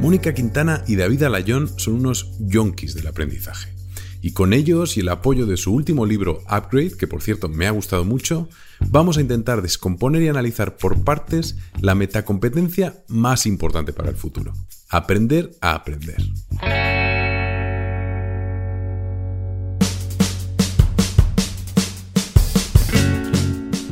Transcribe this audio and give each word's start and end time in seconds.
Mónica 0.00 0.32
Quintana 0.32 0.84
y 0.86 0.94
David 0.94 1.24
Alayón 1.24 1.68
son 1.76 1.94
unos 1.94 2.30
yonkis 2.38 2.94
del 2.94 3.08
aprendizaje. 3.08 3.74
Y 4.20 4.32
con 4.32 4.52
ellos 4.52 4.96
y 4.96 5.00
el 5.00 5.08
apoyo 5.08 5.46
de 5.46 5.56
su 5.56 5.72
último 5.72 6.06
libro 6.06 6.40
Upgrade, 6.44 6.96
que 6.96 7.06
por 7.06 7.22
cierto 7.22 7.48
me 7.48 7.66
ha 7.66 7.70
gustado 7.72 8.04
mucho, 8.04 8.48
vamos 8.90 9.18
a 9.18 9.20
intentar 9.20 9.60
descomponer 9.60 10.22
y 10.22 10.28
analizar 10.28 10.76
por 10.76 11.02
partes 11.02 11.56
la 11.80 11.94
metacompetencia 11.94 13.02
más 13.08 13.46
importante 13.46 13.92
para 13.92 14.10
el 14.10 14.16
futuro. 14.16 14.52
Aprender 14.88 15.50
a 15.60 15.74
aprender. 15.74 16.16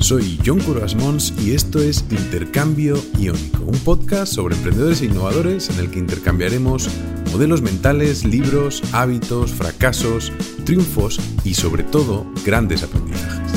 Soy 0.07 0.38
John 0.46 0.61
Curvasmons 0.61 1.34
y 1.45 1.54
esto 1.54 1.80
es 1.80 2.04
Intercambio 2.12 2.95
Iónico, 3.18 3.64
un 3.64 3.77
podcast 3.80 4.32
sobre 4.32 4.55
emprendedores 4.55 5.02
e 5.02 5.06
innovadores 5.06 5.68
en 5.68 5.80
el 5.80 5.91
que 5.91 5.98
intercambiaremos 5.98 6.88
modelos 7.33 7.60
mentales, 7.60 8.24
libros, 8.24 8.84
hábitos, 8.92 9.50
fracasos, 9.50 10.33
triunfos 10.64 11.19
y 11.42 11.55
sobre 11.55 11.83
todo 11.83 12.24
grandes 12.45 12.84
aprendizajes. 12.84 13.52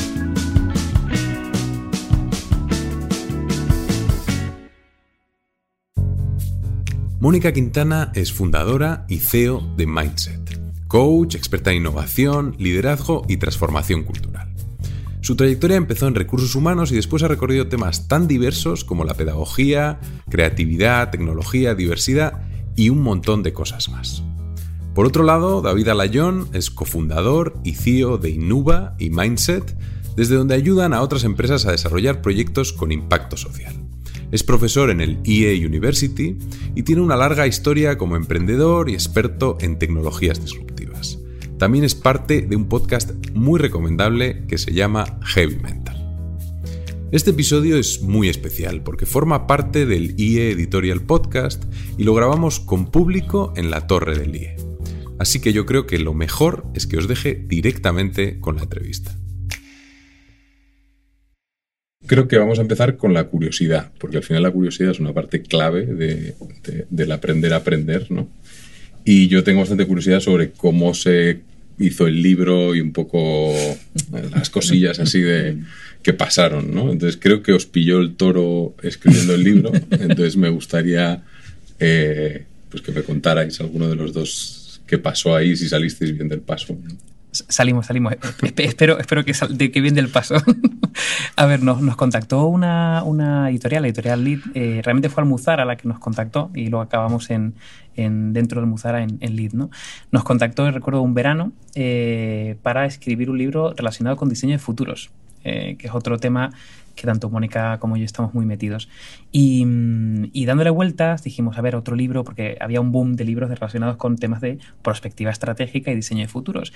Mónica 7.20 7.54
Quintana 7.54 8.12
es 8.16 8.34
fundadora 8.34 9.06
y 9.08 9.20
CEO 9.20 9.62
de 9.78 9.86
Mindset, 9.86 10.60
coach, 10.88 11.36
experta 11.36 11.70
en 11.70 11.78
innovación, 11.78 12.56
liderazgo 12.58 13.24
y 13.28 13.38
transformación 13.38 14.02
cultural. 14.02 14.50
Su 15.30 15.36
trayectoria 15.36 15.78
empezó 15.78 16.08
en 16.08 16.16
recursos 16.16 16.56
humanos 16.56 16.92
y 16.92 16.96
después 16.96 17.22
ha 17.22 17.28
recorrido 17.28 17.68
temas 17.68 18.08
tan 18.08 18.28
diversos 18.28 18.84
como 18.84 19.04
la 19.04 19.14
pedagogía, 19.14 20.00
creatividad, 20.28 21.12
tecnología, 21.12 21.76
diversidad 21.76 22.42
y 22.76 22.90
un 22.90 23.04
montón 23.04 23.44
de 23.44 23.54
cosas 23.54 23.90
más. 23.90 24.24
Por 24.96 25.06
otro 25.06 25.24
lado, 25.24 25.62
David 25.62 25.90
Alayón 25.90 26.48
es 26.54 26.72
cofundador 26.72 27.54
y 27.64 27.76
CEO 27.76 28.18
de 28.18 28.32
Inuba 28.32 28.96
y 28.98 29.12
Mindset, 29.12 29.78
desde 30.16 30.34
donde 30.34 30.56
ayudan 30.56 30.96
a 30.96 31.04
otras 31.04 31.24
empresas 31.24 31.68
a 31.68 31.74
desarrollar 31.74 32.24
proyectos 32.24 32.74
con 32.74 32.92
impacto 32.92 33.38
social. 33.38 33.76
Es 34.32 34.44
profesor 34.44 34.90
en 34.90 35.00
el 35.00 35.20
EA 35.26 35.64
University 35.64 36.40
y 36.74 36.82
tiene 36.82 37.04
una 37.04 37.16
larga 37.16 37.46
historia 37.46 38.00
como 38.00 38.16
emprendedor 38.16 38.90
y 38.90 38.96
experto 38.96 39.60
en 39.62 39.78
tecnologías 39.78 40.42
disruptivas. 40.42 40.69
También 41.60 41.84
es 41.84 41.94
parte 41.94 42.42
de 42.42 42.56
un 42.56 42.70
podcast 42.70 43.12
muy 43.34 43.60
recomendable 43.60 44.46
que 44.48 44.58
se 44.58 44.72
llama 44.72 45.20
Heavy 45.26 45.58
Mental. 45.58 45.98
Este 47.12 47.32
episodio 47.32 47.76
es 47.76 48.02
muy 48.02 48.30
especial 48.30 48.82
porque 48.82 49.06
forma 49.06 49.46
parte 49.46 49.86
del 49.86 50.18
IE 50.18 50.52
Editorial 50.52 51.02
Podcast 51.02 51.66
y 51.98 52.06
lo 52.06 52.14
grabamos 52.14 52.62
con 52.62 52.90
público 52.90 53.52
en 53.58 53.72
la 53.72 53.88
torre 53.88 54.18
del 54.18 54.38
IE. 54.38 54.56
Así 55.20 55.42
que 55.42 55.52
yo 55.52 55.66
creo 55.66 55.86
que 55.86 56.00
lo 56.00 56.14
mejor 56.14 56.64
es 56.76 56.88
que 56.88 56.96
os 56.96 57.10
deje 57.10 57.36
directamente 57.36 58.40
con 58.40 58.56
la 58.56 58.64
entrevista. 58.64 59.14
Creo 62.08 62.30
que 62.30 62.38
vamos 62.38 62.60
a 62.60 62.62
empezar 62.62 62.96
con 62.96 63.14
la 63.14 63.26
curiosidad, 63.26 63.92
porque 64.00 64.16
al 64.16 64.24
final 64.24 64.44
la 64.44 64.52
curiosidad 64.52 64.92
es 64.92 65.02
una 65.02 65.12
parte 65.12 65.42
clave 65.42 65.86
del 66.90 67.12
aprender 67.12 67.52
a 67.52 67.58
aprender, 67.58 68.10
¿no? 68.10 68.30
Y 69.04 69.28
yo 69.28 69.44
tengo 69.44 69.60
bastante 69.60 69.88
curiosidad 69.88 70.22
sobre 70.22 70.52
cómo 70.52 70.94
se 70.94 71.49
hizo 71.80 72.08
el 72.08 72.22
libro 72.22 72.76
y 72.76 72.82
un 72.82 72.92
poco 72.92 73.54
las 74.12 74.50
cosillas 74.50 75.00
así 75.00 75.22
de 75.22 75.58
que 76.04 76.14
pasaron, 76.14 76.74
¿no? 76.74 76.92
Entonces 76.92 77.20
creo 77.22 77.42
que 77.42 77.54
os 77.54 77.66
pilló 77.66 78.00
el 78.00 78.16
toro 78.16 78.76
escribiendo 78.84 79.34
el 79.34 79.44
libro, 79.44 79.72
entonces 79.92 80.38
me 80.38 80.50
gustaría 80.50 81.24
eh, 81.80 82.46
pues 82.70 82.84
que 82.84 82.92
me 82.92 83.04
contarais 83.04 83.60
alguno 83.60 83.88
de 83.88 83.96
los 83.96 84.14
dos 84.14 84.82
qué 84.86 84.98
pasó 84.98 85.36
ahí, 85.36 85.56
si 85.56 85.70
salisteis 85.70 86.16
bien 86.16 86.28
del 86.28 86.42
paso. 86.42 86.76
Salimos, 87.48 87.86
salimos. 87.86 88.16
espero, 88.58 89.00
espero 89.00 89.24
que, 89.24 89.34
de 89.50 89.72
que 89.72 89.82
bien 89.82 89.96
del 89.96 90.10
paso. 90.10 90.36
a 91.36 91.46
ver, 91.46 91.64
nos, 91.64 91.82
nos 91.82 91.96
contactó 91.96 92.46
una, 92.48 93.04
una, 93.04 93.50
editorial, 93.50 93.84
la 93.84 93.88
editorial 93.88 94.24
Lead. 94.24 94.40
Eh, 94.54 94.82
realmente 94.84 95.10
fue 95.10 95.24
Almuzara 95.24 95.66
la 95.66 95.78
que 95.78 95.88
nos 95.88 96.00
contactó 96.00 96.52
y 96.54 96.68
lo 96.68 96.82
acabamos 96.82 97.30
en, 97.30 97.56
en 97.96 98.34
dentro 98.34 98.60
de 98.60 98.66
Almuzara 98.66 99.04
en, 99.04 99.18
en, 99.22 99.36
Lead. 99.36 99.54
¿no? 99.54 99.70
Nos 100.12 100.24
contactó, 100.24 100.70
recuerdo, 100.72 101.02
un 101.02 101.14
verano 101.14 101.52
eh, 101.76 102.58
para 102.62 102.86
escribir 102.86 103.30
un 103.30 103.38
libro 103.38 103.74
relacionado 103.76 104.18
con 104.18 104.30
diseño 104.30 104.54
de 104.54 104.60
futuros, 104.60 105.12
eh, 105.44 105.76
que 105.78 105.88
es 105.88 105.94
otro 105.94 106.18
tema 106.18 106.52
que 107.00 107.08
tanto 107.08 107.30
Mónica 107.30 107.80
como 107.80 107.98
yo 107.98 108.04
estamos 108.04 108.34
muy 108.34 108.46
metidos. 108.46 108.90
Y, 109.32 109.66
y, 110.34 110.46
dándole 110.46 110.70
vueltas 110.70 111.24
dijimos, 111.24 111.58
a 111.58 111.62
ver, 111.62 111.76
otro 111.76 111.96
libro, 111.96 112.24
porque 112.24 112.58
había 112.60 112.82
un 112.82 112.92
boom 112.92 113.16
de 113.16 113.26
libros 113.26 113.50
relacionados 113.50 113.98
con 113.98 114.18
temas 114.18 114.42
de 114.42 114.60
perspectiva 114.82 115.32
estratégica 115.32 115.92
y 115.92 115.96
diseño 115.96 116.22
de 116.22 116.28
futuros. 116.28 116.74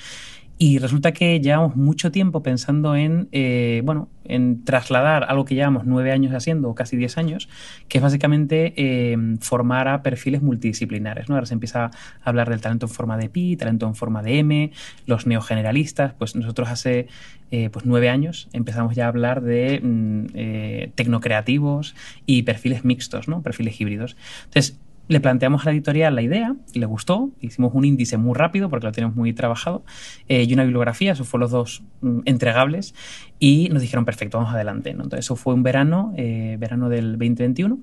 Y 0.58 0.78
resulta 0.78 1.12
que 1.12 1.42
llevamos 1.42 1.76
mucho 1.76 2.12
tiempo 2.12 2.44
pensando 2.44 2.96
en, 2.96 3.28
eh, 3.32 3.82
bueno, 3.84 4.08
en 4.24 4.64
trasladar 4.64 5.26
algo 5.28 5.46
que 5.46 5.56
llevamos 5.56 5.84
nueve 5.86 6.12
años 6.12 6.34
haciendo, 6.34 6.70
o 6.70 6.76
casi 6.76 6.96
diez 6.96 7.18
años, 7.18 7.50
que 7.88 7.98
es 7.98 8.04
básicamente 8.04 8.74
eh, 8.78 9.18
formar 9.42 9.88
a 9.88 10.04
perfiles 10.04 10.42
multidisciplinares. 10.42 11.28
¿no? 11.28 11.36
Ahora 11.36 11.48
se 11.48 11.56
empieza 11.56 11.86
a 11.86 11.92
hablar 12.24 12.50
del 12.50 12.62
talento 12.62 12.86
en 12.86 12.92
forma 12.92 13.18
de 13.18 13.30
pi, 13.30 13.58
talento 13.58 13.88
en 13.88 13.96
forma 13.96 14.22
de 14.22 14.40
M, 14.40 14.72
los 15.08 15.26
neogeneralistas. 15.26 16.14
Pues 16.14 16.36
nosotros 16.36 16.70
hace 16.70 17.08
eh, 17.56 17.70
pues 17.70 17.86
nueve 17.86 18.10
años 18.10 18.48
empezamos 18.54 18.96
ya 18.96 19.06
a 19.06 19.10
hablar 19.10 19.42
de 19.42 19.80
mm, 19.84 20.13
eh, 20.34 20.92
tecnocreativos 20.96 21.96
y 22.26 22.44
perfiles 22.44 22.86
mixtos, 22.86 23.28
¿no? 23.28 23.42
perfiles 23.42 23.80
híbridos. 23.80 24.16
Entonces, 24.46 24.80
le 25.08 25.20
planteamos 25.20 25.64
a 25.64 25.66
la 25.66 25.72
editorial 25.74 26.16
la 26.16 26.22
idea, 26.22 26.56
le 26.74 26.86
gustó, 26.86 27.32
hicimos 27.42 27.74
un 27.74 27.86
índice 27.86 28.18
muy 28.18 28.36
rápido 28.36 28.70
porque 28.70 28.86
lo 28.86 28.92
tenemos 28.92 29.16
muy 29.16 29.34
trabajado 29.34 29.84
eh, 30.30 30.44
y 30.44 30.54
una 30.54 30.64
bibliografía, 30.64 31.12
esos 31.12 31.28
fueron 31.28 31.42
los 31.42 31.52
dos 31.52 31.84
mm, 32.02 32.20
entregables 32.26 32.96
y 33.40 33.70
nos 33.70 33.82
dijeron 33.82 34.06
perfecto, 34.06 34.38
vamos 34.38 34.54
adelante. 34.54 34.92
Entonces 34.92 35.20
eso 35.20 35.36
fue 35.36 35.54
un 35.54 35.64
verano, 35.64 36.14
eh, 36.18 36.56
verano 36.60 36.90
del 36.90 37.14
2021 37.14 37.80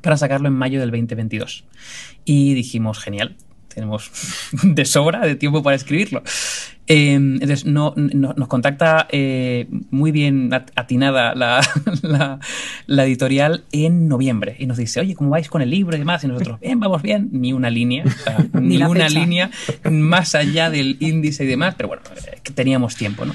para 0.00 0.16
sacarlo 0.16 0.48
en 0.48 0.54
mayo 0.54 0.80
del 0.80 0.90
2022 0.90 1.64
y 2.24 2.54
dijimos 2.54 2.98
genial, 2.98 3.36
tenemos 3.78 4.10
de 4.62 4.84
sobra 4.84 5.20
de 5.20 5.36
tiempo 5.36 5.62
para 5.62 5.76
escribirlo. 5.76 6.22
Eh, 6.90 7.12
entonces, 7.12 7.66
no, 7.66 7.92
no, 7.96 8.32
nos 8.34 8.48
contacta 8.48 9.06
eh, 9.10 9.66
muy 9.90 10.10
bien 10.10 10.50
atinada 10.74 11.34
la, 11.34 11.60
la, 12.02 12.40
la, 12.86 13.04
editorial 13.04 13.64
en 13.72 14.08
noviembre 14.08 14.56
y 14.58 14.66
nos 14.66 14.78
dice, 14.78 15.00
oye, 15.00 15.14
¿cómo 15.14 15.28
vais 15.28 15.50
con 15.50 15.60
el 15.60 15.68
libro 15.68 15.94
y 15.96 15.98
demás? 15.98 16.24
Y 16.24 16.28
nosotros, 16.28 16.58
bien, 16.60 16.80
vamos 16.80 17.02
bien, 17.02 17.28
ni 17.30 17.52
una 17.52 17.68
línea, 17.68 18.04
o 18.06 18.10
sea, 18.10 18.38
ni, 18.54 18.78
ni 18.78 18.82
una 18.82 19.08
línea 19.10 19.50
más 19.90 20.34
allá 20.34 20.70
del 20.70 20.96
índice 21.00 21.44
y 21.44 21.46
demás, 21.46 21.74
pero 21.76 21.88
bueno, 21.88 22.02
eh, 22.26 22.40
teníamos 22.54 22.96
tiempo, 22.96 23.26
¿no? 23.26 23.34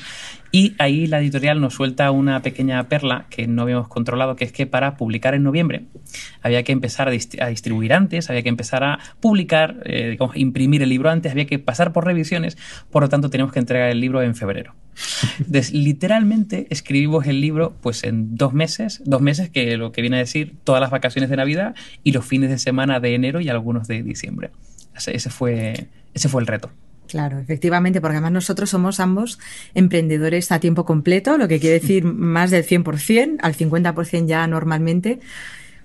Y 0.55 0.75
ahí 0.77 1.07
la 1.07 1.19
editorial 1.19 1.59
nos 1.59 1.73
suelta 1.73 2.11
una 2.11 2.43
pequeña 2.43 2.87
perla 2.87 3.25
que 3.31 3.47
no 3.47 3.63
habíamos 3.63 3.87
controlado, 3.87 4.35
que 4.35 4.45
es 4.45 4.51
que 4.51 4.67
para 4.67 4.97
publicar 4.97 5.33
en 5.33 5.41
noviembre 5.41 5.85
había 6.43 6.61
que 6.61 6.71
empezar 6.71 7.07
a, 7.07 7.11
dist 7.11 7.41
a 7.41 7.47
distribuir 7.47 7.91
antes, 7.91 8.29
había 8.29 8.43
que 8.43 8.49
empezar 8.49 8.83
a 8.83 8.99
publicar, 9.19 9.81
eh, 9.85 10.11
digamos, 10.11 10.37
imprimir 10.37 10.83
el 10.83 10.89
libro 10.89 11.09
antes, 11.09 11.31
había 11.31 11.47
que 11.47 11.57
pasar 11.57 11.91
por 11.91 12.05
revisiones, 12.05 12.55
por 12.91 13.01
lo 13.01 13.09
tanto 13.09 13.31
teníamos 13.31 13.51
que 13.51 13.57
entregar 13.57 13.89
el 13.89 13.99
libro 13.99 14.21
en 14.21 14.35
febrero. 14.35 14.75
Entonces, 15.39 15.73
literalmente 15.73 16.67
escribimos 16.69 17.25
el 17.25 17.41
libro 17.41 17.75
pues 17.81 18.03
en 18.03 18.35
dos 18.35 18.53
meses, 18.53 19.01
dos 19.05 19.23
meses 19.23 19.49
que 19.49 19.75
lo 19.75 19.91
que 19.91 20.01
viene 20.01 20.17
a 20.17 20.19
decir 20.19 20.53
todas 20.63 20.81
las 20.81 20.91
vacaciones 20.91 21.31
de 21.31 21.37
Navidad 21.37 21.73
y 22.03 22.11
los 22.11 22.27
fines 22.27 22.51
de 22.51 22.59
semana 22.59 22.99
de 22.99 23.15
enero 23.15 23.41
y 23.41 23.49
algunos 23.49 23.87
de 23.87 24.03
diciembre. 24.03 24.51
Ese 24.95 25.31
fue, 25.31 25.87
ese 26.13 26.29
fue 26.29 26.41
el 26.41 26.47
reto. 26.47 26.69
Claro, 27.13 27.37
efectivamente, 27.37 28.01
porque 28.01 28.15
además 28.15 28.31
nosotros 28.31 28.71
somos 28.71 28.99
ambos 28.99 29.37
emprendedores 29.75 30.51
a 30.51 30.59
tiempo 30.59 30.83
completo, 30.83 31.37
lo 31.37 31.47
que 31.47 31.59
quiere 31.59 31.79
decir 31.79 32.03
más 32.05 32.49
del 32.49 32.65
100%, 32.65 33.37
al 33.39 33.55
50% 33.55 34.25
ya 34.25 34.47
normalmente. 34.47 35.19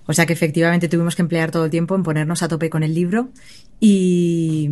O 0.07 0.15
sea 0.15 0.25
que 0.25 0.33
efectivamente 0.33 0.89
tuvimos 0.89 1.17
que 1.17 1.21
emplear 1.21 1.51
todo 1.51 1.67
el 1.67 1.71
tiempo 1.71 1.95
en 1.95 2.03
ponernos 2.03 2.43
a 2.43 2.49
tope 2.49 2.71
con 2.71 2.83
el 2.83 2.95
libro. 2.95 3.29
Y, 3.79 4.71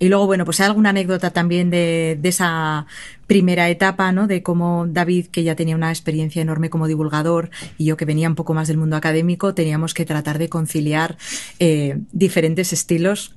y 0.00 0.08
luego, 0.08 0.26
bueno, 0.26 0.44
pues 0.44 0.58
hay 0.58 0.66
alguna 0.66 0.90
anécdota 0.90 1.30
también 1.30 1.70
de, 1.70 2.18
de, 2.20 2.28
esa 2.30 2.86
primera 3.28 3.68
etapa, 3.68 4.10
¿no? 4.10 4.26
De 4.26 4.42
cómo 4.42 4.88
David, 4.88 5.26
que 5.26 5.44
ya 5.44 5.54
tenía 5.54 5.76
una 5.76 5.90
experiencia 5.90 6.42
enorme 6.42 6.68
como 6.68 6.88
divulgador, 6.88 7.50
y 7.78 7.84
yo 7.84 7.96
que 7.96 8.06
venía 8.06 8.28
un 8.28 8.34
poco 8.34 8.54
más 8.54 8.66
del 8.66 8.78
mundo 8.78 8.96
académico, 8.96 9.54
teníamos 9.54 9.94
que 9.94 10.04
tratar 10.04 10.38
de 10.38 10.48
conciliar 10.48 11.16
eh, 11.60 12.00
diferentes 12.10 12.72
estilos 12.72 13.36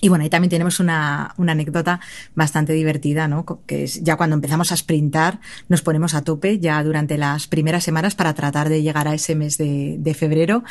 Y 0.00 0.08
bueno, 0.08 0.24
ahí 0.24 0.30
también 0.30 0.50
tenemos 0.50 0.78
una, 0.78 1.34
una, 1.38 1.52
anécdota 1.52 2.00
bastante 2.34 2.74
divertida, 2.74 3.28
¿no? 3.28 3.46
Que 3.66 3.84
es 3.84 4.02
ya 4.02 4.16
cuando 4.16 4.34
empezamos 4.36 4.70
a 4.70 4.76
sprintar, 4.76 5.40
nos 5.68 5.80
ponemos 5.80 6.14
a 6.14 6.22
tope 6.22 6.58
ya 6.58 6.82
durante 6.82 7.16
las 7.16 7.46
primeras 7.46 7.84
semanas 7.84 8.14
para 8.14 8.34
tratar 8.34 8.68
de 8.68 8.82
llegar 8.82 9.08
a 9.08 9.14
ese 9.14 9.34
mes 9.34 9.56
de, 9.56 9.96
de 9.98 10.14
febrero. 10.14 10.64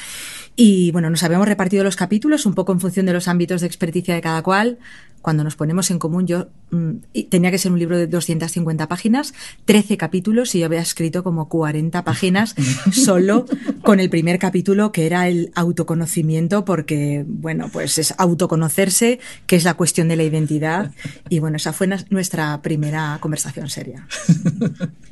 Y 0.56 0.92
bueno, 0.92 1.10
nos 1.10 1.24
habíamos 1.24 1.48
repartido 1.48 1.83
los 1.83 1.95
capítulos 1.95 2.45
un 2.45 2.54
poco 2.54 2.72
en 2.72 2.80
función 2.80 3.07
de 3.07 3.13
los 3.13 3.27
ámbitos 3.27 3.62
de 3.62 3.68
experticia 3.68 4.13
de 4.13 4.22
cada 4.22 4.44
cual 4.44 4.77
cuando 5.25 5.44
nos 5.44 5.56
ponemos 5.56 5.89
en 5.89 5.98
común, 5.98 6.28
yo 6.28 6.50
mm, 6.69 7.25
tenía 7.31 7.50
que 7.50 7.57
ser 7.57 7.71
un 7.71 7.80
libro 7.80 7.98
de 7.98 8.06
250 8.06 8.88
páginas, 8.88 9.33
13 9.66 9.98
capítulos 9.98 10.54
y 10.54 10.60
yo 10.60 10.68
había 10.68 10.81
escrito 10.81 11.24
como 11.24 11.50
40 11.50 12.04
páginas 12.04 12.54
solo 12.92 13.48
con 13.81 14.00
el 14.00 14.12
primer 14.12 14.38
capítulo 14.38 14.92
que 14.92 15.07
era 15.07 15.28
el 15.28 15.51
autoconocimiento 15.56 16.63
porque, 16.63 17.25
bueno, 17.28 17.71
pues 17.74 17.98
es 17.98 18.13
autoconocerse, 18.19 19.15
que 19.48 19.56
es 19.56 19.64
la 19.64 19.74
cuestión 19.74 20.08
de 20.08 20.16
la 20.16 20.24
identidad 20.24 20.92
y 21.30 21.40
bueno, 21.40 21.58
esa 21.58 21.74
fue 21.74 21.88
nuestra 22.10 22.62
primera 22.62 23.18
conversación 23.22 23.70
seria. 23.70 24.08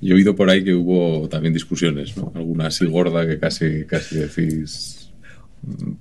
Y 0.01 0.11
he 0.11 0.13
oído 0.13 0.35
por 0.35 0.49
ahí 0.49 0.65
que 0.65 0.73
hubo 0.73 1.29
también 1.29 1.53
discusiones, 1.53 2.17
¿no? 2.17 2.33
Alguna 2.35 2.67
así 2.67 2.85
gorda 2.85 3.25
que 3.25 3.39
casi, 3.39 3.85
casi 3.85 4.17
decís 4.17 5.02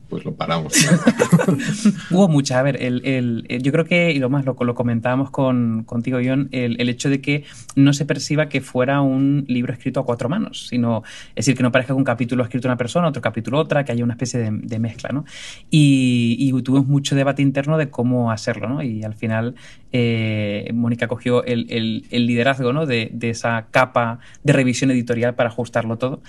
pues 0.09 0.25
lo 0.25 0.35
paramos. 0.35 0.75
Hubo 2.11 2.29
muchas. 2.29 2.59
A 2.59 2.63
ver, 2.63 2.83
el, 2.83 3.47
yo 3.63 3.73
creo 3.73 3.85
que, 3.85 4.11
y 4.11 4.19
lo 4.19 4.29
más 4.29 4.45
lo, 4.45 4.57
lo 4.59 4.75
comentábamos 4.75 5.31
con, 5.31 5.85
contigo, 5.85 6.19
John, 6.25 6.49
el, 6.53 6.81
el, 6.81 6.89
hecho 6.89 7.09
de 7.09 7.21
que 7.21 7.45
no 7.77 7.93
se 7.93 8.05
perciba 8.05 8.49
que 8.49 8.61
fuera 8.61 9.01
un 9.01 9.45
libro 9.49 9.73
escrito 9.73 10.01
a 10.01 10.05
cuatro 10.05 10.29
manos, 10.29 10.67
sino, 10.69 11.03
es 11.31 11.47
decir, 11.47 11.57
que 11.57 11.63
no 11.63 11.71
parezca 11.71 11.95
que 11.95 11.99
un 11.99 12.05
capítulo 12.05 12.43
escrito 12.43 12.67
una 12.69 12.77
persona, 12.77 13.09
otro 13.09 13.23
capítulo 13.23 13.59
otra, 13.59 13.85
que 13.85 13.93
haya 13.93 14.03
una 14.05 14.15
especie 14.15 14.41
de, 14.41 14.79
mezcla, 14.79 15.11
¿no? 15.11 15.25
Y, 15.71 16.37
y, 16.41 16.63
tuvimos 16.63 16.89
mucho 16.89 17.15
debate 17.15 17.43
interno 17.43 17.79
de 17.79 17.89
cómo 17.89 18.33
hacerlo, 18.33 18.69
¿no? 18.69 18.83
Y 18.83 19.05
al 19.05 19.15
final 19.15 19.55
eh, 19.93 20.71
Mónica 20.75 21.07
cogió 21.07 21.45
el, 21.45 21.67
el, 22.11 22.27
liderazgo, 22.27 22.73
¿no? 22.73 22.87
De, 22.87 23.11
de, 23.13 23.31
esa 23.31 23.67
capa 23.71 24.19
de 24.43 24.53
revisión 24.53 24.91
editorial 24.91 25.35
para 25.35 25.51
ajustarlo 25.51 25.99
todo. 25.99 26.23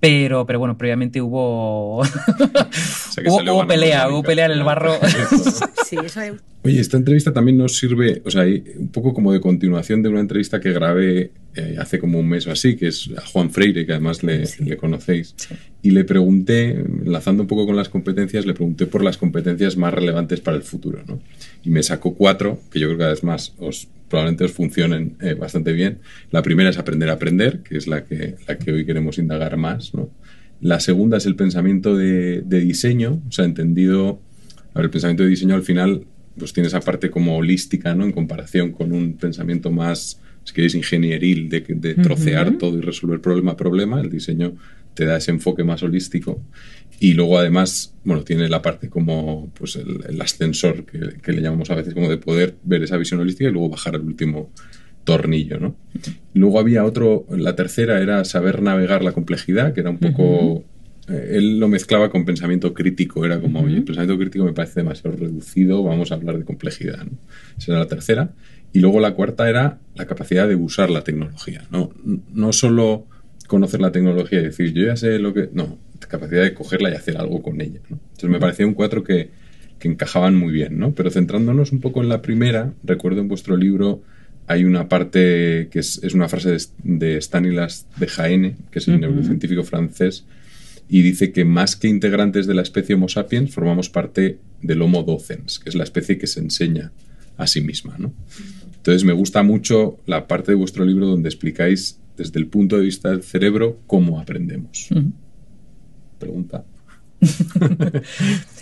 Pero, 0.00 0.46
pero 0.46 0.58
bueno, 0.58 0.78
previamente 0.78 1.20
hubo 1.20 2.02
hubo, 3.26 3.66
pelea, 3.66 4.08
hubo 4.08 4.22
pelea 4.22 4.46
en 4.46 4.52
el 4.52 4.64
barro. 4.64 4.98
Oye, 6.64 6.80
esta 6.80 6.96
entrevista 6.96 7.32
también 7.32 7.56
nos 7.56 7.76
sirve, 7.78 8.20
o 8.24 8.30
sea, 8.30 8.42
un 8.42 8.88
poco 8.88 9.14
como 9.14 9.32
de 9.32 9.40
continuación 9.40 10.02
de 10.02 10.08
una 10.08 10.20
entrevista 10.20 10.60
que 10.60 10.72
grabé 10.72 11.30
eh, 11.54 11.76
hace 11.78 11.98
como 11.98 12.18
un 12.18 12.28
mes 12.28 12.46
o 12.46 12.52
así, 12.52 12.76
que 12.76 12.88
es 12.88 13.10
a 13.16 13.24
Juan 13.26 13.50
Freire, 13.50 13.86
que 13.86 13.92
además 13.92 14.22
le, 14.22 14.44
le 14.58 14.76
conocéis. 14.76 15.34
Y 15.82 15.92
le 15.92 16.04
pregunté, 16.04 16.70
enlazando 16.70 17.44
un 17.44 17.48
poco 17.48 17.66
con 17.66 17.76
las 17.76 17.88
competencias, 17.88 18.44
le 18.44 18.54
pregunté 18.54 18.86
por 18.86 19.02
las 19.02 19.16
competencias 19.16 19.76
más 19.76 19.94
relevantes 19.94 20.40
para 20.40 20.56
el 20.56 20.62
futuro, 20.62 21.02
¿no? 21.06 21.20
Y 21.64 21.70
me 21.70 21.82
sacó 21.82 22.14
cuatro, 22.14 22.60
que 22.70 22.80
yo 22.80 22.88
creo 22.88 22.98
que 22.98 23.04
además 23.04 23.54
os, 23.58 23.88
probablemente 24.08 24.44
os 24.44 24.52
funcionen 24.52 25.16
eh, 25.20 25.34
bastante 25.34 25.72
bien. 25.72 25.98
La 26.30 26.42
primera 26.42 26.70
es 26.70 26.78
aprender 26.78 27.08
a 27.08 27.14
aprender, 27.14 27.60
que 27.60 27.76
es 27.76 27.86
la 27.86 28.04
que, 28.04 28.36
la 28.46 28.58
que 28.58 28.72
hoy 28.72 28.84
queremos 28.84 29.18
indagar 29.18 29.56
más, 29.56 29.94
¿no? 29.94 30.10
La 30.60 30.80
segunda 30.80 31.18
es 31.18 31.26
el 31.26 31.36
pensamiento 31.36 31.96
de, 31.96 32.42
diseño, 32.42 33.22
o 33.28 33.32
sea, 33.32 33.44
entendido, 33.44 34.20
a 34.74 34.78
ver, 34.78 34.86
el 34.86 34.90
pensamiento 34.90 35.22
de 35.22 35.28
diseño 35.28 35.54
al 35.54 35.62
final 35.62 36.04
pues 36.36 36.52
tiene 36.52 36.68
esa 36.68 36.80
parte 36.80 37.10
como 37.10 37.36
holística, 37.36 37.94
¿no? 37.94 38.04
En 38.04 38.12
comparación 38.12 38.72
con 38.72 38.92
un 38.92 39.14
pensamiento 39.14 39.70
más, 39.70 40.20
si 40.44 40.54
queréis, 40.54 40.74
ingenieril, 40.74 41.48
de, 41.48 41.60
de 41.60 41.94
trocear 41.94 42.58
todo 42.58 42.78
y 42.78 42.80
resolver 42.80 43.20
problema 43.20 43.52
a 43.52 43.56
problema. 43.56 44.00
El 44.00 44.08
diseño 44.08 44.54
te 44.94 45.04
da 45.04 45.16
ese 45.16 45.30
enfoque 45.30 45.64
más 45.64 45.82
holístico. 45.82 46.40
Y 47.00 47.14
luego 47.14 47.38
además, 47.38 47.94
bueno, 48.04 48.24
tiene 48.24 48.48
la 48.48 48.62
parte 48.62 48.88
como 48.88 49.50
pues 49.54 49.76
el, 49.76 50.20
ascensor, 50.20 50.84
que, 50.84 51.20
que, 51.22 51.32
le 51.32 51.42
llamamos 51.42 51.70
a 51.70 51.76
veces 51.76 51.94
como 51.94 52.08
de 52.08 52.18
poder 52.18 52.56
ver 52.64 52.82
esa 52.82 52.96
visión 52.96 53.20
holística 53.20 53.48
y 53.48 53.52
luego 53.52 53.68
bajar 53.68 53.94
al 53.94 54.02
último 54.02 54.50
tornillo, 55.08 55.58
¿no? 55.58 55.74
Luego 56.34 56.60
había 56.60 56.84
otro, 56.84 57.24
la 57.30 57.56
tercera 57.56 58.02
era 58.02 58.26
saber 58.26 58.60
navegar 58.60 59.02
la 59.02 59.12
complejidad, 59.12 59.72
que 59.72 59.80
era 59.80 59.88
un 59.88 59.98
poco... 59.98 60.64
Eh, 61.08 61.36
él 61.36 61.58
lo 61.58 61.68
mezclaba 61.68 62.10
con 62.10 62.26
pensamiento 62.26 62.74
crítico, 62.74 63.24
era 63.24 63.40
como, 63.40 63.60
oye, 63.60 63.78
el 63.78 63.84
pensamiento 63.84 64.18
crítico 64.18 64.44
me 64.44 64.52
parece 64.52 64.80
demasiado 64.80 65.16
reducido, 65.16 65.82
vamos 65.82 66.12
a 66.12 66.16
hablar 66.16 66.36
de 66.36 66.44
complejidad, 66.44 66.98
¿no? 67.06 67.12
Esa 67.56 67.72
era 67.72 67.80
la 67.80 67.88
tercera. 67.88 68.32
Y 68.74 68.80
luego 68.80 69.00
la 69.00 69.14
cuarta 69.14 69.48
era 69.48 69.78
la 69.94 70.04
capacidad 70.04 70.46
de 70.46 70.56
usar 70.56 70.90
la 70.90 71.02
tecnología, 71.02 71.64
¿no? 71.70 71.90
No 72.34 72.52
solo 72.52 73.06
conocer 73.46 73.80
la 73.80 73.90
tecnología 73.90 74.40
y 74.40 74.44
decir, 74.44 74.74
yo 74.74 74.84
ya 74.84 74.96
sé 74.96 75.18
lo 75.18 75.32
que... 75.32 75.48
No, 75.54 75.78
capacidad 76.06 76.42
de 76.42 76.52
cogerla 76.52 76.90
y 76.90 76.94
hacer 76.94 77.16
algo 77.16 77.40
con 77.40 77.62
ella, 77.62 77.80
¿no? 77.88 77.98
Entonces 78.10 78.28
me 78.28 78.38
parecía 78.38 78.66
un 78.66 78.74
cuatro 78.74 79.02
que, 79.02 79.30
que 79.78 79.88
encajaban 79.88 80.34
muy 80.34 80.52
bien, 80.52 80.78
¿no? 80.78 80.92
Pero 80.92 81.10
centrándonos 81.10 81.72
un 81.72 81.80
poco 81.80 82.02
en 82.02 82.10
la 82.10 82.20
primera, 82.20 82.74
recuerdo 82.84 83.22
en 83.22 83.28
vuestro 83.28 83.56
libro 83.56 84.02
hay 84.48 84.64
una 84.64 84.88
parte 84.88 85.68
que 85.70 85.78
es, 85.78 86.00
una 86.14 86.28
frase 86.28 86.56
de, 86.82 87.20
Stanislas 87.20 87.86
de 87.96 88.06
Jaene, 88.08 88.56
que 88.70 88.78
es 88.78 88.88
el 88.88 88.98
neurocientífico 88.98 89.62
francés, 89.62 90.24
y 90.88 91.02
dice 91.02 91.32
que 91.32 91.44
más 91.44 91.76
que 91.76 91.88
integrantes 91.88 92.46
de 92.46 92.54
la 92.54 92.62
especie 92.62 92.94
Homo 92.94 93.10
sapiens, 93.10 93.52
formamos 93.52 93.90
parte 93.90 94.38
del 94.62 94.80
Homo 94.80 95.02
docens, 95.02 95.58
que 95.58 95.68
es 95.68 95.74
la 95.74 95.84
especie 95.84 96.16
que 96.16 96.26
se 96.26 96.40
enseña 96.40 96.92
a 97.36 97.46
sí 97.46 97.60
misma. 97.60 97.96
¿no? 97.98 98.14
Entonces 98.76 99.04
me 99.04 99.12
gusta 99.12 99.42
mucho 99.42 99.98
la 100.06 100.26
parte 100.26 100.52
de 100.52 100.56
vuestro 100.56 100.86
libro 100.86 101.06
donde 101.06 101.28
explicáis 101.28 101.98
desde 102.16 102.40
el 102.40 102.46
punto 102.46 102.76
de 102.76 102.84
vista 102.84 103.10
del 103.10 103.22
cerebro 103.22 103.78
cómo 103.86 104.18
aprendemos. 104.18 104.88
Pregunta. 106.18 106.64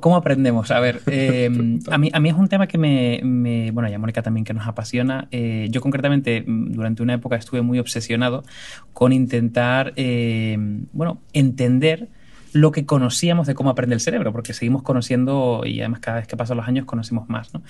¿Cómo, 0.00 0.16
aprendemos? 0.16 0.70
A 0.70 0.78
ver, 0.78 1.00
em, 1.06 1.80
a, 1.90 1.98
mí, 1.98 2.10
a 2.12 2.20
mí 2.20 2.28
es 2.28 2.36
un 2.36 2.48
tema 2.48 2.68
que 2.68 2.78
me, 2.78 3.70
bueno, 3.72 3.88
y 3.88 3.92
a 3.92 3.98
Mónica 3.98 4.22
también 4.22 4.44
que 4.44 4.54
nos 4.54 4.66
apasiona. 4.66 5.26
Eh, 5.32 5.66
yo 5.70 5.80
concretamente 5.80 6.44
mm, 6.46 6.72
durante 6.72 7.02
una 7.02 7.14
época 7.14 7.36
estuve 7.36 7.62
muy 7.62 7.80
obsesionado 7.80 8.44
con 8.92 9.12
intentar, 9.12 9.92
em, 9.96 10.86
bueno, 10.92 11.20
entender 11.32 12.08
lo 12.52 12.70
que 12.70 12.84
conocíamos 12.84 13.46
de 13.46 13.54
cómo 13.54 13.70
aprende 13.70 13.94
el 13.94 14.00
cerebro, 14.00 14.32
porque 14.32 14.52
seguimos 14.52 14.82
conociendo 14.82 15.62
y 15.64 15.80
además 15.80 16.00
cada 16.00 16.18
vez 16.18 16.26
que 16.26 16.36
pasan 16.36 16.58
los 16.58 16.68
años 16.68 16.84
conocemos 16.84 17.28
más. 17.28 17.54
¿no? 17.54 17.62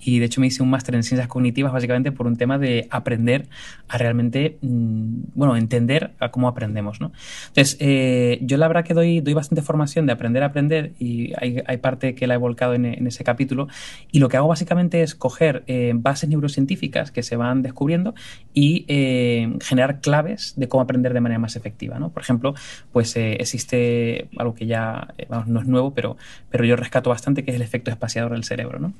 Y 0.00 0.18
de 0.18 0.26
hecho 0.26 0.40
me 0.40 0.46
hice 0.46 0.62
un 0.62 0.70
máster 0.70 0.94
en 0.94 1.02
ciencias 1.02 1.28
cognitivas 1.28 1.72
básicamente 1.72 2.10
por 2.12 2.26
un 2.26 2.36
tema 2.36 2.58
de 2.58 2.88
aprender 2.90 3.48
a 3.88 3.98
realmente, 3.98 4.58
mm, 4.62 5.22
bueno, 5.34 5.56
entender 5.56 6.12
a 6.20 6.30
cómo 6.30 6.48
aprendemos. 6.48 7.00
¿no? 7.00 7.12
Entonces, 7.48 7.76
eh, 7.80 8.38
yo 8.42 8.56
la 8.56 8.68
verdad 8.68 8.84
que 8.84 8.94
doy, 8.94 9.20
doy 9.20 9.34
bastante 9.34 9.62
formación 9.62 10.06
de 10.06 10.12
aprender 10.12 10.42
a 10.42 10.46
aprender 10.46 10.92
y 10.98 11.32
hay, 11.36 11.62
hay 11.66 11.76
parte 11.76 12.14
que 12.14 12.26
la 12.26 12.34
he 12.34 12.38
volcado 12.38 12.74
en, 12.74 12.80
ese 13.06 13.24
capítulo 13.24 13.68
y 14.10 14.20
lo 14.20 14.28
que 14.28 14.36
hago 14.36 14.48
básicamente 14.48 15.02
es 15.02 15.14
coger 15.14 15.64
eh, 15.66 15.92
bases 15.94 16.28
neurocientíficas 16.28 17.10
que 17.10 17.22
se 17.22 17.36
van 17.36 17.62
descubriendo 17.62 18.14
y 18.54 18.84
eh, 18.88 19.56
generar 19.60 20.00
claves 20.00 20.54
de 20.56 20.68
cómo 20.68 20.82
aprender 20.82 21.12
de 21.12 21.20
manera 21.20 21.38
más 21.38 21.56
efectiva. 21.56 21.98
¿no? 21.98 22.10
Por 22.10 22.22
ejemplo, 22.22 22.54
pues 22.92 23.16
existe 23.16 24.29
algo 24.36 24.54
que 24.54 24.66
ya 24.66 25.14
eh, 25.18 25.26
no 25.46 25.60
es 25.60 25.66
nuevo, 25.66 25.92
pero, 25.94 26.16
pero 26.50 26.64
yo 26.64 26.76
rescato 26.76 27.10
bastante, 27.10 27.44
que 27.44 27.50
es 27.50 27.56
el 27.56 27.62
efecto 27.62 27.90
espaciador 27.90 28.32
del 28.32 28.44
cerebro. 28.44 28.78
¿no? 28.78 28.92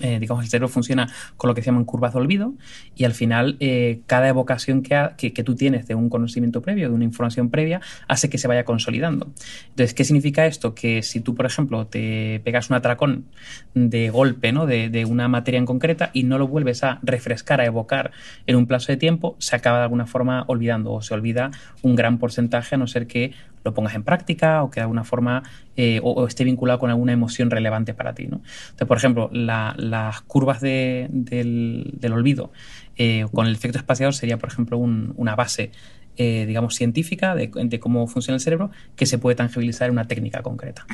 Eh, 0.00 0.18
digamos, 0.18 0.42
el 0.42 0.50
cerebro 0.50 0.68
funciona 0.68 1.08
con 1.36 1.48
lo 1.48 1.54
que 1.54 1.60
se 1.60 1.66
llaman 1.66 1.84
curvas 1.84 2.14
de 2.14 2.20
olvido 2.20 2.54
y 2.96 3.04
al 3.04 3.12
final 3.12 3.58
eh, 3.60 4.00
cada 4.06 4.26
evocación 4.26 4.82
que, 4.82 5.10
que, 5.18 5.34
que, 5.34 5.44
tú 5.44 5.54
tienes 5.54 5.86
de 5.86 5.94
un 5.94 6.08
conocimiento 6.08 6.62
previo, 6.62 6.88
de 6.88 6.94
una 6.94 7.04
información 7.04 7.50
previa, 7.50 7.82
hace 8.08 8.30
que 8.30 8.38
se 8.38 8.48
vaya 8.48 8.64
consolidando. 8.64 9.30
Entonces, 9.68 9.92
¿qué 9.92 10.04
significa 10.04 10.46
esto? 10.46 10.74
Que 10.74 11.02
si 11.02 11.20
tú, 11.20 11.34
por 11.34 11.44
ejemplo, 11.44 11.86
te 11.86 12.40
pegas 12.42 12.70
un 12.70 12.76
atracón 12.76 13.26
de 13.74 14.08
golpe 14.08 14.50
¿no? 14.52 14.64
de, 14.64 14.88
de 14.88 15.04
una 15.04 15.28
materia 15.28 15.58
en 15.58 15.66
concreta 15.66 16.10
y 16.14 16.22
no 16.22 16.38
lo 16.38 16.48
vuelves 16.48 16.82
a 16.84 16.98
refrescar, 17.02 17.60
a 17.60 17.66
evocar 17.66 18.12
en 18.46 18.56
un 18.56 18.66
plazo 18.66 18.92
de 18.92 18.96
tiempo, 18.96 19.36
se 19.40 19.56
acaba 19.56 19.78
de 19.78 19.84
alguna 19.84 20.06
forma 20.06 20.44
olvidando 20.46 20.92
o 20.92 21.02
se 21.02 21.12
olvida 21.12 21.50
un 21.82 21.96
gran 21.96 22.16
porcentaje 22.16 22.76
a 22.76 22.78
no 22.78 22.86
ser 22.86 23.06
que 23.06 23.34
lo 23.64 23.74
pongas 23.74 23.94
en 23.94 24.02
práctica 24.02 24.62
o 24.62 24.70
que 24.70 24.80
de 24.80 24.82
alguna 24.82 25.04
forma 25.04 25.42
eh, 25.76 26.00
o, 26.02 26.26
esté 26.26 26.44
vinculado 26.44 26.78
con 26.78 26.90
alguna 26.90 27.12
emoción 27.12 27.50
relevante 27.50 27.94
para 27.94 28.14
ti. 28.14 28.26
¿no? 28.26 28.42
Entonces, 28.70 28.88
por 28.88 28.96
ejemplo, 28.96 29.30
las 29.32 30.20
curvas 30.22 30.60
de, 30.60 31.08
del, 31.10 32.12
olvido 32.12 32.52
eh, 32.96 33.26
con 33.32 33.46
el 33.46 33.54
efecto 33.54 33.78
espaciador 33.78 34.14
sería, 34.14 34.38
por 34.38 34.48
ejemplo, 34.48 34.78
un, 34.78 35.14
una 35.16 35.34
base 35.34 35.70
eh, 36.18 36.44
digamos, 36.46 36.74
científica 36.74 37.34
de, 37.34 37.50
de, 37.54 37.80
cómo 37.80 38.06
funciona 38.06 38.34
el 38.34 38.42
cerebro 38.42 38.70
que 38.96 39.06
se 39.06 39.16
puede 39.16 39.34
tangibilizar 39.34 39.88
en 39.88 39.92
una 39.92 40.06
técnica 40.06 40.42
concreta. 40.42 40.84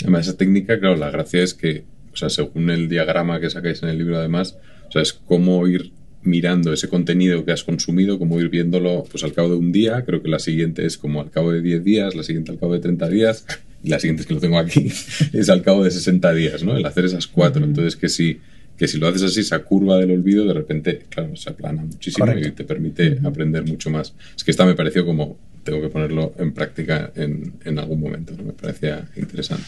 Además, 0.00 0.28
esa 0.28 0.36
técnica, 0.36 0.78
claro, 0.78 0.94
la 0.94 1.10
gracia 1.10 1.42
es 1.42 1.54
que, 1.54 1.84
o 2.12 2.16
sea, 2.16 2.30
según 2.30 2.70
el 2.70 2.88
diagrama 2.88 3.40
que 3.40 3.50
sacáis 3.50 3.82
en 3.82 3.88
el 3.88 3.98
libro, 3.98 4.16
además, 4.16 4.56
o 4.88 4.92
sea, 4.92 5.02
es 5.02 5.12
cómo 5.12 5.66
ir 5.66 5.92
mirando 6.22 6.72
ese 6.72 6.88
contenido 6.88 7.44
que 7.44 7.52
has 7.52 7.64
consumido, 7.64 8.18
como 8.18 8.40
ir 8.40 8.48
viéndolo 8.48 9.04
pues 9.10 9.24
al 9.24 9.32
cabo 9.32 9.50
de 9.50 9.56
un 9.56 9.72
día, 9.72 10.04
creo 10.04 10.22
que 10.22 10.28
la 10.28 10.38
siguiente 10.38 10.84
es 10.84 10.98
como 10.98 11.20
al 11.20 11.30
cabo 11.30 11.52
de 11.52 11.62
10 11.62 11.84
días, 11.84 12.14
la 12.14 12.22
siguiente 12.22 12.52
al 12.52 12.58
cabo 12.58 12.74
de 12.74 12.80
30 12.80 13.08
días, 13.08 13.46
y 13.82 13.88
la 13.88 13.98
siguiente 13.98 14.22
es 14.22 14.28
que 14.28 14.34
lo 14.34 14.40
tengo 14.40 14.58
aquí, 14.58 14.92
es 15.32 15.48
al 15.48 15.62
cabo 15.62 15.84
de 15.84 15.90
60 15.90 16.32
días, 16.34 16.62
¿no? 16.62 16.76
El 16.76 16.84
hacer 16.84 17.04
esas 17.06 17.26
cuatro. 17.26 17.64
Entonces, 17.64 17.96
que 17.96 18.08
si, 18.08 18.38
que 18.76 18.86
si 18.86 18.98
lo 18.98 19.08
haces 19.08 19.22
así, 19.22 19.40
esa 19.40 19.60
curva 19.60 19.96
del 19.98 20.10
olvido, 20.10 20.44
de 20.44 20.52
repente, 20.52 21.06
claro, 21.08 21.34
se 21.36 21.50
aplana 21.50 21.82
muchísimo 21.82 22.30
y 22.36 22.50
te 22.50 22.64
permite 22.64 23.18
aprender 23.24 23.64
mucho 23.64 23.88
más. 23.90 24.14
Es 24.36 24.44
que 24.44 24.50
esta 24.50 24.66
me 24.66 24.74
pareció 24.74 25.06
como, 25.06 25.38
tengo 25.64 25.80
que 25.80 25.88
ponerlo 25.88 26.34
en 26.38 26.52
práctica 26.52 27.12
en, 27.14 27.54
en 27.64 27.78
algún 27.78 28.00
momento, 28.00 28.34
¿no? 28.36 28.44
Me 28.44 28.52
parecía 28.52 29.08
interesante. 29.16 29.64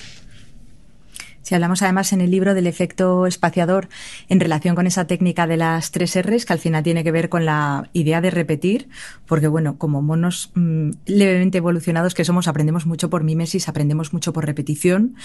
Si 1.43 1.55
hablamos 1.55 1.83
además 1.83 2.13
en 2.13 2.21
el 2.21 2.31
libro 2.31 2.55
del 2.55 2.67
efecto 2.67 3.27
espaciador 3.27 3.89
en 4.29 4.41
relación 4.41 4.75
con 4.75 4.87
esa 4.87 5.07
técnica 5.07 5.47
de 5.47 5.57
las 5.57 5.91
tres 5.91 6.17
R's, 6.21 6.47
que 6.47 6.53
al 6.53 6.59
final 6.59 6.83
tiene 6.83 7.05
que 7.05 7.13
ver 7.13 7.29
con 7.29 7.45
la 7.45 7.91
idea 7.93 8.21
de 8.21 8.31
repetir, 8.31 8.89
porque 9.27 9.49
bueno, 9.49 9.77
como 9.77 10.03
monos 10.03 10.51
mm, 10.55 10.91
levemente 11.07 11.59
evolucionados 11.59 12.15
que 12.15 12.25
somos, 12.25 12.49
aprendemos 12.49 12.87
mucho 12.87 13.11
por 13.11 13.25
mimesis, 13.25 13.69
aprendemos 13.69 14.13
mucho 14.13 14.33
por 14.33 14.47
repetición. 14.47 15.17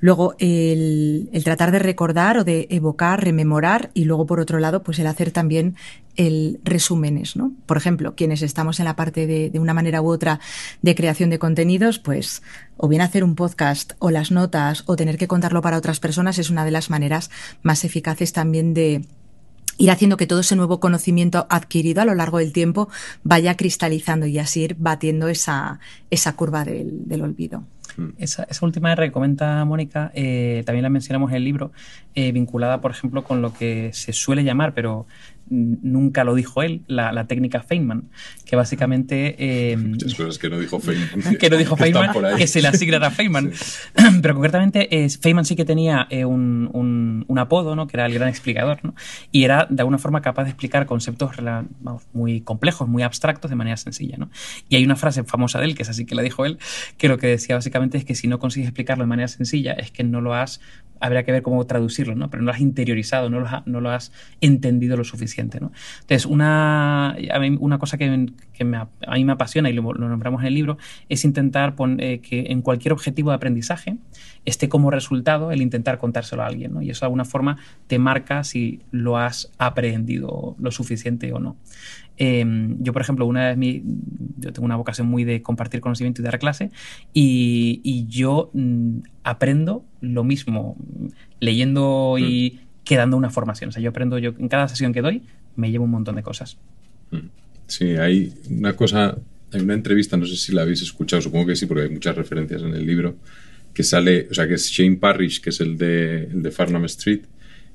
Luego, 0.00 0.34
el 0.38 1.28
tratar 1.44 1.70
de 1.70 1.78
recordar 1.78 2.38
o 2.38 2.44
de 2.44 2.66
evocar, 2.70 3.24
rememorar, 3.24 3.90
y 3.94 4.04
luego, 4.04 4.26
por 4.26 4.40
otro 4.40 4.58
lado, 4.58 4.82
pues 4.82 4.98
el 4.98 5.06
hacer 5.06 5.30
también 5.30 5.76
el 6.16 6.60
resúmenes, 6.64 7.36
¿no? 7.36 7.52
Por 7.66 7.76
ejemplo, 7.76 8.14
quienes 8.14 8.42
estamos 8.42 8.80
en 8.80 8.84
la 8.84 8.96
parte 8.96 9.26
de, 9.26 9.50
de, 9.50 9.58
una 9.58 9.74
manera 9.74 10.02
u 10.02 10.08
otra 10.08 10.40
de 10.82 10.94
creación 10.94 11.30
de 11.30 11.38
contenidos, 11.38 11.98
pues 11.98 12.42
o 12.76 12.88
bien 12.88 13.02
hacer 13.02 13.24
un 13.24 13.34
podcast 13.34 13.92
o 13.98 14.10
las 14.10 14.30
notas 14.30 14.84
o 14.86 14.96
tener 14.96 15.18
que 15.18 15.28
contarlo 15.28 15.62
para 15.62 15.76
otras 15.76 16.00
personas 16.00 16.38
es 16.38 16.50
una 16.50 16.64
de 16.64 16.70
las 16.70 16.90
maneras 16.90 17.30
más 17.62 17.84
eficaces 17.84 18.32
también 18.32 18.74
de 18.74 19.02
ir 19.80 19.90
haciendo 19.90 20.16
que 20.16 20.26
todo 20.26 20.40
ese 20.40 20.56
nuevo 20.56 20.78
conocimiento 20.78 21.46
adquirido 21.48 22.02
a 22.02 22.04
lo 22.04 22.14
largo 22.14 22.38
del 22.38 22.52
tiempo 22.52 22.88
vaya 23.22 23.56
cristalizando 23.56 24.26
y 24.26 24.38
así 24.38 24.62
ir 24.62 24.76
batiendo 24.78 25.28
esa, 25.28 25.80
esa 26.10 26.34
curva 26.36 26.64
del, 26.64 27.08
del 27.08 27.22
olvido. 27.22 27.64
Esa, 28.18 28.44
esa, 28.44 28.64
última 28.64 28.92
R 28.92 29.06
que 29.06 29.12
comenta 29.12 29.64
Mónica, 29.64 30.10
eh, 30.14 30.62
también 30.64 30.84
la 30.84 30.90
mencionamos 30.90 31.30
en 31.30 31.36
el 31.36 31.44
libro, 31.44 31.72
eh, 32.14 32.30
vinculada, 32.32 32.80
por 32.80 32.92
ejemplo, 32.92 33.24
con 33.24 33.42
lo 33.42 33.52
que 33.52 33.90
se 33.92 34.12
suele 34.12 34.44
llamar, 34.44 34.74
pero 34.74 35.06
nunca 35.50 36.24
lo 36.24 36.34
dijo 36.34 36.62
él, 36.62 36.82
la, 36.86 37.12
la 37.12 37.26
técnica 37.26 37.62
Feynman, 37.62 38.10
que 38.46 38.56
básicamente... 38.56 39.34
Eh, 39.38 39.76
Muchas 39.90 40.14
cosas 40.14 40.38
que 40.38 40.48
no 40.48 40.58
dijo 40.58 40.78
Feynman. 40.78 41.36
que 41.40 41.50
no 41.50 41.56
dijo 41.56 41.76
Feynman, 41.76 42.12
que 42.38 42.46
se 42.46 42.62
le 42.62 42.68
asignara 42.68 43.08
a 43.08 43.10
Feynman. 43.10 43.50
Sí. 43.60 43.78
Pero 44.22 44.34
concretamente, 44.34 45.04
eh, 45.04 45.08
Feynman 45.08 45.44
sí 45.44 45.56
que 45.56 45.64
tenía 45.64 46.06
eh, 46.10 46.24
un, 46.24 46.70
un, 46.72 47.24
un, 47.26 47.38
apodo, 47.38 47.74
¿no? 47.74 47.86
que 47.86 47.96
era 47.96 48.06
el 48.06 48.14
gran 48.14 48.28
explicador, 48.28 48.78
¿no? 48.82 48.94
y 49.32 49.44
era 49.44 49.66
de 49.68 49.82
alguna 49.82 49.98
forma 49.98 50.22
capaz 50.22 50.44
de 50.44 50.50
explicar 50.50 50.86
conceptos 50.86 51.32
vamos, 51.80 52.06
muy 52.12 52.40
complejos, 52.40 52.88
muy 52.88 53.02
abstractos 53.02 53.50
de 53.50 53.56
manera 53.56 53.76
sencilla. 53.76 54.16
¿no? 54.18 54.30
Y 54.68 54.76
hay 54.76 54.84
una 54.84 54.96
frase 54.96 55.24
famosa 55.24 55.58
de 55.58 55.66
él, 55.66 55.74
que 55.74 55.82
es 55.82 55.88
así 55.88 56.06
que 56.06 56.14
la 56.14 56.22
dijo 56.22 56.44
él, 56.46 56.58
que 56.96 57.08
lo 57.08 57.18
que 57.18 57.26
decía 57.26 57.56
básicamente 57.56 57.98
es 57.98 58.04
que 58.04 58.14
si 58.14 58.28
no 58.28 58.38
consigues 58.38 58.68
explicarlo 58.68 59.04
de 59.04 59.08
manera 59.08 59.28
sencilla, 59.28 59.72
es 59.72 59.90
que 59.90 60.04
no 60.04 60.20
lo 60.20 60.34
has 60.34 60.60
habría 61.00 61.24
que 61.24 61.32
ver 61.32 61.42
cómo 61.42 61.66
traducirlo, 61.66 62.14
¿no? 62.14 62.30
Pero 62.30 62.42
no 62.42 62.46
lo 62.46 62.52
has 62.52 62.60
interiorizado, 62.60 63.30
no 63.30 63.40
lo 63.40 63.48
has, 63.48 63.66
no 63.66 63.80
lo 63.80 63.90
has 63.90 64.12
entendido 64.40 64.96
lo 64.96 65.04
suficiente, 65.04 65.60
¿no? 65.60 65.72
Entonces, 66.02 66.26
una, 66.26 67.16
una 67.58 67.78
cosa 67.78 67.98
que, 67.98 68.28
que 68.52 68.64
me, 68.64 68.76
a 68.76 68.88
mí 69.14 69.24
me 69.24 69.32
apasiona 69.32 69.70
y 69.70 69.72
lo, 69.72 69.82
nombramos 69.94 70.42
en 70.42 70.48
el 70.48 70.54
libro 70.54 70.78
es 71.08 71.24
intentar 71.24 71.74
eh, 71.98 72.20
que 72.20 72.46
en 72.48 72.62
cualquier 72.62 72.92
objetivo 72.92 73.30
de 73.30 73.36
aprendizaje 73.36 73.96
esté 74.44 74.68
como 74.68 74.90
resultado 74.90 75.50
el 75.50 75.62
intentar 75.62 75.98
contárselo 75.98 76.42
a 76.42 76.46
alguien, 76.46 76.74
¿no? 76.74 76.82
Y 76.82 76.90
eso 76.90 77.00
de 77.00 77.06
alguna 77.06 77.24
forma 77.24 77.58
te 77.86 77.98
marca 77.98 78.44
si 78.44 78.80
lo 78.90 79.16
has 79.16 79.50
aprendido 79.58 80.56
lo 80.58 80.70
suficiente 80.70 81.32
o 81.32 81.38
no. 81.38 81.56
Eh, 82.22 82.44
yo, 82.80 82.92
por 82.92 83.00
ejemplo, 83.00 83.24
una 83.24 83.48
vez 83.48 83.56
mi, 83.56 83.82
yo 84.36 84.52
tengo 84.52 84.66
una 84.66 84.76
vocación 84.76 85.06
muy 85.06 85.24
de 85.24 85.40
compartir 85.40 85.80
conocimiento 85.80 86.20
y 86.20 86.24
dar 86.24 86.38
clase 86.38 86.70
y, 87.14 87.80
y 87.82 88.06
yo 88.08 88.50
mm, 88.52 88.98
aprendo 89.24 89.86
lo 90.02 90.22
mismo 90.22 90.76
leyendo 91.40 92.16
y 92.18 92.58
mm. 92.60 92.84
que 92.84 92.96
dando 92.96 93.16
una 93.16 93.30
formación. 93.30 93.68
O 93.70 93.72
sea, 93.72 93.82
yo 93.82 93.88
aprendo, 93.88 94.18
yo 94.18 94.34
en 94.38 94.48
cada 94.48 94.68
sesión 94.68 94.92
que 94.92 95.00
doy 95.00 95.22
me 95.56 95.70
llevo 95.70 95.84
un 95.84 95.92
montón 95.92 96.16
de 96.16 96.22
cosas. 96.22 96.58
Sí, 97.66 97.96
hay 97.96 98.34
una 98.50 98.74
cosa, 98.74 99.16
hay 99.52 99.60
una 99.62 99.72
entrevista, 99.72 100.18
no 100.18 100.26
sé 100.26 100.36
si 100.36 100.52
la 100.52 100.62
habéis 100.62 100.82
escuchado, 100.82 101.22
supongo 101.22 101.46
que 101.46 101.56
sí, 101.56 101.64
porque 101.64 101.84
hay 101.84 101.90
muchas 101.90 102.16
referencias 102.16 102.60
en 102.62 102.74
el 102.74 102.84
libro, 102.84 103.16
que 103.72 103.82
sale, 103.82 104.28
o 104.30 104.34
sea, 104.34 104.46
que 104.46 104.54
es 104.54 104.68
Shane 104.68 104.96
Parrish, 104.96 105.40
que 105.40 105.48
es 105.48 105.60
el 105.60 105.78
de, 105.78 106.24
el 106.24 106.42
de 106.42 106.50
Farnham 106.50 106.84
Street, 106.84 107.22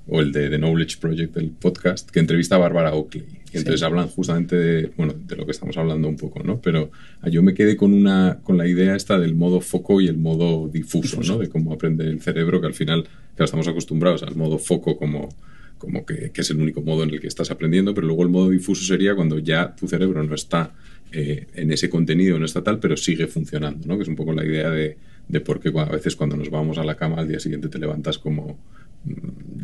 o 0.07 0.21
el 0.21 0.31
de 0.31 0.49
The 0.49 0.57
Knowledge 0.57 0.97
Project, 0.99 1.33
del 1.35 1.49
podcast, 1.49 2.09
que 2.09 2.19
entrevista 2.19 2.55
a 2.55 2.59
Barbara 2.59 2.93
Oakley. 2.93 3.23
Y 3.51 3.57
entonces 3.57 3.79
sí. 3.79 3.85
hablan 3.85 4.07
justamente 4.07 4.55
de, 4.55 4.91
bueno, 4.97 5.13
de 5.13 5.35
lo 5.35 5.45
que 5.45 5.51
estamos 5.51 5.77
hablando 5.77 6.07
un 6.07 6.17
poco, 6.17 6.43
¿no? 6.43 6.61
Pero 6.61 6.91
yo 7.23 7.41
me 7.41 7.53
quedé 7.53 7.77
con, 7.77 7.93
una, 7.93 8.39
con 8.43 8.57
la 8.57 8.67
idea 8.67 8.95
esta 8.95 9.17
del 9.17 9.33
modo 9.33 9.61
foco 9.61 10.01
y 10.01 10.07
el 10.07 10.17
modo 10.17 10.67
difuso, 10.67 11.17
difuso. 11.17 11.33
¿no? 11.33 11.39
De 11.39 11.49
cómo 11.49 11.73
aprende 11.73 12.05
el 12.05 12.21
cerebro, 12.21 12.59
que 12.59 12.67
al 12.67 12.73
final, 12.73 13.03
claro, 13.03 13.45
estamos 13.45 13.67
acostumbrados 13.67 14.23
al 14.23 14.35
modo 14.35 14.59
foco 14.59 14.97
como, 14.97 15.29
como 15.77 16.05
que, 16.05 16.31
que, 16.31 16.41
es 16.41 16.49
el 16.49 16.57
único 16.57 16.81
modo 16.81 17.03
en 17.03 17.11
el 17.11 17.19
que 17.19 17.27
estás 17.27 17.49
aprendiendo, 17.49 17.93
pero 17.93 18.05
luego 18.07 18.23
el 18.23 18.29
modo 18.29 18.49
difuso 18.49 18.83
sería 18.83 19.15
cuando 19.15 19.39
ya 19.39 19.73
tu 19.75 19.87
cerebro 19.87 20.21
no 20.21 20.35
está 20.35 20.73
eh, 21.11 21.47
en 21.53 21.71
ese 21.71 21.89
contenido, 21.89 22.37
no 22.37 22.45
está 22.45 22.61
tal, 22.61 22.79
pero 22.79 22.97
sigue 22.97 23.27
funcionando, 23.27 23.87
¿no? 23.87 23.95
Que 23.95 24.03
es 24.03 24.09
un 24.09 24.15
poco 24.15 24.33
la 24.33 24.45
idea 24.45 24.69
de, 24.69 24.97
de 25.29 25.39
por 25.39 25.59
qué 25.61 25.71
a 25.79 25.85
veces 25.85 26.15
cuando 26.15 26.35
nos 26.35 26.49
vamos 26.49 26.77
a 26.77 26.83
la 26.83 26.95
cama 26.95 27.17
al 27.17 27.27
día 27.27 27.39
siguiente 27.39 27.69
te 27.69 27.79
levantas 27.79 28.17
como 28.17 28.59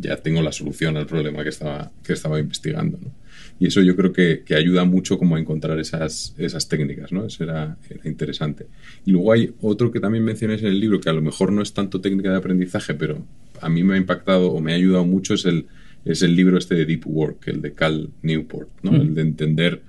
ya 0.00 0.16
tengo 0.16 0.42
la 0.42 0.52
solución 0.52 0.96
al 0.96 1.06
problema 1.06 1.42
que 1.42 1.50
estaba, 1.50 1.92
que 2.02 2.12
estaba 2.12 2.38
investigando. 2.38 2.98
¿no? 3.00 3.12
Y 3.58 3.66
eso 3.66 3.80
yo 3.80 3.94
creo 3.94 4.12
que, 4.12 4.42
que, 4.44 4.54
ayuda 4.54 4.84
mucho 4.84 5.18
como 5.18 5.36
a 5.36 5.40
encontrar 5.40 5.78
esas, 5.78 6.34
esas 6.36 6.68
técnicas, 6.68 7.12
¿no? 7.12 7.26
Eso 7.26 7.44
era, 7.44 7.76
era, 7.88 8.08
interesante. 8.08 8.66
Y 9.06 9.12
luego 9.12 9.32
hay 9.32 9.54
otro 9.60 9.92
que 9.92 10.00
también 10.00 10.24
mencioné 10.24 10.54
en 10.54 10.66
el 10.66 10.80
libro, 10.80 11.00
que 11.00 11.10
a 11.10 11.12
lo 11.12 11.22
mejor 11.22 11.52
no 11.52 11.62
es 11.62 11.72
tanto 11.72 12.00
técnica 12.00 12.30
de 12.30 12.38
aprendizaje, 12.38 12.94
pero 12.94 13.24
a 13.60 13.68
mí 13.68 13.84
me 13.84 13.94
ha 13.94 13.98
impactado 13.98 14.50
o 14.50 14.60
me 14.60 14.72
ha 14.72 14.76
ayudado 14.76 15.04
mucho, 15.04 15.34
es 15.34 15.44
el, 15.44 15.66
es 16.04 16.22
el 16.22 16.34
libro 16.34 16.58
este 16.58 16.74
de 16.74 16.86
Deep 16.86 17.06
Work, 17.06 17.48
el 17.48 17.62
de 17.62 17.72
Cal 17.72 18.10
Newport, 18.22 18.68
¿no? 18.82 18.92
Mm. 18.92 19.00
El 19.00 19.14
de 19.14 19.22
entender 19.22 19.82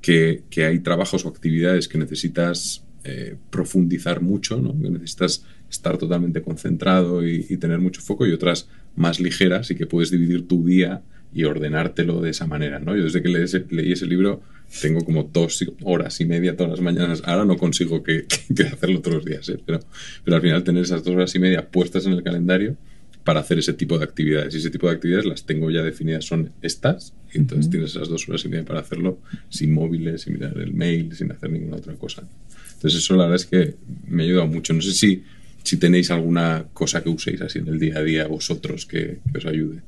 que, 0.00 0.44
que, 0.48 0.64
hay 0.64 0.78
trabajos 0.78 1.24
o 1.24 1.28
actividades 1.28 1.88
que 1.88 1.98
necesitas 1.98 2.84
eh, 3.04 3.36
profundizar 3.50 4.22
mucho, 4.22 4.58
¿no? 4.58 4.72
Que 4.80 4.88
necesitas 4.88 5.44
estar 5.70 5.98
totalmente 5.98 6.42
concentrado 6.42 7.26
y, 7.26 7.46
y, 7.48 7.56
tener 7.56 7.78
mucho 7.78 8.00
foco 8.00 8.26
y 8.26 8.32
otras 8.32 8.68
más 8.96 9.20
ligeras 9.20 9.70
y 9.70 9.74
que 9.74 9.86
puedes 9.86 10.10
dividir 10.10 10.46
tu 10.46 10.64
día 10.64 11.02
y 11.34 11.44
ordenártelo 11.44 12.20
de 12.20 12.30
esa 12.30 12.46
manera, 12.46 12.78
¿no? 12.78 12.96
Yo 12.96 13.04
desde 13.04 13.22
que 13.22 13.28
leí 13.28 13.44
ese, 13.44 13.64
leí 13.70 13.92
ese 13.92 14.06
libro 14.06 14.42
tengo 14.80 15.04
como 15.04 15.24
dos 15.24 15.64
horas 15.82 16.20
y 16.20 16.24
media 16.24 16.56
todas 16.56 16.72
las 16.72 16.80
mañanas. 16.80 17.22
Ahora 17.24 17.44
no 17.44 17.56
consigo 17.56 18.02
que, 18.02 18.26
que 18.56 18.62
hacerlo 18.64 19.00
todos 19.00 19.16
los 19.16 19.24
días, 19.24 19.48
¿eh? 19.48 19.58
pero, 19.64 19.80
pero 20.24 20.36
al 20.36 20.42
final 20.42 20.64
tener 20.64 20.82
esas 20.82 21.04
dos 21.04 21.14
horas 21.14 21.34
y 21.34 21.38
media 21.38 21.68
puestas 21.68 22.06
en 22.06 22.12
el 22.12 22.22
calendario 22.22 22.76
para 23.24 23.40
hacer 23.40 23.58
ese 23.58 23.72
tipo 23.72 23.98
de 23.98 24.04
actividades. 24.04 24.54
Y 24.54 24.58
ese 24.58 24.70
tipo 24.70 24.88
de 24.88 24.94
actividades 24.94 25.26
las 25.26 25.44
tengo 25.44 25.70
ya 25.70 25.82
definidas, 25.82 26.24
son 26.24 26.52
estas, 26.60 27.14
y 27.32 27.38
entonces 27.38 27.66
uh 27.66 27.68
-huh. 27.68 27.72
tienes 27.72 27.90
esas 27.90 28.08
dos 28.08 28.28
horas 28.28 28.44
y 28.44 28.48
media 28.48 28.64
para 28.64 28.80
hacerlo 28.80 29.20
sin 29.48 29.72
móviles, 29.72 30.22
sin 30.22 30.34
mirar 30.34 30.56
el 30.58 30.72
mail, 30.72 31.14
sin 31.14 31.30
hacer 31.30 31.50
ninguna 31.50 31.76
otra 31.76 31.94
cosa. 31.94 32.26
Entonces 32.74 33.00
eso 33.00 33.14
la 33.14 33.24
verdad 33.24 33.36
es 33.36 33.46
que 33.46 33.76
me 34.08 34.24
ha 34.24 34.26
ayudado 34.26 34.48
mucho. 34.48 34.72
No 34.72 34.82
sé 34.82 34.92
si 34.92 35.22
si 35.62 35.76
tenéis 35.76 36.10
alguna 36.10 36.64
cosa 36.72 37.02
que 37.02 37.08
uséis 37.08 37.40
así 37.42 37.58
en 37.58 37.68
el 37.68 37.78
día 37.78 37.98
a 37.98 38.02
día 38.02 38.26
vosotros 38.26 38.86
que, 38.86 39.18
os 39.36 39.46
ayude. 39.46 39.80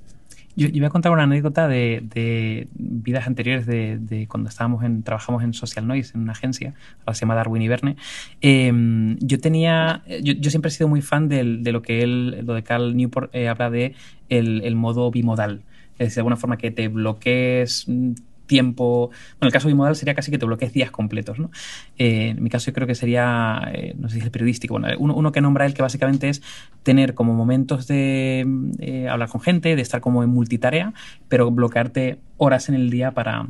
Yo, 0.57 0.69
yo, 0.69 0.75
voy 0.75 0.85
a 0.85 0.90
contar 0.90 1.11
una 1.11 1.25
anécdota 1.25 1.66
de, 1.66 2.00
de 2.14 2.69
vidas 2.75 3.26
anteriores 3.26 3.66
de, 3.66 3.99
de, 3.99 4.28
cuando 4.28 4.49
estábamos 4.49 4.85
en, 4.85 5.02
trabajamos 5.02 5.43
en 5.43 5.52
Social 5.52 5.85
Noise, 5.85 6.12
en 6.14 6.23
una 6.23 6.33
agencia, 6.33 6.75
ahora 7.00 7.14
se 7.14 7.23
llama 7.23 7.35
Darwin 7.35 7.62
y 7.62 7.69
Verne. 7.69 7.97
Eh, 8.40 9.16
yo 9.19 9.40
tenía, 9.40 10.04
yo, 10.23 10.33
yo, 10.35 10.50
siempre 10.50 10.69
he 10.69 10.73
sido 10.73 10.87
muy 10.87 11.02
fan 11.02 11.28
del, 11.28 11.64
de 11.64 11.73
lo 11.73 11.83
que 11.83 12.02
él, 12.02 12.47
lo 12.47 12.54
de 12.54 12.62
Carl 12.62 12.97
Newport 12.97 13.35
eh, 13.35 13.49
habla 13.49 13.69
de 13.71 13.95
el, 14.28 14.62
el 14.62 14.76
modo 14.76 15.11
bimodal. 15.11 15.62
Es 15.99 16.14
de 16.14 16.21
alguna 16.21 16.37
forma 16.37 16.57
que 16.57 16.71
te 16.71 16.87
bloquees 16.87 17.87
tiempo. 18.46 19.10
Bueno, 19.38 19.48
el 19.48 19.52
caso 19.52 19.68
bimodal 19.68 19.96
sería 19.96 20.14
casi 20.14 20.30
que 20.30 20.38
te 20.38 20.46
bloquees 20.46 20.72
días 20.72 20.90
completos, 20.90 21.38
¿no? 21.38 21.50
Eh, 21.98 22.28
en 22.30 22.42
mi 22.42 22.50
caso, 22.50 22.66
yo 22.66 22.72
creo 22.72 22.86
que 22.86 22.94
sería, 22.94 23.70
eh, 23.72 23.94
no 23.98 24.08
sé 24.08 24.14
si 24.14 24.18
es 24.20 24.24
el 24.24 24.30
periodístico, 24.30 24.74
bueno, 24.74 24.88
uno, 24.98 25.14
uno, 25.14 25.32
que 25.32 25.40
nombra 25.40 25.66
él 25.66 25.74
que 25.74 25.82
básicamente 25.82 26.28
es 26.28 26.42
tener 26.82 27.14
como 27.14 27.34
momentos 27.34 27.86
de 27.86 28.46
eh, 28.78 29.08
hablar 29.08 29.28
con 29.28 29.40
gente, 29.40 29.76
de 29.76 29.82
estar 29.82 30.00
como 30.00 30.22
en 30.22 30.30
multitarea, 30.30 30.92
pero 31.28 31.50
bloquearte 31.50 32.18
horas 32.36 32.68
en 32.68 32.74
el 32.74 32.90
día 32.90 33.12
para 33.12 33.46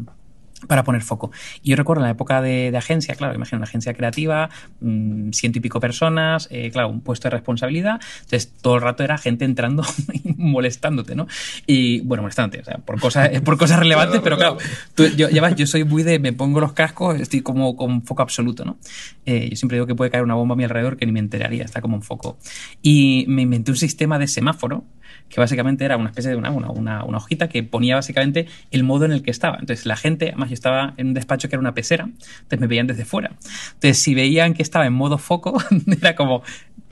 para 0.67 0.85
poner 0.85 1.03
foco. 1.03 1.31
Y 1.63 1.71
yo 1.71 1.77
recuerdo 1.77 2.03
en 2.03 2.05
la 2.05 2.13
época 2.13 2.41
de, 2.41 2.71
de 2.71 2.77
agencia, 2.77 3.15
claro, 3.15 3.35
imagino 3.35 3.59
una 3.59 3.65
agencia 3.65 3.95
creativa, 3.95 4.51
mmm, 4.81 5.31
ciento 5.31 5.59
y 5.59 5.61
pico 5.61 5.81
personas, 5.81 6.49
eh, 6.51 6.71
claro, 6.71 6.89
un 6.89 7.01
puesto 7.01 7.29
de 7.29 7.31
responsabilidad, 7.31 8.01
entonces 8.23 8.53
todo 8.61 8.77
el 8.77 8.83
rato 8.83 9.05
era 9.05 9.19
gente 9.19 9.45
entrando 9.45 9.85
y 10.13 10.35
molestándote, 10.37 11.15
¿no? 11.15 11.27
Y 11.67 12.01
bueno, 12.01 12.23
molestándote, 12.23 12.61
o 12.61 12.65
sea, 12.65 12.79
por 12.79 13.01
cosas, 13.01 13.41
por 13.43 13.59
cosas 13.59 13.79
relevantes, 13.79 14.21
pero 14.23 14.37
claro, 14.37 14.59
tú, 14.95 15.07
yo, 15.07 15.29
ya 15.29 15.43
vas, 15.43 15.55
yo 15.57 15.67
soy 15.67 15.85
muy 15.85 16.03
de, 16.03 16.19
me 16.19 16.33
pongo 16.33 16.61
los 16.61 16.73
cascos, 16.73 17.21
estoy 17.21 17.43
como 17.43 17.77
con 17.77 18.03
foco 18.03 18.23
absoluto, 18.23 18.65
¿no? 18.65 18.79
Eh, 19.27 19.49
yo 19.51 19.57
siempre 19.57 19.77
digo 19.77 19.87
que 19.87 19.95
puede 19.95 20.11
caer 20.11 20.25
una 20.25 20.35
bomba 20.35 20.55
a 20.55 20.57
mi 20.57 20.65
alrededor 20.65 20.97
que 20.97 21.07
ni 21.07 21.13
me 21.13 21.21
enteraría, 21.21 21.65
está 21.65 21.81
como 21.81 21.97
en 21.97 22.03
foco. 22.03 22.39
Y 22.83 23.25
me 23.29 23.43
inventé 23.43 23.71
un 23.71 23.77
sistema 23.77 24.19
de 24.19 24.29
semáforo, 24.29 24.85
que 25.29 25.41
básicamente 25.41 25.85
era 25.85 25.97
una 25.97 26.11
especie 26.11 26.31
de 26.31 26.37
una, 26.37 26.51
una, 26.51 27.05
una, 27.05 27.17
hojita 27.17 27.49
que 27.49 27.63
ponía 27.63 27.97
básicamente 27.97 28.47
el 28.71 28.85
modo 28.85 29.05
en 29.05 29.13
el 29.13 29.23
que 29.23 29.31
estaba. 29.31 29.57
Entonces 29.59 29.87
la 29.87 29.97
gente, 29.97 30.29
además 30.29 30.51
yo 30.51 30.55
estaba 30.55 30.95
en 30.97 31.09
un 31.09 31.15
despacho 31.15 31.49
que 31.49 31.57
era 31.57 31.61
una 31.61 31.75
pecera, 31.75 32.05
entonces 32.05 32.61
me 32.61 32.67
veían 32.67 32.87
desde 32.87 33.05
fuera. 33.05 33.33
Entonces 33.75 33.99
si 33.99 34.15
veían 34.15 34.55
que 34.55 34.63
estaba 34.63 34.87
en 34.87 34.93
modo 34.93 35.19
foco, 35.19 35.61
era 36.01 36.15
como, 36.15 36.43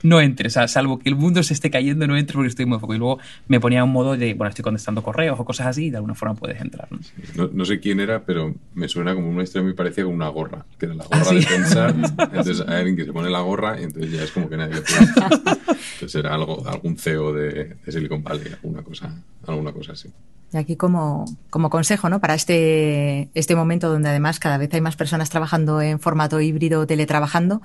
no 0.03 0.21
entres, 0.21 0.57
salvo 0.67 0.99
que 0.99 1.09
el 1.09 1.15
mundo 1.15 1.41
se 1.43 1.53
esté 1.53 1.71
cayendo, 1.71 2.05
no 2.07 2.15
entres 2.15 2.35
porque 2.35 2.49
estoy 2.49 2.65
modo 2.65 2.81
foco. 2.81 2.93
Y 2.93 2.97
luego 2.97 3.19
me 3.47 3.59
ponía 3.59 3.83
un 3.83 3.91
modo 3.91 4.15
de, 4.15 4.33
bueno, 4.33 4.49
estoy 4.49 4.63
contestando 4.63 5.01
correos 5.01 5.39
o 5.39 5.45
cosas 5.45 5.67
así 5.67 5.85
y 5.85 5.89
de 5.89 5.97
alguna 5.97 6.13
forma 6.13 6.35
puedes 6.35 6.61
entrar. 6.61 6.87
¿no? 6.91 7.01
Sí, 7.01 7.11
no, 7.35 7.49
no, 7.51 7.65
sé 7.65 7.79
quién 7.79 7.99
era, 7.99 8.23
pero 8.23 8.53
me 8.75 8.87
suena 8.87 9.15
como 9.15 9.29
una 9.29 9.43
historia 9.43 9.63
muy 9.63 9.73
parecida 9.73 10.05
con 10.05 10.13
una 10.13 10.27
gorra, 10.27 10.65
que 10.77 10.85
era 10.85 10.95
la 10.95 11.05
gorra 11.05 11.21
¿Ah, 11.21 11.25
sí? 11.25 11.39
de 11.39 11.45
pensar. 11.45 11.95
entonces 12.17 12.61
hay 12.67 12.75
alguien 12.75 12.95
que 12.97 13.05
se 13.05 13.13
pone 13.13 13.29
la 13.29 13.41
gorra 13.41 13.79
y 13.79 13.83
entonces 13.83 14.11
ya 14.11 14.23
es 14.23 14.31
como 14.31 14.49
que 14.49 14.57
nadie 14.57 14.75
le 14.75 14.81
puede. 14.81 15.03
Entonces 15.93 16.11
será 16.11 16.33
algo, 16.33 16.67
algún 16.67 16.97
CEO 16.97 17.33
de, 17.33 17.75
de 17.85 17.91
Silicon 17.91 18.23
Valley, 18.23 18.51
alguna 18.53 18.81
cosa, 18.83 19.13
alguna 19.45 19.71
cosa 19.71 19.93
así. 19.93 20.09
Y 20.53 20.57
aquí 20.57 20.75
como, 20.75 21.25
consejo, 21.49 22.09
¿no? 22.09 22.19
Para 22.19 22.35
este, 22.35 23.29
este 23.33 23.55
momento 23.55 23.89
donde 23.89 24.09
además 24.09 24.39
cada 24.39 24.57
vez 24.57 24.71
hay 24.73 24.81
más 24.81 24.95
personas 24.95 25.29
trabajando 25.29 25.81
en 25.81 25.99
formato 25.99 26.39
híbrido, 26.41 26.85
teletrabajando, 26.85 27.61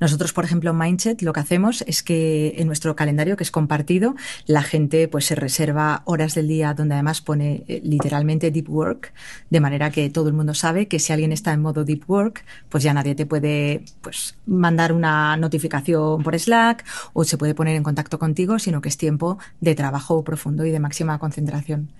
nosotros, 0.00 0.32
por 0.32 0.44
ejemplo, 0.44 0.70
en 0.70 0.78
Mindset 0.78 1.22
lo 1.22 1.32
que 1.32 1.40
hacemos 1.40 1.82
es 1.86 2.02
que 2.02 2.54
en 2.58 2.68
nuestro 2.68 2.94
calendario, 2.94 3.36
que 3.36 3.42
es 3.42 3.50
compartido, 3.50 4.14
la 4.46 4.62
gente 4.62 5.08
pues 5.08 5.26
se 5.26 5.34
reserva 5.34 6.02
horas 6.04 6.34
del 6.34 6.46
día 6.48 6.74
donde 6.74 6.94
además 6.94 7.20
pone 7.20 7.64
eh, 7.66 7.80
literalmente 7.82 8.50
deep 8.50 8.70
work, 8.70 9.12
de 9.50 9.60
manera 9.60 9.90
que 9.90 10.08
todo 10.10 10.28
el 10.28 10.34
mundo 10.34 10.54
sabe 10.54 10.86
que 10.86 10.98
si 11.00 11.12
alguien 11.12 11.32
está 11.32 11.52
en 11.52 11.60
modo 11.60 11.84
deep 11.84 12.08
work, 12.08 12.44
pues 12.68 12.84
ya 12.84 12.94
nadie 12.94 13.14
te 13.14 13.26
puede 13.26 13.84
pues 14.00 14.36
mandar 14.46 14.92
una 14.92 15.36
notificación 15.36 16.22
por 16.22 16.38
Slack 16.38 16.84
o 17.12 17.24
se 17.24 17.36
puede 17.36 17.54
poner 17.54 17.74
en 17.74 17.82
contacto 17.82 18.18
contigo, 18.18 18.58
sino 18.58 18.80
que 18.80 18.88
es 18.88 18.96
tiempo 18.96 19.38
de 19.60 19.74
trabajo 19.74 20.22
profundo 20.22 20.64
y 20.64 20.70
de 20.70 20.80
máxima 20.80 21.18
concentración. 21.18 21.90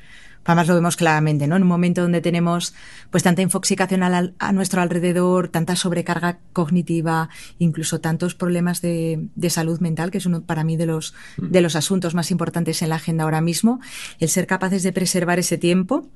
Además 0.49 0.67
lo 0.67 0.75
vemos 0.77 0.97
claramente, 0.97 1.47
¿no? 1.47 1.57
En 1.57 1.63
un 1.63 1.69
momento 1.69 2.01
donde 2.01 2.23
tenemos 2.23 2.75
pues 3.11 3.23
tanta 3.23 3.43
infoxicación 3.43 4.03
a, 4.03 4.33
a 4.39 4.53
nuestro 4.53 4.81
alrededor, 4.81 5.49
tanta 5.49 5.77
sobrecarga 5.77 6.39
cognitiva, 6.55 7.29
incluso 7.59 8.01
tantos 8.01 8.35
problemas 8.35 8.81
de, 8.81 9.29
de, 9.35 9.51
salud 9.51 9.79
mental, 9.81 10.11
que 10.11 10.17
es 10.17 10.25
uno 10.25 10.41
para 10.41 10.65
mí 10.65 10.79
de 10.79 10.87
los, 10.87 11.13
mm. 11.37 11.49
de 11.49 11.61
los 11.61 11.77
asuntos 11.77 12.15
más 12.15 12.31
importantes 12.31 12.81
en 12.81 12.89
la 12.89 12.95
agenda 12.95 13.25
ahora 13.25 13.43
mismo, 13.43 13.79
el 14.21 14.31
ser 14.31 14.47
capaces 14.47 14.83
de 14.83 14.91
preservar 14.91 15.39
ese 15.39 15.59
tiempo 15.59 16.09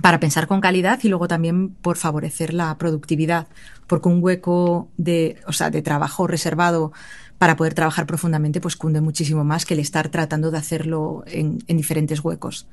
para 0.00 0.18
pensar 0.18 0.48
con 0.48 0.60
calidad 0.60 0.98
y 1.04 1.08
luego 1.08 1.28
también 1.28 1.68
por 1.68 1.96
favorecer 1.96 2.52
la 2.52 2.76
productividad, 2.76 3.46
porque 3.86 4.08
un 4.08 4.20
hueco 4.20 4.88
de, 4.96 5.38
o 5.46 5.52
sea, 5.52 5.70
de 5.70 5.82
trabajo 5.82 6.26
reservado 6.26 6.92
para 7.40 7.56
poder 7.56 7.72
trabajar 7.72 8.06
profundamente, 8.06 8.60
pues 8.60 8.76
cunde 8.76 9.00
muchísimo 9.00 9.44
más 9.44 9.64
que 9.64 9.72
el 9.72 9.80
estar 9.80 10.10
tratando 10.10 10.50
de 10.50 10.58
hacerlo 10.58 11.24
en, 11.26 11.64
en 11.68 11.78
diferentes 11.78 12.22
huecos. 12.22 12.66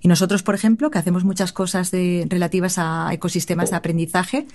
Y 0.00 0.08
nosotros, 0.08 0.42
por 0.42 0.54
ejemplo, 0.54 0.90
que 0.90 0.96
hacemos 0.96 1.24
muchas 1.24 1.52
cosas 1.52 1.90
de, 1.90 2.26
relativas 2.30 2.78
a 2.78 3.10
ecosistemas 3.12 3.68
de 3.68 3.76
aprendizaje 3.76 4.46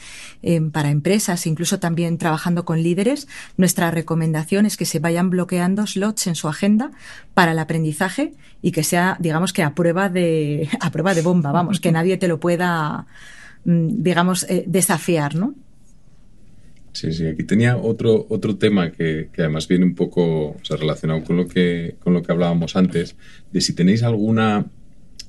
eh, 0.41 0.59
para 0.59 0.89
empresas, 0.89 1.45
incluso 1.45 1.79
también 1.79 2.17
trabajando 2.17 2.65
con 2.65 2.81
líderes, 2.81 3.27
nuestra 3.57 3.91
recomendación 3.91 4.65
es 4.65 4.75
que 4.75 4.85
se 4.85 4.97
vayan 4.97 5.29
bloqueando 5.29 5.85
slots 5.85 6.25
en 6.25 6.33
su 6.33 6.47
agenda 6.47 6.89
para 7.35 7.51
el 7.51 7.59
aprendizaje 7.59 8.33
y 8.63 8.71
que 8.71 8.83
sea, 8.83 9.17
digamos 9.19 9.53
que 9.53 9.61
a 9.61 9.75
prueba 9.75 10.09
de, 10.09 10.67
a 10.81 10.89
prueba 10.89 11.13
de 11.13 11.21
bomba, 11.21 11.51
vamos, 11.51 11.79
que 11.79 11.91
nadie 11.91 12.17
te 12.17 12.27
lo 12.27 12.39
pueda, 12.39 13.05
mm, 13.65 14.01
digamos, 14.01 14.47
eh, 14.49 14.63
desafiar, 14.65 15.35
¿no? 15.35 15.53
Sí, 16.99 17.13
sí, 17.13 17.27
aquí 17.27 17.43
tenía 17.45 17.77
otro, 17.77 18.25
otro 18.27 18.57
tema 18.57 18.91
que, 18.91 19.29
que, 19.31 19.43
además 19.43 19.69
viene 19.69 19.85
un 19.85 19.95
poco 19.95 20.57
relacionado 20.69 21.23
con 21.23 21.37
lo, 21.37 21.47
que, 21.47 21.95
con 22.03 22.13
lo 22.13 22.21
que 22.21 22.33
hablábamos 22.33 22.75
antes, 22.75 23.15
de 23.53 23.61
si 23.61 23.71
tenéis 23.71 24.03
alguna, 24.03 24.65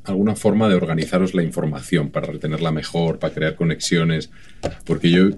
alguna 0.03 0.35
forma 0.35 0.69
de 0.69 0.75
organizaros 0.75 1.33
la 1.33 1.45
información 1.45 2.11
para 2.11 2.27
retenerla 2.27 2.73
mejor, 2.73 3.21
para 3.21 3.33
crear 3.33 3.55
conexiones, 3.55 4.33
porque 4.85 5.13
yo 5.13 5.29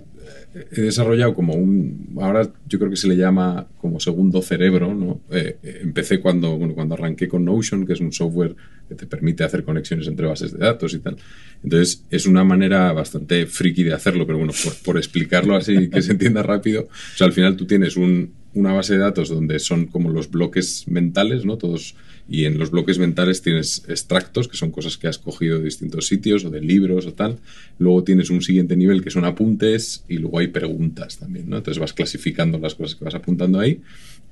he 0.55 0.81
desarrollado 0.81 1.35
como 1.35 1.55
un, 1.55 2.15
ahora 2.21 2.51
yo 2.69 2.79
creo 2.79 2.91
que 2.91 2.97
se 2.97 3.09
le 3.09 3.17
llama 3.17 3.67
como 3.79 4.01
segundo 4.01 4.43
cerebro, 4.43 4.95
¿no? 4.95 5.21
Eh, 5.31 5.57
empecé 5.83 6.21
cuando, 6.21 6.57
bueno, 6.59 6.75
cuando 6.75 6.95
arranqué 6.95 7.29
con 7.29 7.45
Notion, 7.45 7.87
que 7.87 7.95
es 7.95 8.01
un 8.01 8.13
software 8.13 8.55
que 8.89 8.95
te 8.95 9.07
permite 9.07 9.45
hacer 9.45 9.65
conexiones 9.65 10.07
entre 10.07 10.27
bases 10.27 10.53
de 10.53 10.59
datos 10.59 10.93
y 10.95 10.99
tal. 10.99 11.17
Entonces 11.63 12.05
es 12.11 12.27
una 12.27 12.45
manera 12.45 12.93
bastante 12.93 13.47
friki 13.47 13.83
de 13.85 13.95
hacerlo, 13.95 14.27
pero 14.27 14.39
bueno, 14.39 14.53
por, 14.63 14.75
por 14.83 14.97
explicarlo 14.99 15.57
así, 15.57 15.89
que 15.89 16.03
se 16.03 16.13
entienda 16.13 16.43
rápido, 16.43 16.83
o 16.83 17.17
sea, 17.17 17.27
al 17.27 17.33
final 17.33 17.57
tú 17.57 17.67
tienes 17.67 17.97
un, 17.97 18.35
una 18.55 18.73
base 18.73 18.95
de 18.95 19.01
datos 19.01 19.29
donde 19.29 19.59
son 19.59 19.87
como 19.87 20.11
los 20.11 20.31
bloques 20.31 20.85
mentales, 20.89 21.45
¿no? 21.45 21.57
Todos 21.57 21.95
y 22.33 22.47
en 22.47 22.59
los 22.59 22.71
bloques 22.71 22.99
mentales 22.99 23.43
tienes 23.43 23.85
extractos, 23.89 24.49
que 24.49 24.57
son 24.57 24.71
cosas 24.71 24.97
que 24.97 25.07
has 25.07 25.19
cogido 25.19 25.59
de 25.59 25.67
distintos 25.67 26.07
sitios 26.07 26.47
o 26.47 26.51
de 26.51 26.63
libros 26.63 27.05
o 27.05 27.13
tal. 27.13 27.37
Luego 27.79 28.05
tienes 28.05 28.31
un 28.31 28.41
siguiente 28.41 28.75
nivel 28.75 29.05
que 29.05 29.11
son 29.11 29.27
apuntes 29.27 30.03
y 30.09 30.17
luego 30.17 30.39
hay 30.39 30.47
preguntas 30.47 31.19
también, 31.19 31.51
¿no? 31.51 31.59
Entonces 31.59 31.79
vas 31.79 31.93
clasificando 31.93 32.59
las 32.59 32.75
cosas 32.75 32.97
que 32.97 33.05
vas 33.05 33.15
apuntando 33.15 33.61
ahí. 33.61 33.83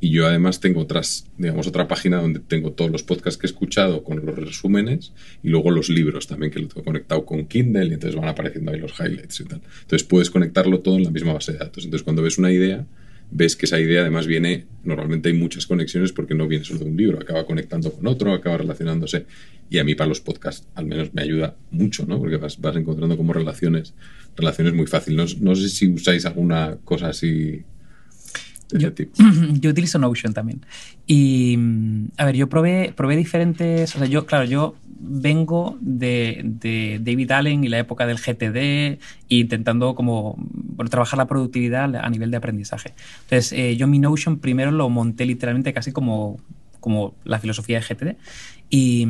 Y 0.01 0.13
yo 0.13 0.27
además 0.27 0.61
tengo 0.61 0.81
otras, 0.81 1.27
digamos, 1.37 1.67
otra 1.67 1.89
página 1.89 2.23
donde 2.23 2.41
tengo 2.41 2.73
todos 2.73 2.91
los 2.91 3.03
podcasts 3.03 3.37
que 3.37 3.47
he 3.47 3.51
escuchado 3.51 4.03
con 4.03 4.25
los 4.25 4.35
resúmenes 4.35 5.13
y 5.43 5.51
luego 5.51 5.71
los 5.71 5.91
libros 5.91 6.27
también 6.27 6.51
que 6.51 6.59
lo 6.59 6.69
tengo 6.69 6.85
conectado 6.85 7.27
con 7.27 7.45
Kindle 7.45 7.85
y 7.85 7.93
entonces 7.93 8.19
van 8.19 8.31
apareciendo 8.31 8.71
ahí 8.71 8.81
los 8.81 8.99
highlights 8.99 9.41
y 9.41 9.45
tal. 9.45 9.61
Entonces 9.83 10.09
puedes 10.09 10.31
conectarlo 10.31 10.81
todo 10.81 10.97
en 10.97 11.05
la 11.05 11.11
misma 11.11 11.35
base 11.35 11.53
de 11.53 11.59
datos. 11.59 11.85
Entonces 11.85 12.03
cuando 12.03 12.23
ves 12.23 12.39
una 12.39 12.51
idea, 12.51 12.87
ves 13.31 13.57
que 13.57 13.67
esa 13.67 13.79
idea 13.79 14.01
además 14.01 14.27
viene, 14.27 14.67
normalmente 14.85 15.29
hay 15.29 15.35
muchas 15.35 15.67
conexiones 15.67 16.13
porque 16.13 16.35
no 16.35 16.49
viene 16.49 16.65
solo 16.65 16.81
de 16.81 16.87
un 16.87 16.97
libro, 16.97 17.21
acaba 17.21 17.47
conectando 17.47 17.93
con 17.93 18.07
otro, 18.07 18.33
acaba 18.33 18.59
relacionándose. 18.59 19.27
Y 19.69 19.79
a 19.79 19.85
mí 19.85 19.95
para 19.95 20.09
los 20.09 20.21
podcasts 20.21 20.67
al 20.75 20.87
menos 20.87 21.15
me 21.15 21.23
ayuda 21.23 21.57
mucho, 21.71 22.05
¿no? 22.07 22.19
Porque 22.19 22.37
vas, 22.37 22.61
vas 22.61 22.77
encontrando 22.77 23.17
como 23.17 23.33
relaciones, 23.33 23.95
relaciones 24.37 24.75
muy 24.75 24.87
fáciles. 24.87 25.39
No, 25.39 25.51
no, 25.51 25.57
sé 25.57 25.69
si 25.69 25.89
usáis 25.89 26.27
alguna 26.27 26.79
cosa 26.85 27.09
así 27.09 27.63
yo, 28.79 28.91
yo, 29.61 29.71
utilizo 29.71 29.99
Notion 29.99 30.33
también. 30.33 30.65
Y, 31.07 31.59
a 32.17 32.25
ver, 32.25 32.37
yo 32.37 32.49
probé, 32.49 32.93
probé 32.97 33.17
diferentes... 33.17 33.95
O 33.97 33.99
sea, 33.99 34.07
yo, 34.07 34.27
claro, 34.27 34.45
yo 34.45 34.77
vengo 35.01 35.79
de, 35.81 36.43
de 36.45 37.01
David 37.03 37.31
Allen 37.33 37.65
y 37.65 37.69
la 37.69 37.79
época 37.79 38.07
del 38.07 38.19
GTD 38.19 39.01
intentando 39.29 39.95
como 39.95 40.37
bueno, 40.39 40.91
trabajar 40.91 41.17
la 41.19 41.27
productividad 41.27 41.97
a 41.97 42.11
nivel 42.11 42.31
de 42.31 42.37
aprendizaje. 42.37 42.95
Entonces, 43.23 43.53
eh, 43.53 43.77
yo 43.77 43.87
mi 43.87 43.99
Notion 43.99 44.39
primero 44.39 44.71
lo 44.71 44.89
monté 44.91 45.25
literalmente 45.25 45.73
casi 45.73 45.93
como, 45.93 46.39
como 46.81 47.15
la 47.25 47.39
filosofía 47.39 47.81
de 47.81 47.95
GTD. 47.95 48.17
Y, 48.69 49.07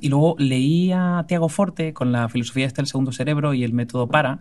y, 0.00 0.08
luego 0.08 0.36
leí 0.38 0.92
a 0.92 1.24
Tiago 1.26 1.48
Forte 1.48 1.92
con 1.92 2.12
la 2.12 2.28
filosofía 2.28 2.66
este 2.66 2.80
del 2.80 2.86
segundo 2.86 3.10
cerebro 3.10 3.54
y 3.54 3.64
el 3.64 3.72
método 3.72 4.06
para. 4.06 4.40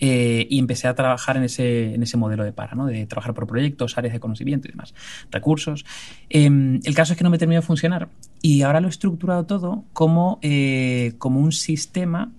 Eh, 0.00 0.46
y 0.50 0.58
empecé 0.58 0.88
a 0.88 0.94
trabajar 0.94 1.36
en 1.36 1.44
ese, 1.44 1.94
en 1.94 2.02
ese 2.02 2.16
modelo 2.16 2.42
de 2.42 2.52
para, 2.52 2.74
¿no? 2.74 2.86
de 2.86 3.06
trabajar 3.06 3.32
por 3.32 3.46
proyectos, 3.46 3.96
áreas 3.96 4.12
de 4.12 4.20
conocimiento 4.20 4.66
y 4.68 4.72
demás, 4.72 4.92
recursos. 5.30 5.84
Eh, 6.30 6.80
el 6.82 6.94
caso 6.94 7.12
es 7.12 7.18
que 7.18 7.24
no 7.24 7.30
me 7.30 7.38
terminó 7.38 7.60
de 7.60 7.66
funcionar 7.66 8.08
y 8.42 8.62
ahora 8.62 8.80
lo 8.80 8.88
he 8.88 8.90
estructurado 8.90 9.46
todo 9.46 9.84
como, 9.92 10.38
eh, 10.42 11.14
como 11.18 11.40
un 11.40 11.52
sistema, 11.52 12.32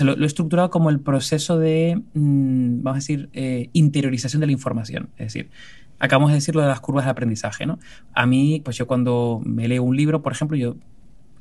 lo, 0.00 0.22
he 0.22 0.26
estructurado 0.26 0.70
como 0.70 0.90
el 0.90 1.00
proceso 1.00 1.58
de, 1.58 2.02
mmm, 2.14 2.82
vamos 2.82 2.96
a 2.96 3.00
decir, 3.00 3.30
eh, 3.32 3.70
interiorización 3.72 4.40
de 4.40 4.46
la 4.46 4.52
información. 4.52 5.08
Es 5.16 5.32
decir, 5.32 5.50
acabamos 5.98 6.30
de 6.30 6.36
decir 6.36 6.54
lo 6.54 6.62
de 6.62 6.68
las 6.68 6.80
curvas 6.80 7.04
de 7.04 7.12
aprendizaje. 7.12 7.66
¿no? 7.66 7.78
A 8.12 8.26
mí, 8.26 8.60
pues 8.64 8.76
yo 8.76 8.86
cuando 8.86 9.40
me 9.44 9.68
leo 9.68 9.82
un 9.82 9.96
libro, 9.96 10.22
por 10.22 10.32
ejemplo, 10.32 10.56
yo 10.56 10.76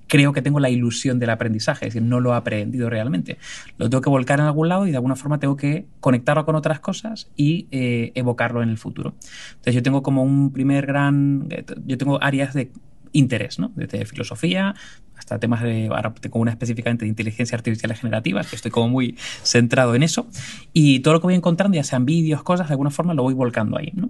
creo 0.08 0.34
que 0.34 0.42
tengo 0.42 0.60
la 0.60 0.70
ilusión 0.70 1.20
del 1.20 1.30
aprendizaje, 1.30 1.88
es 1.88 1.94
decir, 1.94 2.08
no 2.08 2.20
lo 2.20 2.34
he 2.34 2.36
aprendido 2.36 2.90
realmente. 2.90 3.38
Lo 3.78 3.90
tengo 3.90 4.02
que 4.02 4.10
volcar 4.10 4.40
en 4.40 4.46
algún 4.46 4.70
lado 4.70 4.88
y 4.88 4.92
de 4.92 4.98
alguna 4.98 5.16
forma 5.16 5.40
tengo 5.40 5.56
que 5.56 5.86
conectarlo 6.00 6.46
con 6.46 6.56
otras 6.56 6.80
cosas 6.80 7.30
y 7.36 7.68
eh, 7.72 8.12
evocarlo 8.16 8.62
en 8.62 8.70
el 8.70 8.78
futuro. 8.78 9.16
Entonces 9.50 9.76
yo 9.76 9.84
tengo 9.84 10.04
como 10.04 10.24
un 10.24 10.52
primer 10.52 10.86
gran, 10.86 11.48
eh, 11.50 11.66
yo 11.86 11.98
tengo 11.98 12.22
áreas 12.22 12.54
de 12.54 12.72
interés, 13.12 13.60
¿no? 13.60 13.72
Desde 13.76 14.06
filosofía 14.06 14.76
hasta 15.18 15.40
temas 15.40 15.64
de, 15.64 15.88
ahora 15.88 16.14
tengo 16.14 16.40
una 16.40 16.52
específicamente 16.52 17.06
de 17.06 17.10
inteligencia 17.10 17.56
artificial 17.56 17.94
generativa, 17.96 18.44
que 18.44 18.56
estoy 18.56 18.72
como 18.72 18.90
muy 18.90 19.16
centrado 19.44 19.96
en 19.96 20.04
eso, 20.04 20.28
y 20.74 21.00
todo 21.00 21.14
lo 21.14 21.22
que 21.22 21.28
voy 21.28 21.36
encontrando, 21.36 21.76
ya 21.76 21.84
sean 21.84 22.06
vídeos, 22.06 22.44
cosas, 22.44 22.68
de 22.68 22.74
alguna 22.74 22.90
forma 22.90 23.14
lo 23.14 23.24
voy 23.24 23.34
volcando 23.34 23.78
ahí, 23.78 23.92
¿no? 23.96 24.10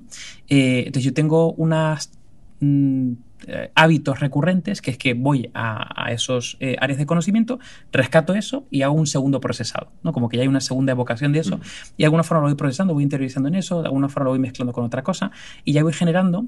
Eh, 0.49 0.83
entonces 0.87 1.03
yo 1.03 1.13
tengo 1.13 1.53
unas 1.53 2.11
mm, 2.59 3.13
eh, 3.47 3.71
hábitos 3.75 4.19
recurrentes, 4.19 4.81
que 4.81 4.91
es 4.91 4.97
que 4.97 5.13
voy 5.13 5.51
a, 5.53 6.05
a 6.05 6.11
esos 6.11 6.57
eh, 6.59 6.77
áreas 6.79 6.97
de 6.97 7.05
conocimiento, 7.05 7.59
rescato 7.91 8.33
eso 8.33 8.65
y 8.71 8.81
hago 8.81 8.93
un 8.95 9.07
segundo 9.07 9.39
procesado, 9.39 9.91
¿no? 10.03 10.13
Como 10.13 10.29
que 10.29 10.37
ya 10.37 10.43
hay 10.43 10.47
una 10.47 10.61
segunda 10.61 10.91
evocación 10.91 11.31
de 11.31 11.39
eso, 11.39 11.57
mm. 11.57 11.61
y 11.97 12.03
de 12.03 12.05
alguna 12.05 12.23
forma 12.23 12.41
lo 12.41 12.47
voy 12.47 12.55
procesando, 12.55 12.93
voy 12.93 13.03
interiorizando 13.03 13.49
en 13.49 13.55
eso, 13.55 13.81
de 13.81 13.87
alguna 13.87 14.09
forma 14.09 14.25
lo 14.25 14.29
voy 14.31 14.39
mezclando 14.39 14.73
con 14.73 14.83
otra 14.83 15.03
cosa, 15.03 15.31
y 15.63 15.73
ya 15.73 15.83
voy 15.83 15.93
generando 15.93 16.45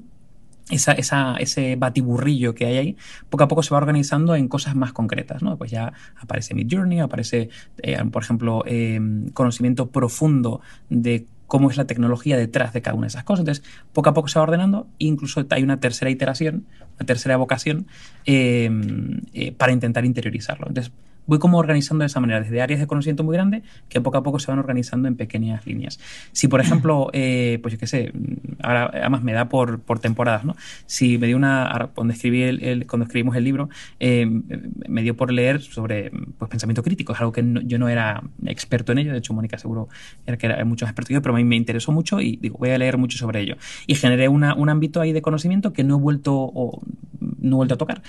esa, 0.70 0.92
esa, 0.92 1.36
ese 1.36 1.76
batiburrillo 1.76 2.54
que 2.54 2.66
hay 2.66 2.76
ahí, 2.76 2.96
poco 3.30 3.44
a 3.44 3.48
poco 3.48 3.62
se 3.62 3.74
va 3.74 3.78
organizando 3.78 4.34
en 4.34 4.48
cosas 4.48 4.74
más 4.74 4.92
concretas, 4.92 5.42
¿no? 5.42 5.56
Pues 5.56 5.70
ya 5.70 5.92
aparece 6.16 6.54
Mid 6.54 6.68
Journey, 6.70 7.00
aparece, 7.00 7.48
eh, 7.82 7.98
por 8.10 8.22
ejemplo, 8.22 8.64
eh, 8.66 9.00
conocimiento 9.34 9.90
profundo 9.90 10.60
de 10.88 11.26
cómo 11.48 11.70
es 11.70 11.76
la 11.76 11.86
tecnología 11.86 12.36
detrás 12.36 12.72
de 12.72 12.82
cada 12.82 12.94
una 12.94 13.06
de 13.06 13.08
esas 13.08 13.24
cosas. 13.24 13.40
Entonces, 13.40 13.64
poco 13.92 14.10
a 14.10 14.14
poco 14.14 14.28
se 14.28 14.38
va 14.38 14.44
ordenando, 14.44 14.86
incluso 14.98 15.44
hay 15.50 15.62
una 15.64 15.80
tercera 15.80 16.10
iteración, 16.10 16.66
una 16.96 17.06
tercera 17.06 17.36
vocación 17.36 17.88
eh, 18.26 18.70
eh, 19.32 19.52
para 19.52 19.72
intentar 19.72 20.04
interiorizarlo. 20.04 20.68
Entonces, 20.68 20.92
voy 21.28 21.38
como 21.38 21.58
organizando 21.58 22.02
de 22.02 22.06
esa 22.06 22.18
manera, 22.18 22.40
desde 22.40 22.60
áreas 22.60 22.80
de 22.80 22.88
conocimiento 22.88 23.22
muy 23.22 23.34
grandes 23.34 23.62
que 23.88 24.00
poco 24.00 24.18
a 24.18 24.22
poco 24.24 24.40
se 24.40 24.50
van 24.50 24.58
organizando 24.58 25.06
en 25.06 25.14
pequeñas 25.14 25.64
líneas. 25.66 26.00
Si, 26.32 26.48
por 26.48 26.60
ejemplo, 26.60 27.10
eh, 27.12 27.60
pues 27.62 27.72
yo 27.74 27.78
qué 27.78 27.86
sé, 27.86 28.12
ahora 28.62 28.90
además 28.92 29.22
me 29.22 29.32
da 29.32 29.48
por, 29.48 29.80
por 29.80 30.00
temporadas, 30.00 30.44
¿no? 30.44 30.56
Si 30.86 31.18
me 31.18 31.28
dio 31.28 31.36
una, 31.36 31.90
cuando, 31.94 32.12
escribí 32.12 32.42
el, 32.42 32.86
cuando 32.86 33.04
escribimos 33.04 33.36
el 33.36 33.44
libro, 33.44 33.68
eh, 34.00 34.26
me 34.88 35.02
dio 35.02 35.16
por 35.16 35.30
leer 35.30 35.60
sobre 35.60 36.10
pues, 36.10 36.50
pensamiento 36.50 36.82
crítico, 36.82 37.12
es 37.12 37.20
algo 37.20 37.32
que 37.32 37.44
yo 37.64 37.78
no 37.78 37.88
era 37.88 38.22
experto 38.46 38.92
en 38.92 38.98
ello, 38.98 39.12
de 39.12 39.18
hecho 39.18 39.34
Mónica 39.34 39.58
seguro 39.58 39.88
era 40.26 40.36
que 40.36 40.46
era 40.46 40.64
muchos 40.64 40.88
expertos, 40.88 41.16
pero 41.22 41.34
a 41.34 41.36
mí 41.36 41.44
me 41.44 41.56
interesó 41.56 41.92
mucho 41.92 42.20
y 42.20 42.36
digo, 42.36 42.58
voy 42.58 42.70
a 42.70 42.78
leer 42.78 42.98
mucho 42.98 43.18
sobre 43.18 43.40
ello. 43.40 43.56
Y 43.86 43.94
generé 43.94 44.28
una, 44.28 44.54
un 44.54 44.68
ámbito 44.68 45.00
ahí 45.00 45.12
de 45.12 45.22
conocimiento 45.22 45.72
que 45.72 45.84
no 45.84 45.96
he 45.96 45.98
vuelto 45.98 46.34
o, 46.34 46.80
no 47.20 47.56
he 47.56 47.56
vuelto 47.56 47.74
a 47.74 47.78
tocar. 47.78 48.02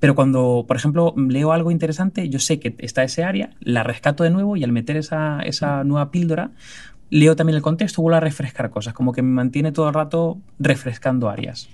Pero 0.00 0.14
cuando, 0.14 0.64
por 0.66 0.76
ejemplo, 0.76 1.14
leo 1.16 1.52
algo 1.52 1.70
interesante, 1.70 2.28
yo 2.28 2.38
sé 2.38 2.60
que 2.64 2.74
está 2.84 3.04
ese 3.04 3.24
área, 3.24 3.50
la 3.60 3.82
rescato 3.82 4.24
de 4.24 4.30
nuevo 4.30 4.56
y 4.56 4.64
al 4.64 4.72
meter 4.72 4.96
esa, 4.96 5.40
esa 5.40 5.84
nueva 5.84 6.10
píldora, 6.10 6.52
leo 7.10 7.36
también 7.36 7.56
el 7.56 7.62
contexto, 7.62 8.00
vuelvo 8.00 8.16
a 8.16 8.20
refrescar 8.20 8.70
cosas, 8.70 8.94
como 8.94 9.12
que 9.12 9.22
me 9.22 9.30
mantiene 9.30 9.72
todo 9.72 9.88
el 9.88 9.94
rato 9.94 10.38
refrescando 10.58 11.28
áreas. 11.28 11.68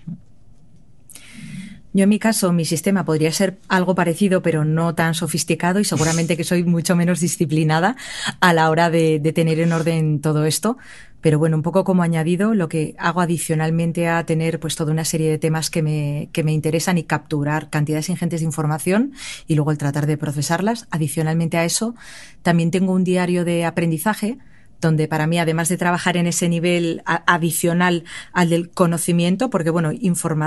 Yo 1.93 2.05
en 2.05 2.09
mi 2.09 2.21
caso, 2.21 2.53
mi 2.53 2.65
sistema 2.65 3.05
podría 3.05 3.33
ser 3.33 3.59
algo 3.69 3.97
parecido, 3.97 4.43
pero 4.43 4.65
no 4.65 4.95
tan 4.95 5.15
sofisticado 5.15 5.81
y 5.81 5.85
seguramente 5.85 6.37
que 6.37 6.45
soy 6.45 6.63
mucho 6.63 6.95
menos 6.95 7.19
disciplinada 7.19 7.97
a 8.39 8.53
la 8.53 8.71
hora 8.71 8.91
de, 8.91 9.19
de, 9.19 9.33
tener 9.33 9.59
en 9.59 9.73
orden 9.73 10.21
todo 10.21 10.45
esto. 10.45 10.79
Pero 11.21 11.39
bueno, 11.39 11.57
un 11.57 11.63
poco 11.63 11.83
como 11.83 12.03
añadido, 12.03 12.55
lo 12.55 12.69
que 12.69 12.95
hago 12.99 13.21
adicionalmente 13.21 14.09
a 14.09 14.25
tener 14.25 14.61
pues 14.61 14.77
toda 14.77 14.93
una 14.93 15.05
serie 15.05 15.31
de 15.31 15.39
temas 15.39 15.69
que 15.69 15.83
me, 15.83 16.29
que 16.33 16.45
me 16.45 16.53
interesan 16.53 16.97
y 16.97 17.03
capturar 17.03 17.71
cantidades 17.71 18.09
ingentes 18.09 18.41
de 18.41 18.47
información 18.47 19.13
y 19.47 19.57
luego 19.57 19.73
el 19.73 19.79
tratar 19.79 20.07
de 20.07 20.17
procesarlas. 20.17 20.87
Adicionalmente 20.91 21.59
a 21.59 21.65
eso, 21.65 21.95
también 22.43 22.71
tengo 22.71 22.93
un 22.93 23.05
diario 23.05 23.45
de 23.45 23.65
aprendizaje 23.65 24.39
donde 24.81 25.09
para 25.09 25.27
mí, 25.27 25.39
además 25.39 25.69
de 25.69 25.77
trabajar 25.77 26.17
en 26.17 26.27
ese 26.27 26.49
nivel 26.49 27.03
adicional 27.05 28.05
al 28.33 28.51
del 28.51 28.71
conocimiento, 28.71 29.51
porque 29.51 29.71
bueno, 29.71 29.93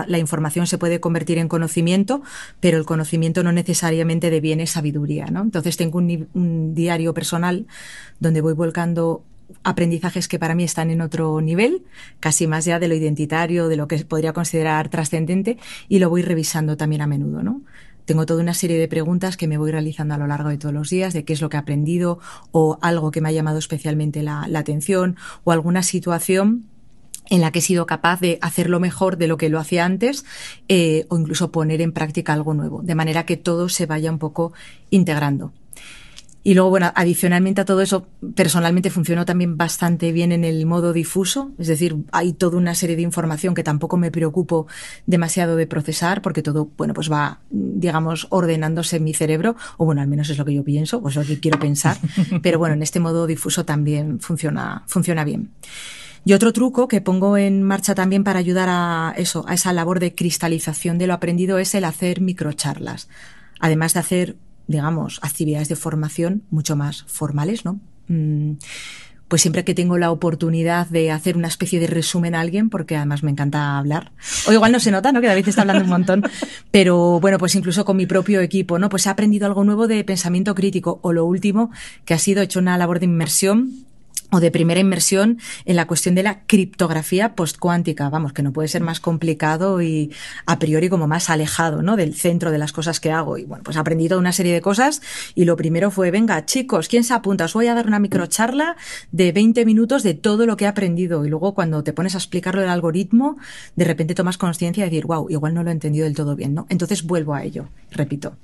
la 0.08 0.18
información 0.18 0.68
se 0.68 0.78
puede 0.78 1.00
convertir 1.00 1.38
en 1.38 1.48
conocimiento, 1.48 2.24
pero 2.60 2.78
el 2.78 2.86
conocimiento 2.86 3.44
no 3.44 3.52
necesariamente 3.52 4.30
deviene 4.30 4.68
sabiduría, 4.68 5.28
¿no? 5.28 5.42
Entonces 5.42 5.78
tengo 5.78 6.00
un, 6.00 6.28
un 6.34 6.74
diario 6.74 7.14
personal 7.14 7.68
donde 8.20 8.42
voy 8.42 8.54
volcando 8.54 9.24
aprendizajes 9.64 10.28
que 10.28 10.40
para 10.40 10.56
mí 10.56 10.64
están 10.64 10.90
en 10.90 11.02
otro 11.02 11.40
nivel, 11.42 11.84
casi 12.20 12.48
más 12.48 12.66
ya 12.66 12.80
de 12.80 12.88
lo 12.88 12.96
identitario, 12.96 13.68
de 13.68 13.76
lo 13.76 13.88
que 13.88 13.98
podría 14.06 14.34
considerar 14.34 14.90
trascendente, 14.90 15.58
y 15.88 16.00
lo 16.00 16.10
voy 16.10 16.22
revisando 16.22 16.76
también 16.78 17.02
a 17.02 17.08
menudo, 17.08 17.44
¿no? 17.44 17.62
Tengo 18.06 18.26
toda 18.26 18.42
una 18.42 18.54
serie 18.54 18.78
de 18.78 18.88
preguntas 18.88 19.38
que 19.38 19.48
me 19.48 19.58
voy 19.58 19.72
realizando 19.72 20.14
a 20.14 20.18
lo 20.18 20.28
largo 20.28 20.50
de 20.50 20.58
todos 20.58 20.74
los 20.74 20.90
días, 20.90 21.14
de 21.14 21.24
qué 21.24 21.34
es 21.34 21.42
lo 21.42 21.50
que 21.50 21.58
he 21.58 21.60
aprendido, 21.60 22.20
o 22.52 22.78
algo 22.82 23.12
que 23.12 23.22
me 23.22 23.30
ha 23.30 23.32
llamado 23.32 23.58
especialmente 23.58 24.24
la, 24.24 24.48
atención, 24.56 25.16
o 25.44 25.52
alguna 25.52 25.84
situación 25.84 26.66
en 27.30 27.40
la 27.42 27.52
que 27.52 27.60
he 27.60 27.62
sido 27.62 27.86
capaz 27.86 28.20
de 28.20 28.38
hacerlo 28.42 28.80
mejor 28.80 29.18
de 29.18 29.28
lo 29.28 29.38
que 29.38 29.48
lo 29.50 29.60
hacía 29.60 29.86
antes 29.86 30.26
eh, 30.68 31.06
o 31.08 31.18
incluso 31.18 31.52
poner 31.52 31.82
en 31.82 31.94
práctica 31.94 32.34
algo 32.34 32.54
nuevo, 32.54 32.82
de 32.82 32.96
manera 32.96 33.26
que 33.26 33.38
todo 33.38 33.70
se 33.70 33.86
vaya 33.86 34.12
un 34.12 34.20
poco 34.20 34.52
integrando. 34.90 35.54
Y 36.46 36.56
luego, 36.56 36.70
bueno, 36.72 36.92
adicionalmente 36.94 37.62
a 37.62 37.66
todo 37.66 37.82
eso, 37.82 38.06
personalmente 38.36 38.90
funcionó 38.90 39.24
también 39.24 39.56
bastante 39.56 40.12
bien 40.12 40.34
en 40.34 40.44
el 40.44 40.66
modo 40.66 40.92
difuso, 40.92 41.54
es 41.58 41.68
decir, 41.68 41.96
hay 42.12 42.34
toda 42.34 42.58
una 42.58 42.76
serie 42.76 42.98
de 42.98 43.02
información 43.02 43.56
que 43.56 43.64
tampoco 43.64 43.96
me 43.96 44.12
preocupo 44.12 44.68
demasiado 45.06 45.56
de 45.56 45.68
procesar, 45.68 46.22
porque 46.22 46.42
todo, 46.42 46.70
bueno, 46.78 46.94
pues 46.94 47.10
va, 47.10 47.40
digamos, 47.50 48.28
ordenándose 48.30 48.98
en 48.98 49.06
mi 49.06 49.14
cerebro, 49.14 49.56
o 49.78 49.86
bueno, 49.86 50.02
al 50.02 50.10
menos 50.10 50.30
es 50.30 50.38
lo 50.38 50.44
que 50.44 50.54
yo 50.54 50.66
pienso, 50.66 50.98
o 50.98 51.08
es 51.08 51.16
lo 51.16 51.24
que 51.24 51.40
quiero 51.40 51.60
pensar, 51.60 51.98
pero 52.44 52.60
bueno, 52.60 52.76
en 52.76 52.84
este 52.84 53.00
modo 53.00 53.26
difuso 53.26 53.64
también 53.64 54.20
funciona, 54.20 54.84
funciona 54.88 55.24
bien. 55.24 55.52
Y 56.26 56.34
otro 56.34 56.52
truco 56.52 56.90
que 56.90 57.02
pongo 57.02 57.38
en 57.38 57.64
marcha 57.64 57.96
también 57.96 58.24
para 58.26 58.40
ayudar 58.40 58.68
a 58.70 59.14
eso, 59.18 59.46
a 59.48 59.54
esa 59.54 59.72
labor 59.72 60.00
de 60.00 60.14
cristalización 60.16 60.98
de 60.98 61.08
lo 61.08 61.14
aprendido 61.14 61.58
es 61.58 61.74
el 61.76 61.84
hacer 61.84 62.22
microcharlas. 62.22 63.10
Además 63.60 63.94
de 63.94 64.00
hacer 64.00 64.36
digamos, 64.68 65.20
actividades 65.22 65.70
de 65.70 65.76
formación 65.76 66.44
mucho 66.50 66.76
más 66.76 67.04
formales, 67.04 67.66
¿no? 67.66 67.80
Mm, 68.08 68.54
pues 69.28 69.42
siempre 69.42 69.64
que 69.64 69.74
tengo 69.74 69.98
la 69.98 70.12
oportunidad 70.12 70.88
de 70.88 71.10
hacer 71.10 71.38
una 71.38 71.48
especie 71.48 71.80
de 71.80 71.88
resumen 71.88 72.36
a 72.36 72.42
alguien, 72.42 72.70
porque 72.70 72.96
además 72.96 73.24
me 73.24 73.32
encanta 73.32 73.80
hablar, 73.80 74.12
o 74.48 74.54
igual 74.54 74.72
no 74.72 74.80
se 74.80 74.92
nota, 74.92 75.12
¿no? 75.12 75.22
Que 75.22 75.28
David 75.28 75.48
está 75.48 75.62
hablando 75.62 75.84
un 75.84 75.90
montón, 75.90 76.24
pero 76.70 77.20
bueno, 77.20 77.40
pues 77.40 77.56
incluso 77.56 77.84
con 77.84 77.98
mi 77.98 78.06
propio 78.06 78.42
equipo, 78.42 78.78
¿no? 78.78 78.90
Pues 78.90 79.08
he 79.08 79.10
aprendido 79.10 79.48
algo 79.48 79.64
nuevo 79.64 79.88
de 79.88 80.04
pensamiento 80.04 80.54
crítico, 80.54 81.00
o 81.02 81.14
lo 81.14 81.26
último, 81.26 81.72
que 82.06 82.14
ha 82.14 82.20
sido 82.20 82.44
hecho 82.44 82.60
una 82.60 82.78
labor 82.78 83.00
de 83.00 83.06
inmersión 83.06 83.88
o 84.34 84.40
de 84.40 84.50
primera 84.50 84.80
inmersión 84.80 85.38
en 85.66 85.76
la 85.76 85.86
cuestión 85.86 86.16
de 86.16 86.24
la 86.24 86.42
criptografía 86.48 87.36
postcuántica, 87.36 88.10
vamos, 88.10 88.34
que 88.34 88.42
no 88.42 88.52
puede 88.52 88.68
ser 88.68 88.82
más 88.82 89.00
complicado 89.00 89.84
y 89.84 90.12
a 90.48 90.58
priori 90.58 90.90
como 90.90 91.08
más 91.08 91.30
alejado, 91.30 91.84
¿no? 91.84 91.96
Del 91.96 92.16
centro 92.16 92.50
de 92.50 92.58
las 92.58 92.72
cosas 92.72 93.00
que 93.00 93.12
hago. 93.12 93.38
Y 93.38 93.46
bueno, 93.46 93.64
pues 93.64 93.78
he 93.78 93.80
aprendido 93.80 94.18
una 94.18 94.32
serie 94.32 94.52
de 94.52 94.62
cosas 94.62 95.04
y 95.36 95.46
lo 95.46 95.56
primero 95.56 95.92
fue, 95.92 96.10
venga, 96.10 96.46
chicos, 96.46 96.88
¿quién 96.88 97.04
se 97.04 97.14
apunta? 97.14 97.46
Os 97.46 97.54
voy 97.54 97.68
a 97.68 97.76
dar 97.76 97.86
una 97.86 98.00
microcharla 98.00 98.76
de 99.12 99.32
20 99.32 99.66
minutos 99.66 100.02
de 100.02 100.16
todo 100.16 100.48
lo 100.48 100.58
que 100.58 100.66
he 100.66 100.68
aprendido. 100.68 101.24
Y 101.26 101.30
luego 101.30 101.54
cuando 101.54 101.84
te 101.84 101.94
pones 101.94 102.16
a 102.16 102.18
explicarlo 102.18 102.62
del 102.62 102.72
algoritmo, 102.72 103.38
de 103.76 103.86
repente 103.86 104.16
tomas 104.16 104.40
conciencia 104.40 104.84
de 104.84 104.90
decir, 104.90 105.06
wow, 105.06 105.30
igual 105.30 105.54
no 105.54 105.62
lo 105.62 105.70
he 105.70 105.74
entendido 105.74 106.06
del 106.06 106.16
todo 106.16 106.36
bien, 106.36 106.56
¿no? 106.56 106.66
Entonces 106.70 107.04
vuelvo 107.04 107.36
a 107.36 107.44
ello, 107.44 107.70
repito. 107.92 108.36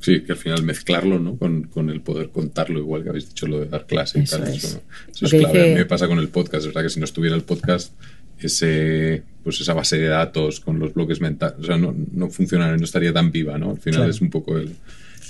Sí, 0.00 0.20
que 0.20 0.32
al 0.32 0.38
final 0.38 0.62
mezclarlo, 0.62 1.18
¿no? 1.18 1.36
Con, 1.36 1.64
con, 1.64 1.90
el 1.90 2.00
poder 2.00 2.30
contarlo, 2.30 2.78
igual 2.78 3.02
que 3.02 3.08
habéis 3.08 3.28
dicho 3.28 3.46
lo 3.46 3.60
de 3.60 3.66
dar 3.66 3.86
clase 3.86 4.20
y 4.20 4.24
tal. 4.24 4.44
Eso, 4.46 4.80
es 5.20 5.30
clave. 5.30 5.62
A 5.62 5.66
mí 5.66 5.74
me 5.74 5.84
pasa 5.86 6.06
con 6.06 6.18
el 6.18 6.28
podcast, 6.28 6.60
es 6.60 6.66
verdad 6.66 6.82
que 6.82 6.90
si 6.90 7.00
no 7.00 7.04
estuviera 7.04 7.34
el 7.34 7.42
podcast, 7.42 7.92
ese, 8.38 9.24
pues 9.42 9.60
esa 9.60 9.74
base 9.74 9.98
de 9.98 10.06
datos 10.06 10.60
con 10.60 10.78
los 10.78 10.94
bloques 10.94 11.20
mentales, 11.20 11.58
o 11.58 11.64
sea, 11.64 11.76
no, 11.76 11.94
no 12.12 12.30
funcionaría, 12.30 12.76
no 12.76 12.84
estaría 12.84 13.12
tan 13.12 13.32
viva, 13.32 13.58
¿no? 13.58 13.72
Al 13.72 13.78
final 13.78 14.08
es 14.08 14.20
un 14.20 14.30
poco 14.30 14.56
el, 14.56 14.76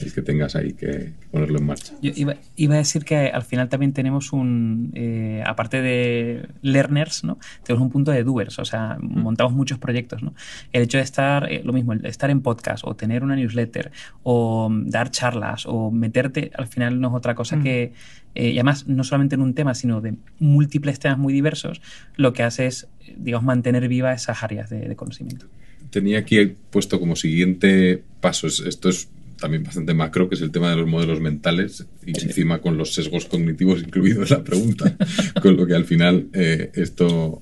el 0.03 0.13
que 0.13 0.23
tengas 0.23 0.57
ahí 0.57 0.73
que 0.73 1.13
ponerlo 1.31 1.59
en 1.59 1.67
marcha. 1.67 1.93
Yo 2.03 2.13
iba, 2.15 2.37
iba, 2.57 2.75
a 2.75 2.79
decir 2.79 3.05
que 3.05 3.29
al 3.29 3.43
final 3.43 3.69
también 3.69 3.93
tenemos 3.93 4.33
un, 4.33 4.93
eh, 4.95 5.43
aparte 5.47 5.83
de 5.83 6.49
learners, 6.63 7.25
¿no? 7.25 7.39
tenemos 7.65 7.85
un 7.85 7.91
punto 7.91 8.11
de 8.11 8.25
doers, 8.25 8.59
o 8.59 8.65
sea, 8.65 8.97
mm. 9.01 9.21
montamos 9.21 9.53
muchos 9.53 9.79
proyectos. 9.79 10.23
¿no? 10.23 10.35
El 10.73 10.83
hecho 10.83 10.99
de 10.99 11.05
estar, 11.05 11.51
eh, 11.51 11.63
lo 11.65 11.73
mismo, 11.73 11.93
estar 11.95 12.31
en 12.31 12.41
podcast 12.41 12.85
o 12.87 12.95
tener 12.95 13.23
una 13.23 13.37
newsletter 13.37 13.91
o 14.23 14.71
dar 14.71 15.11
charlas 15.11 15.65
o 15.67 15.91
meterte, 15.91 16.51
al 16.55 16.67
final 16.67 17.01
no 17.01 17.09
es 17.09 17.15
otra 17.15 17.35
cosa 17.35 17.57
mm. 17.57 17.63
que, 17.63 17.93
eh, 18.35 18.51
y 18.51 18.59
además 18.59 18.87
no 18.87 19.05
solamente 19.05 19.35
en 19.35 19.43
un 19.43 19.55
tema, 19.55 19.75
sino 19.75 20.01
de 20.01 20.17
múltiples 20.39 20.99
temas 20.99 21.19
muy 21.19 21.33
diversos, 21.33 21.81
lo 22.17 22.33
que 22.33 22.43
hace 22.43 22.67
es, 22.67 22.89
digamos, 23.17 23.45
mantener 23.45 23.89
viva 23.89 24.13
esas 24.13 24.43
áreas 24.43 24.71
de, 24.71 24.81
de 24.81 24.97
conocimiento. 24.97 25.47
Tenía 25.91 26.19
aquí 26.19 26.55
puesto 26.71 27.01
como 27.01 27.17
siguiente 27.17 28.03
paso, 28.21 28.47
esto 28.47 28.89
es 28.91 29.09
también 29.39 29.63
bastante 29.63 29.95
macro, 29.95 30.29
que 30.29 30.35
es 30.35 30.41
el 30.43 30.51
tema 30.51 30.71
de 30.71 30.77
los 30.77 30.87
modelos 30.87 31.21
mentales, 31.21 31.87
y 32.05 32.11
encima 32.11 32.61
con 32.61 32.77
los 32.77 32.95
sesgos 32.95 33.27
cognitivos 33.27 33.81
incluidos 33.81 34.31
en 34.31 34.39
la 34.39 34.45
pregunta. 34.45 34.97
con 35.43 35.57
lo 35.57 35.67
que 35.67 35.75
al 35.75 35.85
final 35.85 36.29
eh, 36.33 36.71
esto 36.75 37.41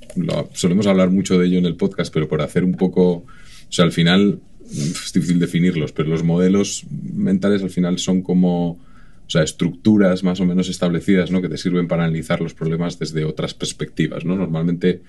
solemos 0.52 0.87
hablar 0.87 1.11
mucho 1.11 1.38
de 1.38 1.46
ello 1.46 1.59
en 1.59 1.66
el 1.66 1.76
podcast, 1.76 2.12
pero 2.12 2.28
por 2.28 2.42
hacer 2.42 2.64
un 2.64 2.74
poco, 2.74 3.12
o 3.12 3.26
sea, 3.68 3.85
al 3.85 3.92
final 3.92 4.40
es 4.70 5.12
difícil 5.12 5.38
definirlos, 5.38 5.92
pero 5.92 6.09
los 6.09 6.22
modelos 6.22 6.85
mentales 6.90 7.62
al 7.62 7.70
final 7.70 7.98
son 7.98 8.22
como 8.22 8.78
o 9.26 9.30
sea, 9.30 9.42
estructuras 9.42 10.22
más 10.22 10.38
o 10.40 10.44
menos 10.44 10.68
establecidas, 10.68 11.32
¿no? 11.32 11.42
Que 11.42 11.48
te 11.48 11.59
sirven 11.59 11.88
para 11.88 12.04
analizar 12.04 12.40
los 12.40 12.54
problemas 12.54 12.98
desde 12.98 13.24
otras 13.24 13.54
perspectivas, 13.54 14.24
¿no? 14.24 14.37
Normalmente 14.37 15.02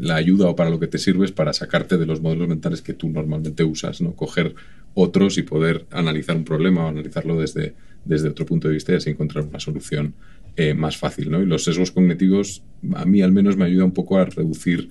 la 0.00 0.16
ayuda 0.16 0.48
o 0.48 0.56
para 0.56 0.70
lo 0.70 0.78
que 0.78 0.86
te 0.86 0.98
sirve 0.98 1.24
es 1.24 1.32
para 1.32 1.52
sacarte 1.52 1.98
de 1.98 2.06
los 2.06 2.20
modelos 2.20 2.48
mentales 2.48 2.82
que 2.82 2.94
tú 2.94 3.08
normalmente 3.08 3.64
usas, 3.64 4.00
¿no? 4.00 4.14
Coger 4.14 4.54
otros 4.94 5.38
y 5.38 5.42
poder 5.42 5.86
analizar 5.90 6.36
un 6.36 6.44
problema 6.44 6.84
o 6.84 6.88
analizarlo 6.88 7.40
desde, 7.40 7.74
desde 8.04 8.28
otro 8.28 8.46
punto 8.46 8.68
de 8.68 8.74
vista 8.74 8.92
y 8.92 8.96
así 8.96 9.10
encontrar 9.10 9.44
una 9.44 9.60
solución 9.60 10.14
eh, 10.56 10.74
más 10.74 10.96
fácil. 10.96 11.30
¿no? 11.30 11.40
Y 11.40 11.46
los 11.46 11.64
sesgos 11.64 11.90
cognitivos 11.90 12.62
a 12.94 13.04
mí 13.04 13.22
al 13.22 13.32
menos 13.32 13.56
me 13.56 13.64
ayuda 13.64 13.84
un 13.84 13.92
poco 13.92 14.18
a 14.18 14.24
reducir 14.24 14.90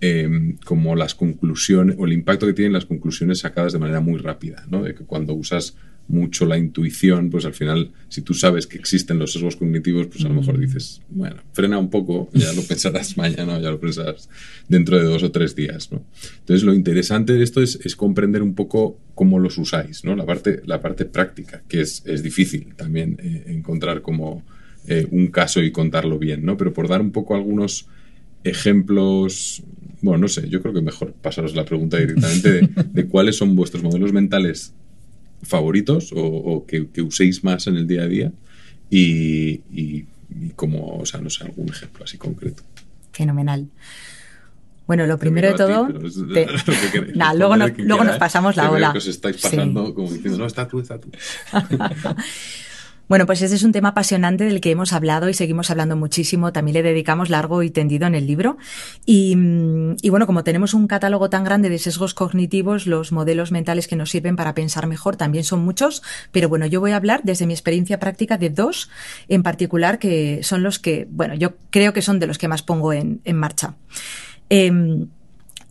eh, 0.00 0.28
como 0.64 0.96
las 0.96 1.14
conclusiones 1.14 1.96
o 1.98 2.06
el 2.06 2.12
impacto 2.12 2.46
que 2.46 2.52
tienen 2.52 2.72
las 2.72 2.86
conclusiones 2.86 3.40
sacadas 3.40 3.72
de 3.72 3.78
manera 3.78 4.00
muy 4.00 4.18
rápida, 4.18 4.64
¿no? 4.68 4.82
de 4.82 4.94
que 4.94 5.04
cuando 5.04 5.34
usas 5.34 5.76
mucho 6.06 6.44
la 6.44 6.58
intuición, 6.58 7.30
pues 7.30 7.44
al 7.46 7.54
final, 7.54 7.90
si 8.08 8.20
tú 8.20 8.34
sabes 8.34 8.66
que 8.66 8.76
existen 8.76 9.18
los 9.18 9.32
sesgos 9.32 9.56
cognitivos, 9.56 10.06
pues 10.08 10.24
a 10.24 10.28
lo 10.28 10.34
mejor 10.34 10.58
dices, 10.58 11.00
bueno, 11.08 11.36
frena 11.52 11.78
un 11.78 11.88
poco, 11.88 12.28
ya 12.34 12.52
lo 12.52 12.62
pensarás 12.62 13.16
mañana, 13.16 13.58
ya 13.58 13.70
lo 13.70 13.80
pensarás 13.80 14.28
dentro 14.68 14.98
de 14.98 15.04
dos 15.04 15.22
o 15.22 15.30
tres 15.30 15.54
días, 15.54 15.90
¿no? 15.90 16.04
Entonces, 16.40 16.62
lo 16.62 16.74
interesante 16.74 17.32
de 17.32 17.42
esto 17.42 17.62
es, 17.62 17.80
es, 17.84 17.96
comprender 17.96 18.42
un 18.42 18.54
poco 18.54 18.98
cómo 19.14 19.38
los 19.38 19.56
usáis, 19.56 20.04
¿no? 20.04 20.14
La 20.14 20.26
parte, 20.26 20.60
la 20.66 20.80
parte 20.80 21.06
práctica, 21.06 21.62
que 21.68 21.80
es, 21.80 22.02
es 22.04 22.22
difícil 22.22 22.74
también 22.76 23.16
eh, 23.22 23.44
encontrar 23.46 24.02
como 24.02 24.44
eh, 24.86 25.06
un 25.10 25.28
caso 25.28 25.62
y 25.62 25.72
contarlo 25.72 26.18
bien, 26.18 26.44
¿no? 26.44 26.56
Pero 26.58 26.74
por 26.74 26.86
dar 26.86 27.00
un 27.00 27.12
poco 27.12 27.34
algunos 27.34 27.86
ejemplos, 28.44 29.62
bueno, 30.02 30.18
no 30.18 30.28
sé, 30.28 30.50
yo 30.50 30.60
creo 30.60 30.74
que 30.74 30.82
mejor 30.82 31.14
pasaros 31.14 31.56
la 31.56 31.64
pregunta 31.64 31.96
directamente 31.96 32.52
de, 32.52 32.68
de 32.92 33.06
cuáles 33.06 33.36
son 33.36 33.56
vuestros 33.56 33.82
modelos 33.82 34.12
mentales 34.12 34.74
favoritos 35.44 36.10
o, 36.14 36.64
que, 36.66 36.88
uséis 37.02 37.44
más 37.44 37.66
en 37.66 37.76
el 37.76 37.86
día 37.86 38.02
a 38.02 38.06
día 38.06 38.32
y, 38.90 39.62
y, 39.72 40.06
como, 40.56 40.98
o 40.98 41.06
sea, 41.06 41.20
no 41.20 41.30
sé, 41.30 41.44
algún 41.44 41.68
ejemplo 41.68 42.04
así 42.04 42.18
concreto. 42.18 42.62
Fenomenal. 43.12 43.68
Bueno, 44.86 45.06
lo 45.06 45.18
primero 45.18 45.48
de 45.48 45.54
todo. 45.54 45.88
luego, 47.36 47.56
luego 47.78 48.04
nos 48.04 48.18
pasamos 48.18 48.56
la 48.56 48.70
ola. 48.70 48.92
Que 48.92 48.98
os 48.98 49.06
estáis 49.06 49.38
pasando 49.40 49.94
como 49.94 50.10
diciendo, 50.10 50.38
no, 50.38 50.46
está 50.46 50.68
tú, 50.68 50.80
está 50.80 50.98
tú. 50.98 51.10
Bueno, 53.08 53.26
pues 53.26 53.42
ese 53.42 53.54
es 53.54 53.62
un 53.62 53.72
tema 53.72 53.90
apasionante 53.90 54.44
del 54.44 54.60
que 54.60 54.70
hemos 54.70 54.92
hablado 54.92 55.28
y 55.28 55.34
seguimos 55.34 55.70
hablando 55.70 55.94
muchísimo. 55.96 56.52
También 56.52 56.74
le 56.74 56.82
dedicamos 56.82 57.28
largo 57.28 57.62
y 57.62 57.70
tendido 57.70 58.06
en 58.06 58.14
el 58.14 58.26
libro. 58.26 58.56
Y, 59.04 59.36
bueno, 60.08 60.26
como 60.26 60.42
tenemos 60.42 60.72
un 60.72 60.86
catálogo 60.86 61.28
tan 61.28 61.44
grande 61.44 61.68
de 61.68 61.78
sesgos 61.78 62.14
cognitivos, 62.14 62.86
los 62.86 63.12
modelos 63.12 63.52
mentales 63.52 63.88
que 63.88 63.96
nos 63.96 64.10
sirven 64.10 64.36
para 64.36 64.54
pensar 64.54 64.86
mejor 64.86 65.16
también 65.16 65.44
son 65.44 65.64
muchos. 65.64 66.02
Pero 66.32 66.48
bueno, 66.48 66.66
yo 66.66 66.80
voy 66.80 66.92
a 66.92 66.96
hablar 66.96 67.20
desde 67.24 67.46
mi 67.46 67.52
experiencia 67.52 68.00
práctica 68.00 68.38
de 68.38 68.50
dos 68.50 68.88
en 69.28 69.42
particular 69.42 69.98
que 69.98 70.40
son 70.42 70.62
los 70.62 70.78
que, 70.78 71.06
bueno, 71.10 71.34
yo 71.34 71.54
creo 71.70 71.92
que 71.92 72.02
son 72.02 72.18
de 72.18 72.26
los 72.26 72.38
que 72.38 72.48
más 72.48 72.62
pongo 72.62 72.92
en, 72.92 73.20
en 73.24 73.36
marcha. 73.36 73.74
Em, 74.48 75.08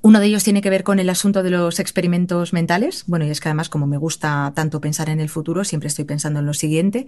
uno 0.05 0.19
de 0.19 0.25
ellos 0.25 0.43
tiene 0.43 0.61
que 0.61 0.69
ver 0.69 0.83
con 0.83 0.99
el 0.99 1.09
asunto 1.09 1.43
de 1.43 1.49
los 1.49 1.79
experimentos 1.79 2.51
mentales. 2.51 3.05
Bueno, 3.07 3.25
y 3.25 3.29
es 3.29 3.39
que 3.39 3.47
además, 3.47 3.69
como 3.69 3.87
me 3.87 3.95
gusta 3.95 4.51
tanto 4.53 4.81
pensar 4.81 5.07
en 5.07 5.21
el 5.21 5.29
futuro, 5.29 5.63
siempre 5.63 5.87
estoy 5.87 6.03
pensando 6.03 6.41
en 6.41 6.45
lo 6.45 6.53
siguiente. 6.53 7.07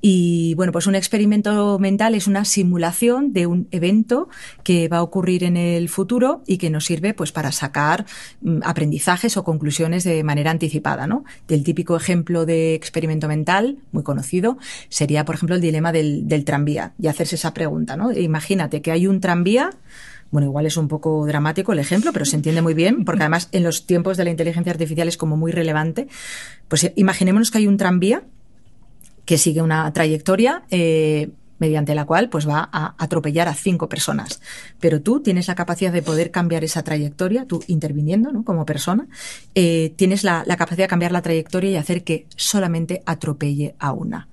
Y 0.00 0.54
bueno, 0.54 0.72
pues 0.72 0.86
un 0.86 0.94
experimento 0.94 1.78
mental 1.78 2.14
es 2.14 2.26
una 2.26 2.46
simulación 2.46 3.34
de 3.34 3.46
un 3.46 3.68
evento 3.70 4.30
que 4.64 4.88
va 4.88 4.96
a 4.96 5.02
ocurrir 5.02 5.44
en 5.44 5.58
el 5.58 5.90
futuro 5.90 6.42
y 6.46 6.56
que 6.56 6.70
nos 6.70 6.86
sirve 6.86 7.12
pues 7.12 7.32
para 7.32 7.52
sacar 7.52 8.06
mm, 8.40 8.60
aprendizajes 8.64 9.36
o 9.36 9.44
conclusiones 9.44 10.02
de 10.02 10.24
manera 10.24 10.50
anticipada, 10.50 11.06
¿no? 11.06 11.24
Del 11.48 11.62
típico 11.62 11.98
ejemplo 11.98 12.46
de 12.46 12.74
experimento 12.74 13.28
mental, 13.28 13.76
muy 13.92 14.04
conocido, 14.04 14.56
sería, 14.88 15.26
por 15.26 15.34
ejemplo, 15.34 15.54
el 15.54 15.60
dilema 15.60 15.92
del, 15.92 16.26
del 16.26 16.46
tranvía 16.46 16.94
y 16.98 17.08
hacerse 17.08 17.34
esa 17.34 17.52
pregunta, 17.52 17.98
¿no? 17.98 18.10
Imagínate 18.10 18.80
que 18.80 18.90
hay 18.90 19.06
un 19.06 19.20
tranvía 19.20 19.68
bueno, 20.32 20.46
igual 20.48 20.64
es 20.66 20.78
un 20.78 20.88
poco 20.88 21.26
dramático 21.26 21.72
el 21.72 21.78
ejemplo, 21.78 22.10
pero 22.12 22.24
se 22.24 22.36
entiende 22.36 22.62
muy 22.62 22.72
bien, 22.72 23.04
porque 23.04 23.22
además 23.22 23.50
en 23.52 23.62
los 23.62 23.86
tiempos 23.86 24.16
de 24.16 24.24
la 24.24 24.30
inteligencia 24.30 24.72
artificial 24.72 25.06
es 25.06 25.18
como 25.18 25.36
muy 25.36 25.52
relevante. 25.52 26.08
Pues 26.68 26.84
eh, 26.84 26.92
imaginémonos 26.96 27.50
que 27.50 27.58
hay 27.58 27.66
un 27.66 27.76
tranvía 27.76 28.24
que 29.26 29.36
sigue 29.36 29.60
una 29.60 29.92
trayectoria 29.92 30.62
eh, 30.70 31.30
mediante 31.58 31.94
la 31.94 32.06
cual 32.06 32.30
pues 32.30 32.48
va 32.48 32.68
a 32.72 32.94
atropellar 32.98 33.46
a 33.46 33.54
cinco 33.54 33.90
personas. 33.90 34.40
Pero 34.80 35.02
tú 35.02 35.20
tienes 35.20 35.48
la 35.48 35.54
capacidad 35.54 35.92
de 35.92 36.02
poder 36.02 36.30
cambiar 36.30 36.64
esa 36.64 36.82
trayectoria, 36.82 37.46
tú 37.46 37.62
interviniendo 37.66 38.32
¿no? 38.32 38.42
como 38.42 38.64
persona, 38.64 39.06
eh, 39.54 39.92
tienes 39.96 40.24
la, 40.24 40.44
la 40.46 40.56
capacidad 40.56 40.84
de 40.84 40.88
cambiar 40.88 41.12
la 41.12 41.22
trayectoria 41.22 41.70
y 41.70 41.76
hacer 41.76 42.04
que 42.04 42.26
solamente 42.36 43.02
atropelle 43.04 43.74
a 43.78 43.92
una. 43.92 44.28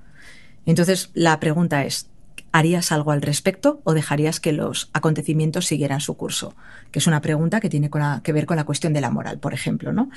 Entonces, 0.65 1.11
la 1.13 1.39
pregunta 1.39 1.83
es, 1.83 2.08
¿Harías 2.51 2.91
algo 2.91 3.11
al 3.11 3.21
respecto 3.21 3.81
o 3.83 3.93
dejarías 3.93 4.39
que 4.39 4.51
los 4.51 4.89
acontecimientos 4.93 5.67
siguieran 5.67 6.01
su 6.01 6.15
curso? 6.15 6.55
Que 6.91 6.99
es 6.99 7.07
una 7.07 7.21
pregunta 7.21 7.59
que 7.59 7.69
tiene 7.69 7.89
que 8.23 8.33
ver 8.33 8.45
con 8.45 8.57
la 8.57 8.63
cuestión 8.63 8.93
de 8.93 9.01
la 9.01 9.09
moral, 9.09 9.39
por 9.39 9.53
ejemplo, 9.53 9.93
¿no? 9.93 10.09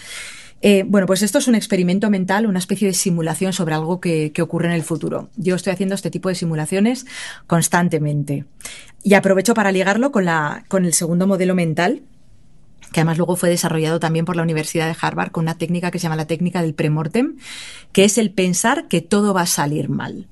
Eh, 0.63 0.85
bueno, 0.87 1.09
pues 1.09 1.23
esto 1.23 1.39
es 1.39 1.49
un 1.49 1.57
experimento 1.57 2.09
mental, 2.09 2.47
una 2.47 2.61
especie 2.61 2.87
de 2.87 2.95
simulación 2.95 3.53
sobre 3.53 3.75
algo 3.75 4.01
que, 4.01 4.31
que, 4.33 4.43
ocurre 4.43 4.69
en 4.69 4.75
el 4.75 4.83
futuro. 4.83 5.29
Yo 5.37 5.57
estoy 5.57 5.73
haciendo 5.73 5.97
este 5.97 6.11
tipo 6.11 6.29
de 6.29 6.37
simulaciones 6.37 7.05
constantemente. 7.49 8.45
Y 9.03 9.15
aprovecho 9.15 9.55
para 9.55 9.73
ligarlo 9.73 10.13
con, 10.13 10.25
la, 10.25 10.65
con 10.69 10.85
el 10.85 10.93
segundo 10.93 11.27
modelo 11.27 11.57
mental, 11.57 12.03
que 12.93 13.01
además 13.01 13.19
luego 13.19 13.37
fue 13.37 13.49
desarrollado 13.49 13.99
también 13.99 14.25
por 14.25 14.37
la 14.37 14.43
Universidad 14.43 14.87
de 14.87 14.97
Harvard 15.01 15.33
con 15.33 15.45
una 15.45 15.57
técnica 15.57 15.91
que 15.91 15.99
se 15.99 16.05
llama 16.05 16.17
la 16.17 16.27
técnica 16.27 16.63
del 16.63 16.75
premortem, 16.75 17.37
que 17.93 18.05
es 18.05 18.19
el 18.19 18.31
pensar 18.31 18.89
que 18.89 19.01
todo 19.01 19.35
va 19.35 19.43
a 19.43 19.47
salir 19.47 19.89
mal. 19.89 20.29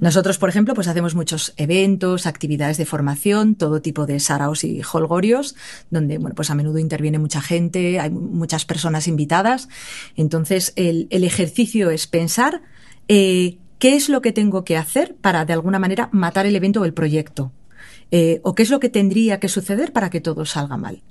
Nosotros, 0.00 0.38
por 0.38 0.48
ejemplo, 0.48 0.74
pues 0.74 0.88
hacemos 0.88 1.14
muchos 1.14 1.54
eventos, 1.56 2.26
actividades 2.26 2.76
de 2.76 2.86
formación, 2.86 3.54
todo 3.54 3.82
tipo 3.82 4.06
de 4.06 4.20
saraos 4.20 4.64
y 4.64 4.82
holgorios, 4.92 5.56
donde, 5.90 6.18
bueno, 6.18 6.34
pues 6.34 6.50
a 6.50 6.54
menudo 6.54 6.78
interviene 6.78 7.18
mucha 7.18 7.40
gente, 7.40 7.98
hay 7.98 8.10
muchas 8.10 8.64
personas 8.64 9.08
invitadas. 9.08 9.68
Entonces, 10.16 10.72
el, 10.76 11.08
ejercicio 11.10 11.90
es 11.90 12.06
pensar 12.06 12.62
eh, 13.08 13.58
qué 13.78 13.96
es 13.96 14.08
lo 14.08 14.20
que 14.20 14.32
tengo 14.32 14.64
que 14.64 14.76
hacer 14.76 15.16
para, 15.20 15.44
de 15.44 15.52
alguna 15.52 15.78
manera, 15.78 16.08
matar 16.12 16.46
el 16.46 16.56
evento 16.56 16.82
o 16.82 16.84
el 16.84 16.92
proyecto. 16.92 17.52
Eh, 18.10 18.40
o 18.42 18.54
qué 18.54 18.62
es 18.62 18.70
lo 18.70 18.78
que 18.78 18.90
tendría 18.90 19.40
que 19.40 19.48
suceder 19.48 19.92
para 19.92 20.10
que 20.10 20.20
todo 20.20 20.44
salga 20.44 20.76
mal 20.76 21.02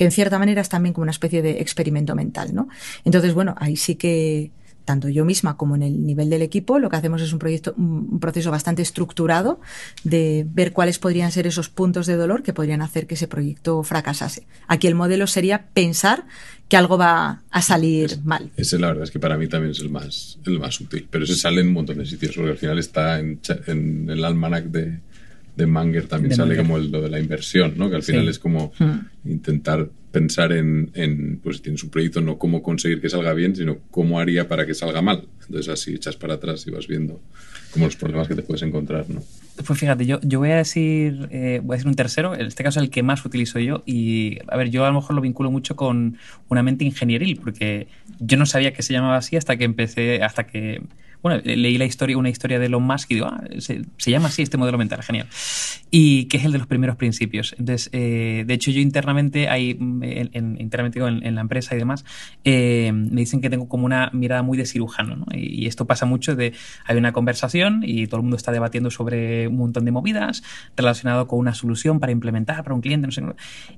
que 0.00 0.04
en 0.06 0.12
cierta 0.12 0.38
manera 0.38 0.62
es 0.62 0.70
también 0.70 0.94
como 0.94 1.02
una 1.02 1.10
especie 1.10 1.42
de 1.42 1.60
experimento 1.60 2.14
mental, 2.14 2.54
¿no? 2.54 2.70
Entonces, 3.04 3.34
bueno, 3.34 3.54
ahí 3.58 3.76
sí 3.76 3.96
que 3.96 4.50
tanto 4.86 5.10
yo 5.10 5.26
misma 5.26 5.58
como 5.58 5.76
en 5.76 5.82
el 5.82 6.06
nivel 6.06 6.30
del 6.30 6.40
equipo, 6.40 6.78
lo 6.78 6.88
que 6.88 6.96
hacemos 6.96 7.20
es 7.20 7.34
un 7.34 7.38
proyecto, 7.38 7.74
un 7.76 8.18
proceso 8.18 8.50
bastante 8.50 8.80
estructurado 8.80 9.60
de 10.02 10.46
ver 10.48 10.72
cuáles 10.72 10.98
podrían 10.98 11.30
ser 11.32 11.46
esos 11.46 11.68
puntos 11.68 12.06
de 12.06 12.16
dolor 12.16 12.42
que 12.42 12.54
podrían 12.54 12.80
hacer 12.80 13.06
que 13.06 13.12
ese 13.12 13.28
proyecto 13.28 13.82
fracasase. 13.82 14.46
Aquí 14.68 14.86
el 14.86 14.94
modelo 14.94 15.26
sería 15.26 15.66
pensar 15.74 16.24
que 16.70 16.78
algo 16.78 16.96
va 16.96 17.42
a 17.50 17.60
salir 17.60 18.20
mal. 18.24 18.50
Ese 18.56 18.78
la 18.78 18.86
verdad 18.86 19.04
es 19.04 19.10
que 19.10 19.20
para 19.20 19.36
mí 19.36 19.48
también 19.48 19.72
es 19.72 19.80
el 19.80 19.90
más, 19.90 20.38
el 20.46 20.58
más 20.58 20.80
útil, 20.80 21.06
pero 21.10 21.24
ese 21.24 21.34
sale 21.34 21.60
en 21.60 21.68
un 21.68 21.74
montón 21.74 21.98
de 21.98 22.06
sitios, 22.06 22.34
porque 22.34 22.52
al 22.52 22.56
final 22.56 22.78
está 22.78 23.18
en, 23.18 23.38
en 23.66 24.08
el 24.08 24.24
almanac 24.24 24.64
de, 24.64 25.00
de 25.56 25.66
Manger 25.66 26.06
también 26.06 26.34
sale 26.34 26.56
como 26.56 26.78
lo 26.78 27.02
de 27.02 27.10
la 27.10 27.20
inversión, 27.20 27.74
¿no? 27.76 27.90
Que 27.90 27.96
al 27.96 28.02
final 28.02 28.28
es 28.28 28.38
como 28.38 28.72
hmm. 28.78 29.30
intentar 29.30 29.88
pensar 30.10 30.52
en, 30.52 30.90
en, 30.94 31.38
pues 31.42 31.56
si 31.56 31.62
tienes 31.62 31.84
un 31.84 31.90
proyecto, 31.90 32.20
no 32.20 32.38
cómo 32.38 32.62
conseguir 32.62 33.00
que 33.00 33.08
salga 33.08 33.32
bien, 33.32 33.54
sino 33.54 33.78
cómo 33.90 34.18
haría 34.18 34.48
para 34.48 34.66
que 34.66 34.74
salga 34.74 35.02
mal. 35.02 35.28
Entonces 35.46 35.68
así 35.68 35.94
echas 35.94 36.16
para 36.16 36.34
atrás 36.34 36.66
y 36.66 36.70
vas 36.70 36.86
viendo 36.86 37.20
como 37.72 37.86
los 37.86 37.96
problemas 37.96 38.26
que 38.26 38.34
te 38.34 38.42
puedes 38.42 38.62
encontrar, 38.62 39.08
¿no? 39.08 39.22
Pues 39.64 39.78
fíjate, 39.78 40.06
yo, 40.06 40.20
yo 40.22 40.38
voy 40.38 40.50
a 40.50 40.56
decir 40.56 41.28
eh, 41.30 41.60
voy 41.62 41.74
a 41.74 41.76
decir 41.76 41.88
un 41.88 41.94
tercero, 41.94 42.34
en 42.34 42.46
este 42.46 42.64
caso 42.64 42.80
el 42.80 42.90
que 42.90 43.02
más 43.02 43.24
utilizo 43.24 43.58
yo 43.58 43.82
y 43.86 44.38
a 44.48 44.56
ver, 44.56 44.70
yo 44.70 44.84
a 44.84 44.88
lo 44.88 44.94
mejor 44.94 45.14
lo 45.14 45.20
vinculo 45.22 45.50
mucho 45.50 45.76
con 45.76 46.16
una 46.48 46.62
mente 46.62 46.84
ingenieril 46.84 47.36
porque 47.36 47.86
yo 48.18 48.36
no 48.36 48.46
sabía 48.46 48.72
que 48.72 48.82
se 48.82 48.92
llamaba 48.92 49.16
así 49.16 49.36
hasta 49.36 49.56
que 49.56 49.64
empecé, 49.64 50.22
hasta 50.22 50.46
que 50.46 50.82
bueno, 51.22 51.40
leí 51.44 51.78
la 51.78 51.84
historia, 51.84 52.16
una 52.16 52.30
historia 52.30 52.58
de 52.58 52.66
Elon 52.66 52.82
Musk 52.82 53.10
y 53.10 53.14
digo, 53.14 53.26
ah, 53.26 53.42
se, 53.58 54.10
llama 54.10 54.28
así 54.28 54.42
este 54.42 54.56
modelo 54.56 54.78
mental, 54.78 55.02
genial. 55.02 55.26
Y 55.90 56.26
que 56.26 56.38
es 56.38 56.44
el 56.44 56.52
de 56.52 56.58
los 56.58 56.66
primeros 56.66 56.96
principios. 56.96 57.54
Entonces, 57.58 57.90
eh, 57.92 58.44
de 58.46 58.54
hecho, 58.54 58.70
yo 58.70 58.80
internamente, 58.80 59.48
hay, 59.48 59.70
en, 59.70 60.56
internamente 60.60 61.00
en, 61.00 61.34
la 61.34 61.40
empresa 61.40 61.74
y 61.74 61.78
demás, 61.78 62.04
eh, 62.44 62.92
me 62.92 63.20
dicen 63.20 63.40
que 63.40 63.50
tengo 63.50 63.68
como 63.68 63.86
una 63.86 64.10
mirada 64.12 64.42
muy 64.42 64.56
de 64.56 64.66
cirujano, 64.66 65.16
¿no? 65.16 65.26
y, 65.32 65.66
esto 65.66 65.86
pasa 65.86 66.06
mucho 66.06 66.34
de, 66.34 66.52
hay 66.86 66.96
una 66.96 67.12
conversación 67.12 67.82
y 67.84 68.06
todo 68.06 68.16
el 68.16 68.22
mundo 68.22 68.36
está 68.36 68.50
debatiendo 68.50 68.90
sobre 68.90 69.46
un 69.46 69.56
montón 69.56 69.84
de 69.84 69.92
movidas 69.92 70.42
relacionado 70.76 71.26
con 71.26 71.38
una 71.38 71.54
solución 71.54 72.00
para 72.00 72.12
implementar 72.12 72.62
para 72.62 72.74
un 72.74 72.80
cliente, 72.80 73.06
no 73.06 73.12
sé. 73.12 73.22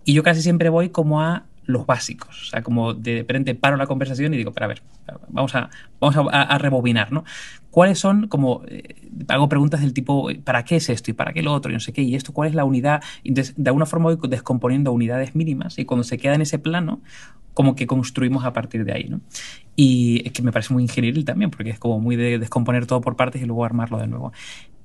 Y 0.05 0.15
yo 0.15 0.23
casi 0.23 0.43
siempre 0.43 0.69
voy 0.69 0.91
como 0.91 1.23
a 1.23 1.45
los 1.65 1.87
básicos. 1.87 2.43
O 2.43 2.45
sea, 2.51 2.63
como 2.63 2.95
de 2.95 3.19
repente 3.19 3.55
paro 3.55 3.77
la 3.77 3.87
conversación 3.87 4.35
y 4.35 4.37
digo, 4.37 4.53
pero 4.53 4.65
a 4.65 4.69
ver, 4.69 4.83
vamos 5.29 5.55
a, 5.55 5.71
vamos 6.01 6.17
a, 6.33 6.59
rebobinar, 6.59 7.13
¿no? 7.13 7.25
¿Cuáles 7.71 7.99
son, 7.99 8.29
como, 8.29 8.63
eh, 8.67 9.09
hago 9.29 9.49
preguntas 9.49 9.81
del 9.81 9.93
tipo, 9.95 10.29
¿para 10.45 10.65
qué 10.65 10.77
es 10.77 10.89
esto 10.89 11.11
y 11.11 11.15
para 11.15 11.33
qué 11.33 11.43
lo 11.43 11.53
otro 11.53 11.71
y 11.71 11.75
no 11.75 11.81
sé 11.81 11.93
qué? 11.93 12.03
¿Y 12.03 12.15
esto 12.15 12.33
cuál 12.33 12.49
es 12.49 12.55
la 12.55 12.65
unidad? 12.65 13.03
Y 13.23 13.33
de, 13.33 13.45
alguna 13.67 13.87
forma 13.87 14.13
voy 14.13 14.29
descomponiendo 14.29 14.93
unidades 14.93 15.35
mínimas 15.35 15.79
y 15.79 15.85
cuando 15.85 16.05
se 16.05 16.19
queda 16.19 16.35
en 16.35 16.43
ese 16.43 16.59
plano, 16.59 17.01
como 17.55 17.75
que 17.75 17.87
construimos 17.87 18.45
a 18.45 18.53
partir 18.53 18.85
de 18.85 18.93
ahí, 18.93 19.09
¿no? 19.09 19.21
Y 19.77 20.23
es 20.27 20.33
que 20.33 20.43
me 20.43 20.53
parece 20.53 20.73
muy 20.73 20.83
ingenieril 20.83 21.25
también, 21.25 21.51
porque 21.51 21.71
es 21.71 21.79
como 21.79 21.99
muy 22.01 22.17
de 22.17 22.39
descomponer 22.39 22.87
todo 22.87 23.01
por 23.01 23.17
partes 23.17 23.43
y 23.43 23.47
luego 23.47 23.65
armarlo 23.65 23.99
de 23.99 24.07
nuevo. 24.07 24.33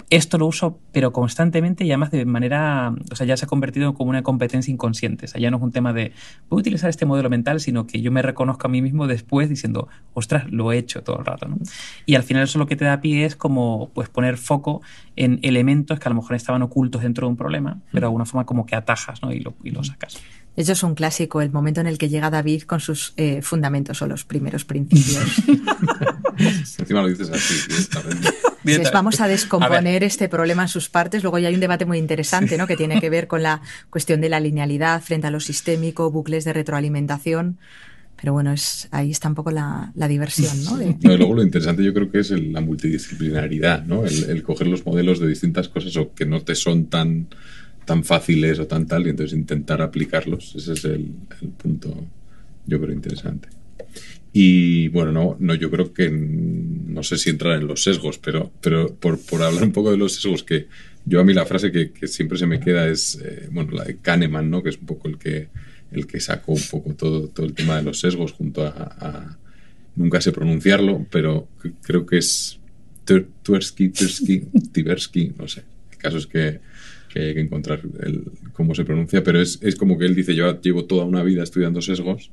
Esto 0.10 0.38
lo 0.38 0.48
uso, 0.48 0.80
pero 0.94 1.12
constantemente 1.12 1.84
y 1.84 1.92
además 1.92 2.12
de 2.12 2.24
manera, 2.24 2.94
o 3.12 3.16
sea, 3.16 3.28
ya 3.28 3.36
se 3.36 3.44
ha 3.44 3.48
convertido 3.48 3.94
como 3.94 4.10
una 4.10 4.24
competencia 4.24 4.72
inconsciente. 4.72 5.26
O 5.26 5.28
sea, 5.28 5.42
ya 5.42 5.52
no 5.52 5.58
es 5.58 5.64
un 5.64 5.74
tema 5.74 5.92
de, 5.92 6.14
voy 6.50 6.60
a 6.60 6.62
utilizar 6.62 6.90
este 6.90 7.06
modelo 7.06 7.30
mental, 7.30 7.60
sino 7.60 7.88
que 7.88 8.02
yo 8.02 8.10
me 8.10 8.22
reconozco 8.22 8.68
a 8.68 8.70
mí 8.70 8.82
mismo 8.82 9.06
después 9.06 9.50
diciendo, 9.50 9.90
ostras, 10.14 10.50
lo 10.50 10.72
he 10.72 10.78
hecho 10.78 11.04
todo 11.04 11.20
el 11.20 11.26
rato. 11.26 11.50
¿no? 11.50 11.58
Y 12.06 12.16
al 12.16 12.24
final 12.24 12.44
eso 12.44 12.58
lo 12.58 12.68
que 12.68 12.78
te 12.78 12.86
da 12.86 13.02
pie 13.02 13.26
es 13.26 13.36
como, 13.36 13.92
pues, 13.94 14.08
poner 14.08 14.38
foco 14.38 14.82
en 15.18 15.40
elementos 15.42 16.00
que 16.00 16.08
a 16.08 16.10
lo 16.10 16.16
mejor 16.16 16.38
estaban 16.38 16.62
ocultos 16.62 17.02
dentro 17.02 17.28
de 17.28 17.32
un 17.32 17.38
problema, 17.38 17.82
pero 17.92 18.02
de 18.02 18.08
alguna 18.08 18.26
forma 18.26 18.46
como 18.46 18.66
que 18.66 18.76
atajas 18.76 19.22
¿no? 19.22 19.34
y, 19.34 19.42
lo, 19.42 19.56
y 19.64 19.72
lo 19.72 19.84
sacas. 19.84 20.22
Eso 20.58 20.72
es 20.72 20.82
un 20.82 20.96
clásico, 20.96 21.42
el 21.42 21.52
momento 21.52 21.82
en 21.82 21.88
el 21.88 22.00
que 22.00 22.10
llega 22.10 22.32
David 22.32 22.64
con 22.64 22.80
sus 22.80 23.14
eh, 23.16 23.44
fundamentos 23.44 24.02
o 24.02 24.08
los 24.08 24.26
primeros 24.26 24.66
principios. 24.66 25.44
Encima 26.80 27.02
lo 27.02 27.08
dices 27.08 27.30
así, 27.30 27.90
vamos 28.94 29.22
a 29.22 29.28
descomponer 29.28 30.04
este 30.04 30.30
problema 30.30 30.64
en 30.64 30.68
sus 30.68 30.90
partes. 30.90 31.24
Luego 31.24 31.40
ya 31.40 31.48
hay 31.48 31.54
un 31.54 31.60
debate 31.60 31.86
muy 31.86 31.98
interesante, 31.98 32.58
¿no? 32.58 32.68
Que 32.68 32.76
tiene 32.76 33.00
que 33.00 33.10
ver 33.10 33.28
con 33.28 33.44
la 33.44 33.62
cuestión 33.90 34.22
de 34.22 34.30
la 34.30 34.40
linealidad 34.40 35.02
frente 35.02 35.28
a 35.28 35.32
lo 35.32 35.40
sistémico, 35.40 36.12
bucles 36.12 36.46
de 36.46 36.54
retroalimentación. 36.54 37.58
Pero 38.20 38.34
bueno, 38.34 38.52
es, 38.52 38.88
ahí 38.92 39.12
está 39.12 39.30
un 39.30 39.36
poco 39.36 39.52
la, 39.52 39.92
diversión, 39.96 40.64
¿no? 40.64 40.78
luego 41.04 41.36
lo 41.36 41.44
interesante 41.44 41.84
yo 41.84 41.94
creo 41.94 42.10
que 42.10 42.20
es 42.20 42.32
la 42.32 42.62
multidisciplinaridad, 42.62 43.86
¿no? 43.86 44.06
El, 44.06 44.42
coger 44.42 44.66
los 44.68 44.84
modelos 44.88 45.20
de 45.20 45.28
distintas 45.28 45.70
cosas 45.70 45.96
o 45.98 46.16
que 46.16 46.26
no 46.26 46.42
te 46.42 46.56
son 46.56 46.88
tan 46.88 47.28
tan 47.88 48.04
fáciles 48.04 48.60
o 48.60 48.68
tan 48.68 48.86
tal, 48.86 49.08
y 49.08 49.12
entonces 49.12 49.38
intentar 49.38 49.82
aplicarlos. 49.82 50.54
Ese 50.56 50.74
es 50.74 50.86
el, 50.86 51.06
punto, 51.58 52.06
yo 52.66 52.82
creo, 52.82 52.94
interesante. 52.94 53.48
Y 54.34 54.90
bueno, 54.90 55.12
no, 55.12 55.38
no, 55.40 55.56
yo 55.56 55.72
creo 55.72 55.94
que 55.94 56.10
no 56.12 57.04
sé 57.04 57.18
si 57.18 57.30
entrar 57.30 57.60
en 57.60 57.68
los 57.68 57.84
sesgos, 57.84 58.18
pero, 58.18 58.52
pero 58.62 58.94
por, 58.96 59.20
por 59.20 59.42
hablar 59.42 59.64
un 59.64 59.72
poco 59.72 59.92
de 59.92 59.98
los 59.98 60.16
sesgos, 60.16 60.44
que 60.44 60.68
yo 61.06 61.20
a 61.20 61.24
mí 61.24 61.34
la 61.34 61.46
frase 61.46 61.72
que, 61.72 61.92
que 61.92 62.08
siempre 62.08 62.38
se 62.38 62.46
me 62.46 62.60
queda 62.60 62.88
es, 62.88 63.20
eh, 63.24 63.48
bueno, 63.52 63.72
la 63.72 63.86
de 63.86 63.98
Kahneman, 63.98 64.50
¿no? 64.50 64.62
Que 64.62 64.70
es 64.70 64.78
un 64.78 64.86
poco 64.86 65.08
el 65.08 65.18
que, 65.18 65.48
el 65.92 66.06
que 66.06 66.20
sacó 66.20 66.54
un 66.54 66.62
poco 66.70 66.94
todo, 66.94 67.30
todo 67.30 67.46
el 67.46 67.54
tema 67.54 67.78
de 67.78 67.84
los 67.84 68.00
sesgos 68.00 68.34
junto 68.34 68.66
a, 68.66 69.38
nunca 69.96 70.22
sé 70.22 70.32
pronunciarlo, 70.32 71.06
pero 71.10 71.48
creo 71.82 72.06
que 72.06 72.18
es 72.18 72.60
Tversky, 73.06 73.90
Tversky, 73.90 74.40
Tversky, 74.72 75.34
no 75.38 75.48
sé. 75.48 75.64
El 75.92 75.98
caso 75.98 76.18
es 76.18 76.28
que, 76.28 76.60
que 77.10 77.20
hay 77.20 77.34
que 77.34 77.42
encontrar 77.42 77.82
el, 78.02 78.26
cómo 78.54 78.76
se 78.76 78.86
pronuncia, 78.86 79.24
pero 79.24 79.42
es, 79.42 79.60
es 79.62 79.76
como 79.76 79.98
que 79.98 80.06
él 80.06 80.14
dice, 80.14 80.36
yo 80.36 80.60
llevo 80.62 80.86
toda 80.86 81.06
una 81.06 81.24
vida 81.24 81.42
estudiando 81.42 81.82
sesgos 81.82 82.32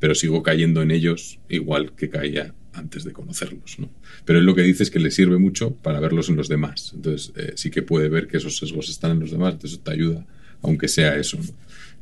pero 0.00 0.14
sigo 0.14 0.42
cayendo 0.42 0.82
en 0.82 0.90
ellos 0.90 1.38
igual 1.48 1.92
que 1.92 2.08
caía 2.08 2.54
antes 2.72 3.04
de 3.04 3.12
conocerlos. 3.12 3.78
¿no? 3.78 3.90
Pero 4.24 4.38
él 4.38 4.44
lo 4.44 4.54
que 4.54 4.62
dice 4.62 4.82
es 4.82 4.90
que 4.90 5.00
le 5.00 5.10
sirve 5.10 5.38
mucho 5.38 5.74
para 5.74 6.00
verlos 6.00 6.28
en 6.28 6.36
los 6.36 6.48
demás. 6.48 6.92
Entonces 6.94 7.32
eh, 7.36 7.52
sí 7.56 7.70
que 7.70 7.82
puede 7.82 8.08
ver 8.08 8.28
que 8.28 8.36
esos 8.36 8.56
sesgos 8.56 8.88
están 8.88 9.12
en 9.12 9.20
los 9.20 9.30
demás, 9.30 9.54
entonces 9.54 9.78
eso 9.78 9.82
te 9.82 9.92
ayuda, 9.92 10.26
aunque 10.62 10.88
sea 10.88 11.16
eso. 11.16 11.38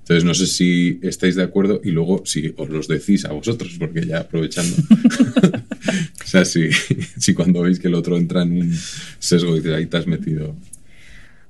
Entonces 0.01 0.25
no 0.25 0.35
sé 0.35 0.47
si 0.47 1.01
estáis 1.03 1.35
de 1.35 1.43
acuerdo 1.43 1.81
y 1.83 1.91
luego 1.91 2.23
si 2.25 2.55
os 2.57 2.69
los 2.69 2.87
decís 2.87 3.25
a 3.25 3.33
vosotros, 3.33 3.75
porque 3.79 4.07
ya 4.07 4.21
aprovechando. 4.21 4.77
o 6.25 6.27
sea, 6.27 6.45
si, 6.45 6.71
si 7.19 7.35
cuando 7.35 7.63
veis 7.63 7.81
que 7.81 7.89
el 7.89 7.95
otro 7.95 8.17
entra 8.17 8.43
en 8.43 8.53
un 8.53 8.75
sesgo 9.19 9.57
dices, 9.57 9.73
ahí 9.73 9.87
te 9.87 9.97
has 9.97 10.07
metido 10.07 10.55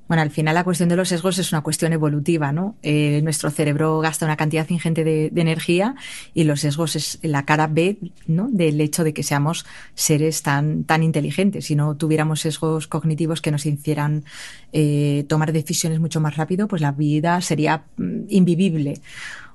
bueno, 0.08 0.22
al 0.22 0.30
final 0.30 0.54
la 0.54 0.62
cuestión 0.62 0.88
de 0.88 0.96
los 0.96 1.08
sesgos 1.08 1.38
es 1.38 1.52
una 1.52 1.62
cuestión 1.62 1.92
evolutiva, 1.92 2.52
¿no? 2.52 2.76
Eh, 2.82 3.20
nuestro 3.22 3.50
cerebro 3.50 3.98
gasta 3.98 4.24
una 4.24 4.36
cantidad 4.36 4.68
ingente 4.68 5.02
de, 5.02 5.32
energía 5.34 5.96
y 6.32 6.44
los 6.44 6.60
sesgos 6.60 6.96
es 6.96 7.18
la 7.22 7.44
cara 7.44 7.66
B, 7.66 7.98
¿no? 8.26 8.48
Del 8.50 8.80
hecho 8.80 9.02
de 9.02 9.12
que 9.12 9.22
seamos 9.22 9.66
seres 9.94 10.42
tan, 10.42 10.84
tan 10.84 11.02
inteligentes. 11.02 11.66
Si 11.66 11.74
no 11.74 11.96
tuviéramos 11.96 12.40
sesgos 12.40 12.86
cognitivos 12.86 13.40
que 13.40 13.50
nos 13.50 13.66
hicieran 13.66 14.24
eh, 14.72 15.24
tomar 15.28 15.52
decisiones 15.52 15.98
mucho 15.98 16.20
más 16.20 16.36
rápido, 16.36 16.68
pues 16.68 16.82
la 16.82 16.92
vida 16.92 17.40
sería 17.40 17.84
mm, 17.96 18.26
invivible. 18.28 19.00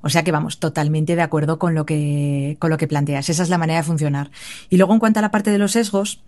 O 0.02 0.10
sea 0.10 0.24
que 0.24 0.32
vamos, 0.32 0.60
totalmente 0.60 1.16
de 1.16 1.22
acuerdo 1.22 1.60
con 1.60 1.76
lo 1.76 1.86
que, 1.86 2.58
con 2.60 2.70
lo 2.72 2.78
que 2.78 2.88
planteas. 2.88 3.30
Esa 3.30 3.44
es 3.44 3.50
la 3.50 3.58
manera 3.58 3.80
de 3.80 3.86
funcionar. 3.86 4.32
Y 4.70 4.78
luego 4.78 4.94
en 4.94 5.00
cuanto 5.00 5.20
a 5.20 5.22
la 5.22 5.32
parte 5.32 5.52
de 5.52 5.60
los 5.60 5.74
sesgos, 5.74 6.22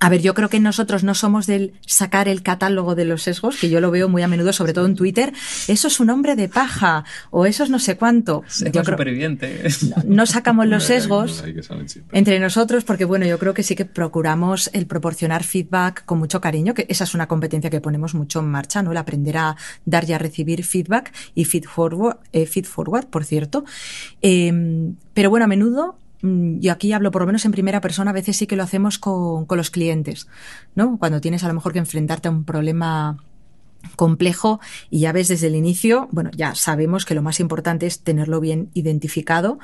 a 0.00 0.08
ver, 0.08 0.22
yo 0.22 0.34
creo 0.34 0.48
que 0.48 0.60
nosotros 0.60 1.04
no 1.04 1.14
somos 1.14 1.46
del 1.46 1.72
sacar 1.86 2.28
el 2.28 2.42
catálogo 2.42 2.94
de 2.94 3.04
los 3.04 3.22
sesgos, 3.22 3.56
que 3.56 3.70
yo 3.70 3.80
lo 3.80 3.90
veo 3.90 4.08
muy 4.08 4.22
a 4.22 4.28
menudo, 4.28 4.52
sobre 4.52 4.72
todo 4.72 4.86
en 4.86 4.94
Twitter. 4.94 5.32
Eso 5.66 5.88
es 5.88 6.00
un 6.00 6.10
hombre 6.10 6.36
de 6.36 6.48
paja, 6.48 7.04
o 7.30 7.46
eso 7.46 7.64
es 7.64 7.70
no 7.70 7.78
sé 7.78 7.96
cuánto. 7.96 8.44
Yo 8.72 8.84
superviviente. 8.84 9.64
No, 10.04 10.26
sacamos 10.26 10.66
los 10.68 10.84
sesgos 10.84 11.44
entre 12.12 12.38
nosotros, 12.38 12.84
porque 12.84 13.04
bueno, 13.04 13.26
yo 13.26 13.38
creo 13.38 13.54
que 13.54 13.62
sí 13.62 13.74
que 13.74 13.84
procuramos 13.84 14.70
el 14.72 14.86
proporcionar 14.86 15.44
feedback 15.44 16.04
con 16.04 16.18
mucho 16.18 16.40
cariño, 16.40 16.74
que 16.74 16.86
esa 16.88 17.04
es 17.04 17.14
una 17.14 17.26
competencia 17.26 17.70
que 17.70 17.80
ponemos 17.80 18.14
mucho 18.14 18.40
en 18.40 18.46
marcha, 18.46 18.82
¿no? 18.82 18.92
El 18.92 18.96
aprender 18.96 19.36
a 19.38 19.56
dar 19.84 20.08
y 20.08 20.12
a 20.12 20.18
recibir 20.18 20.64
feedback 20.64 21.12
y 21.34 21.44
feed 21.44 21.64
forward, 21.64 22.18
eh, 22.32 22.46
feed 22.46 22.66
forward, 22.66 23.06
por 23.06 23.24
cierto. 23.24 23.64
Em, 24.22 24.96
pero 25.14 25.30
bueno, 25.30 25.44
a 25.44 25.48
menudo 25.48 25.96
Mm, 26.22 26.58
y 26.60 26.68
aquí 26.68 26.92
hablo 26.92 27.10
por 27.10 27.22
lo 27.22 27.26
menos 27.26 27.44
en 27.44 27.52
primera 27.52 27.80
persona, 27.80 28.10
a 28.10 28.14
veces 28.14 28.36
sí 28.36 28.46
que 28.46 28.56
lo 28.56 28.62
hacemos 28.62 28.98
con, 28.98 29.46
con 29.46 29.58
los 29.58 29.70
clientes, 29.70 30.28
¿no? 30.74 30.98
Cuando 30.98 31.20
tienes 31.20 31.44
a 31.44 31.48
lo 31.48 31.54
mejor 31.54 31.72
que 31.72 31.78
enfrentarte 31.78 32.28
a 32.28 32.30
un 32.30 32.44
problema 32.44 33.18
complejo 33.96 34.60
y 34.90 35.00
ya 35.00 35.12
ves 35.12 35.28
desde 35.28 35.48
el 35.48 35.56
inicio, 35.56 36.08
bueno, 36.12 36.30
ya 36.36 36.54
sabemos 36.54 37.04
que 37.04 37.14
lo 37.14 37.22
más 37.22 37.40
importante 37.40 37.86
es 37.86 38.00
tenerlo 38.00 38.40
bien 38.40 38.70
identificado 38.74 39.58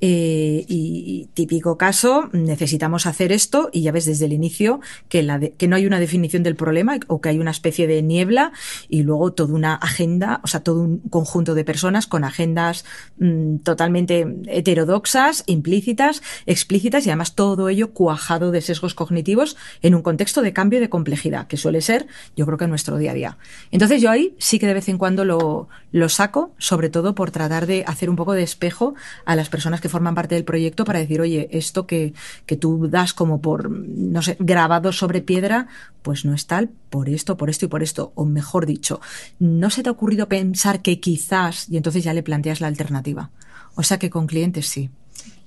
eh, 0.00 0.64
y, 0.68 1.28
típico 1.34 1.76
caso, 1.76 2.28
necesitamos 2.32 3.06
hacer 3.06 3.32
esto 3.32 3.70
y 3.72 3.82
ya 3.82 3.92
ves 3.92 4.04
desde 4.04 4.26
el 4.26 4.32
inicio 4.32 4.80
que, 5.08 5.22
no 5.22 5.76
hay 5.76 5.86
una 5.86 6.00
definición 6.00 6.42
del 6.42 6.56
problema 6.56 6.98
o 7.06 7.20
que 7.20 7.28
hay 7.28 7.38
una 7.38 7.50
especie 7.50 7.86
de 7.86 8.02
niebla 8.02 8.52
y 8.88 9.02
luego 9.02 9.32
toda 9.32 9.54
una 9.54 9.74
agenda, 9.74 10.40
o 10.42 10.46
sea, 10.46 10.60
todo 10.60 10.80
un 10.82 10.98
conjunto 10.98 11.54
de 11.54 11.64
personas 11.64 12.06
con 12.06 12.24
agendas 12.24 12.84
mm, 13.18 13.58
totalmente 13.58 14.26
heterodoxas, 14.46 15.44
implícitas, 15.46 16.22
explícitas 16.46 17.06
y 17.06 17.10
además 17.10 17.34
todo 17.34 17.68
ello 17.68 17.92
cuajado 17.92 18.50
de 18.50 18.60
sesgos 18.60 18.94
cognitivos 18.94 19.56
en 19.82 19.94
un 19.94 20.02
contexto 20.02 20.42
de 20.42 20.52
cambio 20.52 20.80
de 20.80 20.88
complejidad, 20.88 21.46
que 21.46 21.56
suele 21.56 21.80
ser, 21.80 22.06
yo 22.36 22.46
creo 22.46 22.58
que 22.58 22.66
nuestro 22.66 22.96
día 22.96 23.12
a 23.12 23.14
día. 23.14 23.38
Entonces 23.72 24.02
yo 24.02 24.10
ahí 24.10 24.34
sí 24.38 24.58
que 24.58 24.66
de 24.66 24.74
vez 24.74 24.88
en 24.88 24.98
cuando 24.98 25.24
lo, 25.24 25.68
lo, 25.92 26.08
saco, 26.08 26.52
sobre 26.58 26.90
todo 26.90 27.14
por 27.14 27.30
tratar 27.30 27.66
de 27.66 27.84
hacer 27.86 28.10
un 28.10 28.16
poco 28.16 28.32
de 28.32 28.42
espejo 28.42 28.94
a 29.24 29.36
las 29.36 29.48
personas 29.48 29.80
que 29.80 29.88
forman 29.88 30.14
parte 30.14 30.34
del 30.34 30.44
proyecto 30.44 30.84
para 30.84 30.98
decir, 30.98 31.20
oye, 31.20 31.48
esto 31.52 31.86
que, 31.86 32.12
que 32.46 32.56
tú 32.56 32.88
das 32.88 33.14
como 33.14 33.40
por, 33.40 33.70
no 33.70 34.22
sé, 34.22 34.36
grabado 34.40 34.92
sobre 34.92 35.20
piedra, 35.20 35.68
pues 36.02 36.24
no 36.24 36.34
es 36.34 36.46
tal 36.46 36.70
por 36.90 37.08
esto, 37.08 37.36
por 37.36 37.48
esto 37.48 37.66
y 37.66 37.68
por 37.68 37.82
esto. 37.82 38.12
O 38.16 38.24
mejor 38.24 38.66
dicho, 38.66 39.00
no 39.38 39.70
se 39.70 39.84
te 39.84 39.88
ha 39.88 39.92
ocurrido 39.92 40.28
pensar 40.28 40.82
que 40.82 40.98
quizás, 40.98 41.68
y 41.68 41.76
entonces 41.76 42.02
ya 42.02 42.12
le 42.12 42.24
planteas 42.24 42.60
la 42.60 42.66
alternativa. 42.66 43.30
O 43.76 43.84
sea 43.84 43.98
que 43.98 44.10
con 44.10 44.26
clientes 44.26 44.66
sí. 44.66 44.90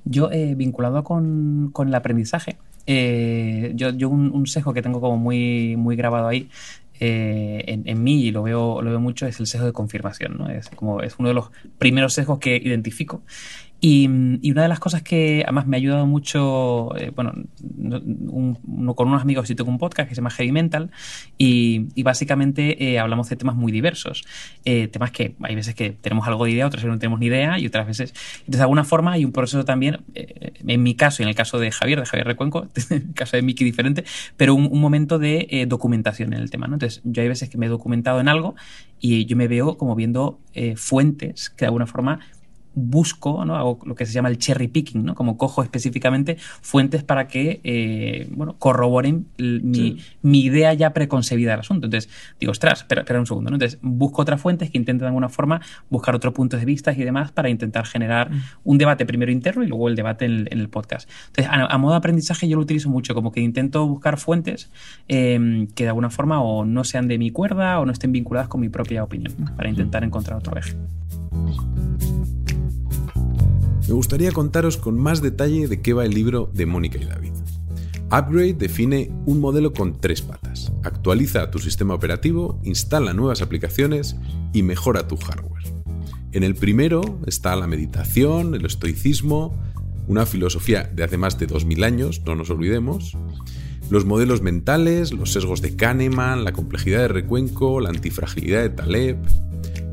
Yo, 0.05 0.31
eh, 0.31 0.55
vinculado 0.55 1.03
con, 1.03 1.71
con, 1.73 1.89
el 1.89 1.95
aprendizaje, 1.95 2.57
eh, 2.87 3.71
yo, 3.75 3.89
yo 3.91 4.09
un, 4.09 4.31
un, 4.31 4.47
sesgo 4.47 4.73
que 4.73 4.81
tengo 4.81 4.99
como 4.99 5.17
muy, 5.17 5.77
muy 5.77 5.95
grabado 5.95 6.27
ahí 6.27 6.49
eh, 6.99 7.63
en, 7.67 8.03
mí, 8.03 8.23
y 8.23 8.31
lo 8.31 8.43
veo, 8.43 8.81
lo 8.81 8.89
veo 8.89 8.99
mucho, 8.99 9.25
es 9.25 9.39
el 9.39 9.47
sesgo 9.47 9.65
de 9.65 9.73
confirmación. 9.73 10.37
¿no? 10.37 10.49
Es, 10.49 10.69
como, 10.69 11.01
es 11.01 11.15
uno 11.17 11.29
de 11.29 11.35
los 11.35 11.51
primeros 11.77 12.13
sesgos 12.13 12.39
que 12.39 12.55
identifico. 12.55 13.23
Y, 13.85 14.07
una 14.07 14.61
de 14.61 14.69
las 14.69 14.79
cosas 14.79 15.01
que 15.01 15.43
además 15.45 15.67
me 15.67 15.75
ha 15.75 15.79
ayudado 15.79 16.05
mucho, 16.05 16.95
eh, 16.95 17.11
bueno, 17.13 17.33
con 18.95 19.07
unos 19.09 19.21
amigos 19.21 19.49
y 19.49 19.55
tengo 19.55 19.69
un 19.69 19.77
podcast 19.77 20.07
que 20.07 20.15
se 20.15 20.21
llama 20.21 20.29
Heavy 20.29 20.53
Mental 20.53 20.89
y, 21.37 22.01
básicamente 22.01 22.91
eh, 22.91 22.97
hablamos 22.97 23.27
de 23.27 23.35
temas 23.35 23.57
muy 23.57 23.73
diversos. 23.73 24.23
temas 24.63 25.11
que 25.11 25.35
hay 25.41 25.55
veces 25.55 25.75
que 25.75 25.89
tenemos 25.89 26.25
algo 26.29 26.45
de 26.45 26.51
idea, 26.51 26.65
otras 26.65 26.81
veces 26.81 26.93
no 26.93 26.99
tenemos 26.99 27.19
ni 27.19 27.25
idea 27.25 27.59
y 27.59 27.67
otras 27.67 27.85
veces... 27.85 28.13
Entonces, 28.39 28.57
de 28.57 28.61
alguna 28.61 28.85
forma 28.85 29.11
hay 29.11 29.25
un 29.25 29.33
proceso 29.33 29.65
también, 29.65 29.99
en 30.15 30.81
mi 30.81 30.95
caso 30.95 31.21
y 31.21 31.23
en 31.23 31.29
el 31.29 31.35
caso 31.35 31.59
de 31.59 31.69
Javier, 31.69 31.99
de 31.99 32.05
Javier 32.05 32.25
Recuenco, 32.25 32.69
en 32.89 32.97
el 33.09 33.13
caso 33.13 33.35
de 33.35 33.41
Miki 33.41 33.65
diferente, 33.65 34.05
pero 34.37 34.55
un, 34.55 34.79
momento 34.79 35.19
de 35.19 35.65
documentación 35.67 36.31
en 36.31 36.39
el 36.39 36.49
tema. 36.49 36.67
Entonces, 36.67 37.01
yo 37.03 37.21
hay 37.21 37.27
veces 37.27 37.49
que 37.49 37.57
me 37.57 37.65
he 37.65 37.69
documentado 37.69 38.21
en 38.21 38.29
algo 38.29 38.55
y 39.01 39.25
yo 39.25 39.35
me 39.35 39.49
veo 39.49 39.77
como 39.77 39.95
viendo 39.95 40.39
eh, 40.53 40.77
fuentes 40.77 41.49
que 41.49 41.65
de 41.65 41.67
alguna 41.67 41.85
forma 41.85 42.21
busco, 42.75 43.45
¿no? 43.45 43.55
hago 43.55 43.79
lo 43.85 43.95
que 43.95 44.05
se 44.05 44.13
llama 44.13 44.29
el 44.29 44.37
cherry 44.37 44.67
picking, 44.67 45.05
¿no? 45.05 45.15
como 45.15 45.37
cojo 45.37 45.63
específicamente 45.63 46.37
fuentes 46.61 47.03
para 47.03 47.27
que 47.27 47.61
eh, 47.63 48.27
bueno, 48.31 48.55
corroboren 48.57 49.27
mi, 49.37 49.99
idea 50.23 50.73
ya 50.73 50.93
preconcebida 50.93 51.51
del 51.51 51.61
asunto. 51.61 51.87
Entonces 51.87 52.09
digo, 52.39 52.51
ostras, 52.51 52.79
espera, 52.79 53.01
espera 53.01 53.19
un 53.19 53.25
segundo. 53.25 53.49
¿no? 53.49 53.55
Entonces 53.55 53.79
busco 53.81 54.21
otras 54.21 54.41
fuentes 54.41 54.69
que 54.69 54.77
intenten 54.77 54.99
de 54.99 55.07
alguna 55.07 55.29
forma 55.29 55.61
buscar 55.89 56.15
otros 56.15 56.33
puntos 56.33 56.59
de 56.59 56.65
vista 56.65 56.91
y 56.91 57.03
demás 57.03 57.31
para 57.31 57.49
intentar 57.49 57.85
generar 57.85 58.31
mm. 58.31 58.41
un 58.63 58.77
debate 58.77 59.05
primero 59.05 59.31
interno 59.31 59.63
y 59.63 59.67
luego 59.67 59.87
el 59.89 59.95
debate 59.95 60.25
en 60.25 60.47
el, 60.49 60.69
podcast. 60.69 61.09
Entonces, 61.27 61.51
a, 61.51 61.77
modo 61.77 61.91
de 61.91 61.97
aprendizaje 61.97 62.47
yo 62.47 62.55
lo 62.55 62.63
utilizo 62.63 62.89
mucho, 62.89 63.13
como 63.13 63.31
que 63.31 63.41
intento 63.41 63.85
buscar 63.85 64.17
fuentes 64.17 64.71
em, 65.07 65.67
que 65.67 65.83
de 65.83 65.89
alguna 65.89 66.09
forma 66.09 66.41
o 66.41 66.65
no 66.65 66.83
sean 66.83 67.07
de 67.07 67.17
mi 67.17 67.31
cuerda 67.31 67.79
o 67.79 67.85
no 67.85 67.91
estén 67.91 68.11
vinculadas 68.11 68.47
con 68.47 68.61
mi 68.61 68.69
propia 68.69 69.03
opinión, 69.03 69.33
para 69.55 69.69
intentar 69.69 70.03
encontrar 70.03 70.37
otro 70.37 70.57
eje 70.57 70.75
me 73.93 73.97
gustaría 73.97 74.31
contaros 74.31 74.77
con 74.77 74.97
más 74.97 75.21
detalle 75.21 75.67
de 75.67 75.83
qué 75.83 75.93
va 75.93 76.03
el 76.03 76.15
libro 76.15 76.49
de 76.51 76.65
Mónica 76.65 76.97
y 76.97 77.05
David. 77.05 77.33
Upgrade 78.05 78.55
define 78.55 79.11
un 79.27 79.39
modelo 79.39 79.71
con 79.71 80.01
tres 80.01 80.23
patas. 80.23 80.73
Actualiza 80.81 81.51
tu 81.51 81.59
sistema 81.59 81.93
operativo, 81.93 82.59
instala 82.63 83.13
nuevas 83.13 83.43
aplicaciones 83.43 84.15
y 84.51 84.63
mejora 84.63 85.07
tu 85.07 85.15
hardware. 85.17 85.71
En 86.31 86.41
el 86.41 86.55
primero 86.55 87.19
está 87.27 87.55
la 87.55 87.67
meditación, 87.67 88.55
el 88.55 88.65
estoicismo, 88.65 89.55
una 90.07 90.25
filosofía 90.25 90.85
de 90.85 91.03
hace 91.03 91.17
más 91.17 91.37
de 91.37 91.45
2000 91.45 91.83
años, 91.83 92.23
no 92.25 92.35
nos 92.35 92.49
olvidemos, 92.49 93.15
los 93.93 94.05
modelos 94.05 94.41
mentales, 94.41 95.13
los 95.13 95.33
sesgos 95.33 95.61
de 95.61 95.75
Kahneman, 95.75 96.43
la 96.43 96.51
complejidad 96.51 97.01
de 97.01 97.09
Recuenco, 97.09 97.79
la 97.79 97.89
antifragilidad 97.89 98.63
de 98.63 98.69
Taleb, 98.71 99.17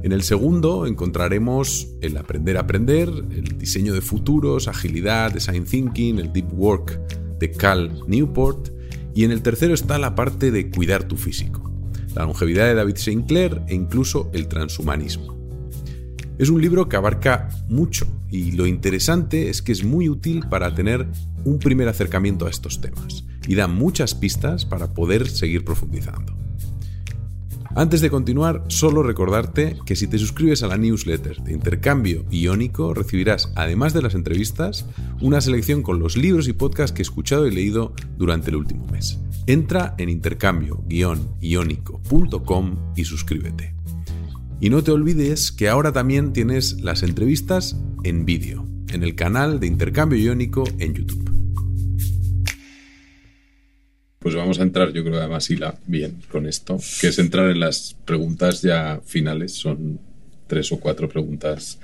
en 0.03 0.13
el 0.13 0.23
segundo 0.23 0.87
encontraremos 0.87 1.87
el 2.01 2.17
aprender 2.17 2.57
a 2.57 2.61
aprender, 2.61 3.11
el 3.11 3.59
diseño 3.59 3.93
de 3.93 4.01
futuros, 4.01 4.69
agilidad, 4.69 5.33
design 5.35 5.67
thinking, 5.67 6.19
el 6.19 6.33
deep 6.33 6.51
work 6.55 6.99
de 7.39 7.51
Cal 7.51 8.01
Newport. 8.07 8.71
Y 9.15 9.25
en 9.25 9.33
el 9.33 9.43
tercero 9.43 9.75
está 9.75 9.99
la 9.99 10.15
parte 10.15 10.51
de 10.51 10.71
cuidar 10.71 11.05
tu 11.05 11.19
físico, 11.19 11.71
la 12.15 12.25
longevidad 12.25 12.65
de 12.69 12.77
David 12.77 12.97
Sinclair 12.97 13.61
e 13.69 13.75
incluso 13.75 14.31
el 14.33 14.49
transhumanismo. 14.49 15.37
Es 16.39 16.49
un 16.49 16.63
libro 16.63 16.89
que 16.89 16.97
abarca 16.97 17.51
mucho 17.69 18.07
y 18.31 18.53
lo 18.53 18.67
interesante 18.67 19.49
es 19.49 19.63
que 19.63 19.73
es 19.73 19.85
muy 19.85 20.09
útil 20.09 20.47
para 20.49 20.75
tener 20.75 21.09
un 21.45 21.59
primer 21.59 21.89
acercamiento 21.89 22.47
a 22.47 22.51
estos 22.51 22.81
temas 22.81 23.25
y 23.47 23.55
da 23.55 23.67
muchas 23.67 24.15
pistas 24.15 24.65
para 24.65 24.95
poder 24.95 25.29
seguir 25.29 25.65
profundizando. 25.65 26.41
Antes 27.77 28.01
de 28.01 28.11
continuar, 28.11 28.65
solo 28.67 29.05
recordarte 29.05 29.77
que 29.87 29.95
si 29.95 30.09
te 30.09 30.19
suscribes 30.19 30.65
a 30.65 30.67
la 30.67 30.77
newsletter 30.77 31.41
de 31.43 31.53
Intercambio 31.53 32.25
Iónico, 32.29 32.95
recibirás, 32.95 33.53
además 33.55 33.95
de 33.95 34.03
las 34.03 34.17
entrevistas, 34.17 34.87
una 35.21 35.41
selección 35.41 35.83
con 35.83 36.01
los 36.01 36.17
libros 36.17 36.49
y 36.49 36.53
podcasts 36.53 36.93
que 36.93 37.03
he 37.03 37.05
escuchado 37.05 37.47
y 37.47 37.53
leído 37.53 37.95
durante 38.19 38.51
el 38.51 38.57
último 38.57 38.89
mes. 38.89 39.21
Entra 39.47 39.95
en 39.99 40.09
intercambio-iónico.com 40.09 42.77
y 42.97 43.05
suscríbete. 43.05 43.77
Y 44.61 44.69
no 44.69 44.83
te 44.83 44.91
olvides 44.91 45.53
que 45.53 45.69
ahora 45.69 45.93
también 45.93 46.33
tienes 46.33 46.83
las 46.83 47.05
entrevistas 47.05 47.77
en 48.05 48.25
vídeo, 48.25 48.67
en 48.93 49.03
el 49.03 49.15
canal 49.15 49.61
de 49.61 49.67
Intercambio 49.67 50.19
Iónico 50.19 50.65
en 50.79 50.95
YouTube. 50.95 51.31
Pues 54.19 54.35
vamos 54.35 54.61
a 54.61 54.63
entrar, 54.63 54.93
yo 54.93 55.03
creo, 55.03 55.19
además, 55.19 55.45
Sila, 55.45 55.79
bien 55.87 56.17
con 56.31 56.47
esto, 56.47 56.79
que 57.01 57.09
es 57.09 57.19
entrar 57.19 57.51
en 57.51 57.59
las 57.59 57.97
preguntas 58.05 58.61
ya 58.61 59.01
finales. 59.07 59.53
Son 59.53 59.99
tres 60.47 60.71
o 60.73 60.79
cuatro 60.79 61.09
preguntas 61.09 61.79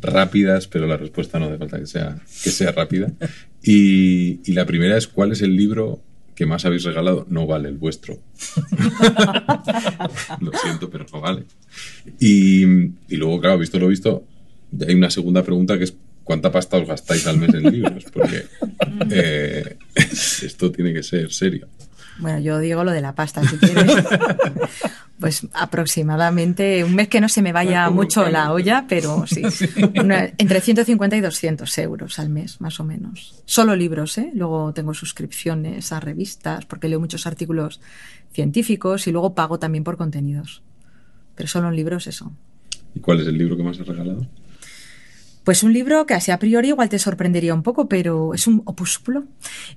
rápidas, 0.00 0.66
pero 0.66 0.86
la 0.86 0.96
respuesta 0.96 1.38
no 1.38 1.46
hace 1.46 1.58
falta 1.58 1.78
que 1.78 1.86
sea, 1.86 2.18
que 2.42 2.50
sea 2.50 2.72
rápida. 2.72 3.12
Y, 3.62 4.40
y 4.50 4.54
la 4.54 4.66
primera 4.66 4.96
es, 4.96 5.06
¿cuál 5.06 5.30
es 5.30 5.42
el 5.42 5.54
libro 5.54 6.00
que 6.34 6.44
más 6.44 6.64
habéis 6.64 6.82
regalado? 6.82 7.24
No 7.28 7.46
vale 7.46 7.68
el 7.68 7.76
vuestro. 7.76 8.18
lo 10.40 10.52
siento, 10.58 10.90
pero 10.90 11.06
no 11.12 11.20
vale. 11.20 11.44
Y, 12.18 12.64
y 12.64 13.16
luego, 13.16 13.40
claro, 13.40 13.58
visto 13.58 13.78
lo 13.78 13.86
visto, 13.86 14.24
hay 14.86 14.94
una 14.94 15.10
segunda 15.10 15.42
pregunta 15.42 15.78
que 15.78 15.84
es 15.84 15.94
¿cuánta 16.26 16.50
pasta 16.50 16.76
os 16.76 16.86
gastáis 16.86 17.26
al 17.26 17.38
mes 17.38 17.54
en 17.54 17.62
libros? 17.72 18.04
Porque 18.12 18.46
eh, 19.10 19.76
esto 19.94 20.70
tiene 20.72 20.92
que 20.92 21.02
ser 21.02 21.32
serio. 21.32 21.68
Bueno, 22.18 22.38
yo 22.40 22.58
digo 22.58 22.82
lo 22.82 22.92
de 22.92 23.00
la 23.00 23.14
pasta, 23.14 23.46
si 23.46 23.56
quieres. 23.58 23.92
pues 25.20 25.46
aproximadamente 25.52 26.82
un 26.82 26.94
mes 26.94 27.08
que 27.08 27.20
no 27.20 27.28
se 27.28 27.42
me 27.42 27.52
vaya 27.52 27.88
mucho 27.90 28.28
la 28.28 28.52
olla, 28.52 28.86
pero 28.88 29.26
sí, 29.26 29.42
entre 30.38 30.60
150 30.60 31.16
y 31.16 31.20
200 31.20 31.78
euros 31.78 32.18
al 32.18 32.30
mes, 32.30 32.60
más 32.60 32.80
o 32.80 32.84
menos. 32.84 33.42
Solo 33.44 33.76
libros, 33.76 34.16
¿eh? 34.18 34.30
Luego 34.34 34.72
tengo 34.72 34.94
suscripciones 34.94 35.92
a 35.92 36.00
revistas, 36.00 36.64
porque 36.64 36.88
leo 36.88 37.00
muchos 37.00 37.26
artículos 37.26 37.80
científicos 38.32 39.06
y 39.06 39.12
luego 39.12 39.34
pago 39.34 39.58
también 39.58 39.84
por 39.84 39.96
contenidos. 39.96 40.62
Pero 41.34 41.48
solo 41.48 41.68
en 41.68 41.76
libros 41.76 42.06
eso. 42.06 42.32
¿Y 42.94 43.00
cuál 43.00 43.20
es 43.20 43.26
el 43.26 43.36
libro 43.36 43.56
que 43.58 43.62
más 43.62 43.78
has 43.78 43.86
regalado? 43.86 44.26
Pues 45.46 45.62
un 45.62 45.72
libro 45.72 46.06
que 46.06 46.14
así 46.14 46.32
a 46.32 46.40
priori 46.40 46.70
igual 46.70 46.88
te 46.88 46.98
sorprendería 46.98 47.54
un 47.54 47.62
poco, 47.62 47.88
pero 47.88 48.34
es 48.34 48.48
un 48.48 48.62
opúsculo 48.64 49.26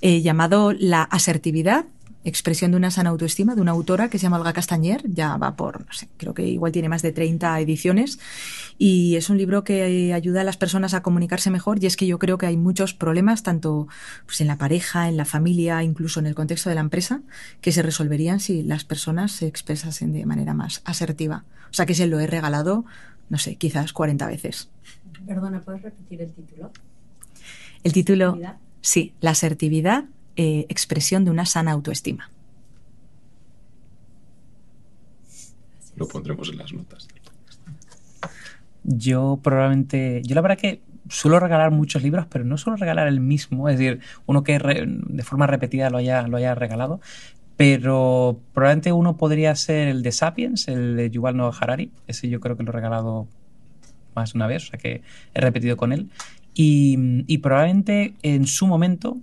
eh, 0.01 0.23
llamado 0.23 0.73
La 0.73 1.03
asertividad, 1.03 1.85
expresión 2.23 2.71
de 2.71 2.77
una 2.77 2.89
sana 2.89 3.11
autoestima, 3.11 3.53
de 3.53 3.61
una 3.61 3.69
autora 3.69 4.09
que 4.09 4.17
se 4.17 4.23
llama 4.23 4.39
Olga 4.39 4.51
Castañer, 4.51 5.03
ya 5.05 5.37
va 5.37 5.55
por, 5.55 5.85
no 5.85 5.93
sé, 5.93 6.09
creo 6.17 6.33
que 6.33 6.41
igual 6.41 6.71
tiene 6.71 6.89
más 6.89 7.03
de 7.03 7.11
30 7.11 7.59
ediciones, 7.59 8.17
y 8.79 9.15
es 9.15 9.29
un 9.29 9.37
libro 9.37 9.63
que 9.63 10.11
ayuda 10.11 10.41
a 10.41 10.43
las 10.43 10.57
personas 10.57 10.95
a 10.95 11.03
comunicarse 11.03 11.51
mejor, 11.51 11.77
y 11.83 11.85
es 11.85 11.97
que 11.97 12.07
yo 12.07 12.17
creo 12.17 12.39
que 12.39 12.47
hay 12.47 12.57
muchos 12.57 12.95
problemas, 12.95 13.43
tanto 13.43 13.87
pues, 14.25 14.41
en 14.41 14.47
la 14.47 14.57
pareja, 14.57 15.07
en 15.07 15.17
la 15.17 15.25
familia, 15.25 15.83
incluso 15.83 16.19
en 16.19 16.25
el 16.25 16.33
contexto 16.33 16.69
de 16.69 16.75
la 16.75 16.81
empresa, 16.81 17.21
que 17.61 17.71
se 17.71 17.83
resolverían 17.83 18.39
si 18.39 18.63
las 18.63 18.85
personas 18.85 19.33
se 19.33 19.45
expresasen 19.45 20.13
de 20.13 20.25
manera 20.25 20.55
más 20.55 20.81
asertiva. 20.83 21.43
O 21.69 21.73
sea 21.73 21.85
que 21.85 21.93
se 21.93 22.07
lo 22.07 22.19
he 22.19 22.25
regalado, 22.25 22.85
no 23.29 23.37
sé, 23.37 23.55
quizás 23.55 23.93
40 23.93 24.25
veces. 24.25 24.69
Perdona, 25.29 25.61
¿puedes 25.61 25.83
repetir 25.83 26.23
el 26.23 26.33
título? 26.33 26.71
El 27.83 27.93
título, 27.93 28.39
sí, 28.81 29.13
la 29.21 29.29
asertividad, 29.29 30.05
eh, 30.35 30.65
expresión 30.69 31.23
de 31.23 31.29
una 31.29 31.45
sana 31.45 31.71
autoestima. 31.71 32.31
Lo 35.95 36.07
pondremos 36.07 36.49
en 36.49 36.57
las 36.57 36.73
notas. 36.73 37.07
Yo 38.83 39.39
probablemente, 39.43 40.23
yo 40.25 40.33
la 40.33 40.41
verdad 40.41 40.57
que 40.57 40.81
suelo 41.09 41.39
regalar 41.39 41.69
muchos 41.69 42.01
libros, 42.01 42.25
pero 42.25 42.43
no 42.43 42.57
suelo 42.57 42.77
regalar 42.77 43.07
el 43.07 43.19
mismo, 43.19 43.69
es 43.69 43.77
decir, 43.77 43.99
uno 44.25 44.43
que 44.43 44.57
de 44.57 45.23
forma 45.23 45.45
repetida 45.45 45.91
lo 45.91 45.99
haya, 45.99 46.27
lo 46.27 46.37
haya 46.37 46.55
regalado, 46.55 47.01
pero 47.55 48.39
probablemente 48.55 48.93
uno 48.93 49.15
podría 49.15 49.53
ser 49.53 49.89
el 49.89 50.01
de 50.01 50.11
Sapiens, 50.11 50.67
el 50.67 50.95
de 50.95 51.11
Yuval 51.11 51.37
Noah 51.37 51.55
Harari, 51.55 51.91
ese 52.07 52.29
yo 52.29 52.39
creo 52.39 52.57
que 52.57 52.63
lo 52.63 52.71
he 52.71 52.73
regalado 52.73 53.27
más 54.15 54.33
de 54.33 54.37
una 54.37 54.47
vez, 54.47 54.63
o 54.63 54.67
sea 54.67 54.79
que 54.79 55.01
he 55.33 55.41
repetido 55.41 55.77
con 55.77 55.93
él. 55.93 56.09
Y, 56.53 57.37
probablemente 57.37 58.15
en 58.21 58.45
su 58.45 58.67
momento, 58.67 59.17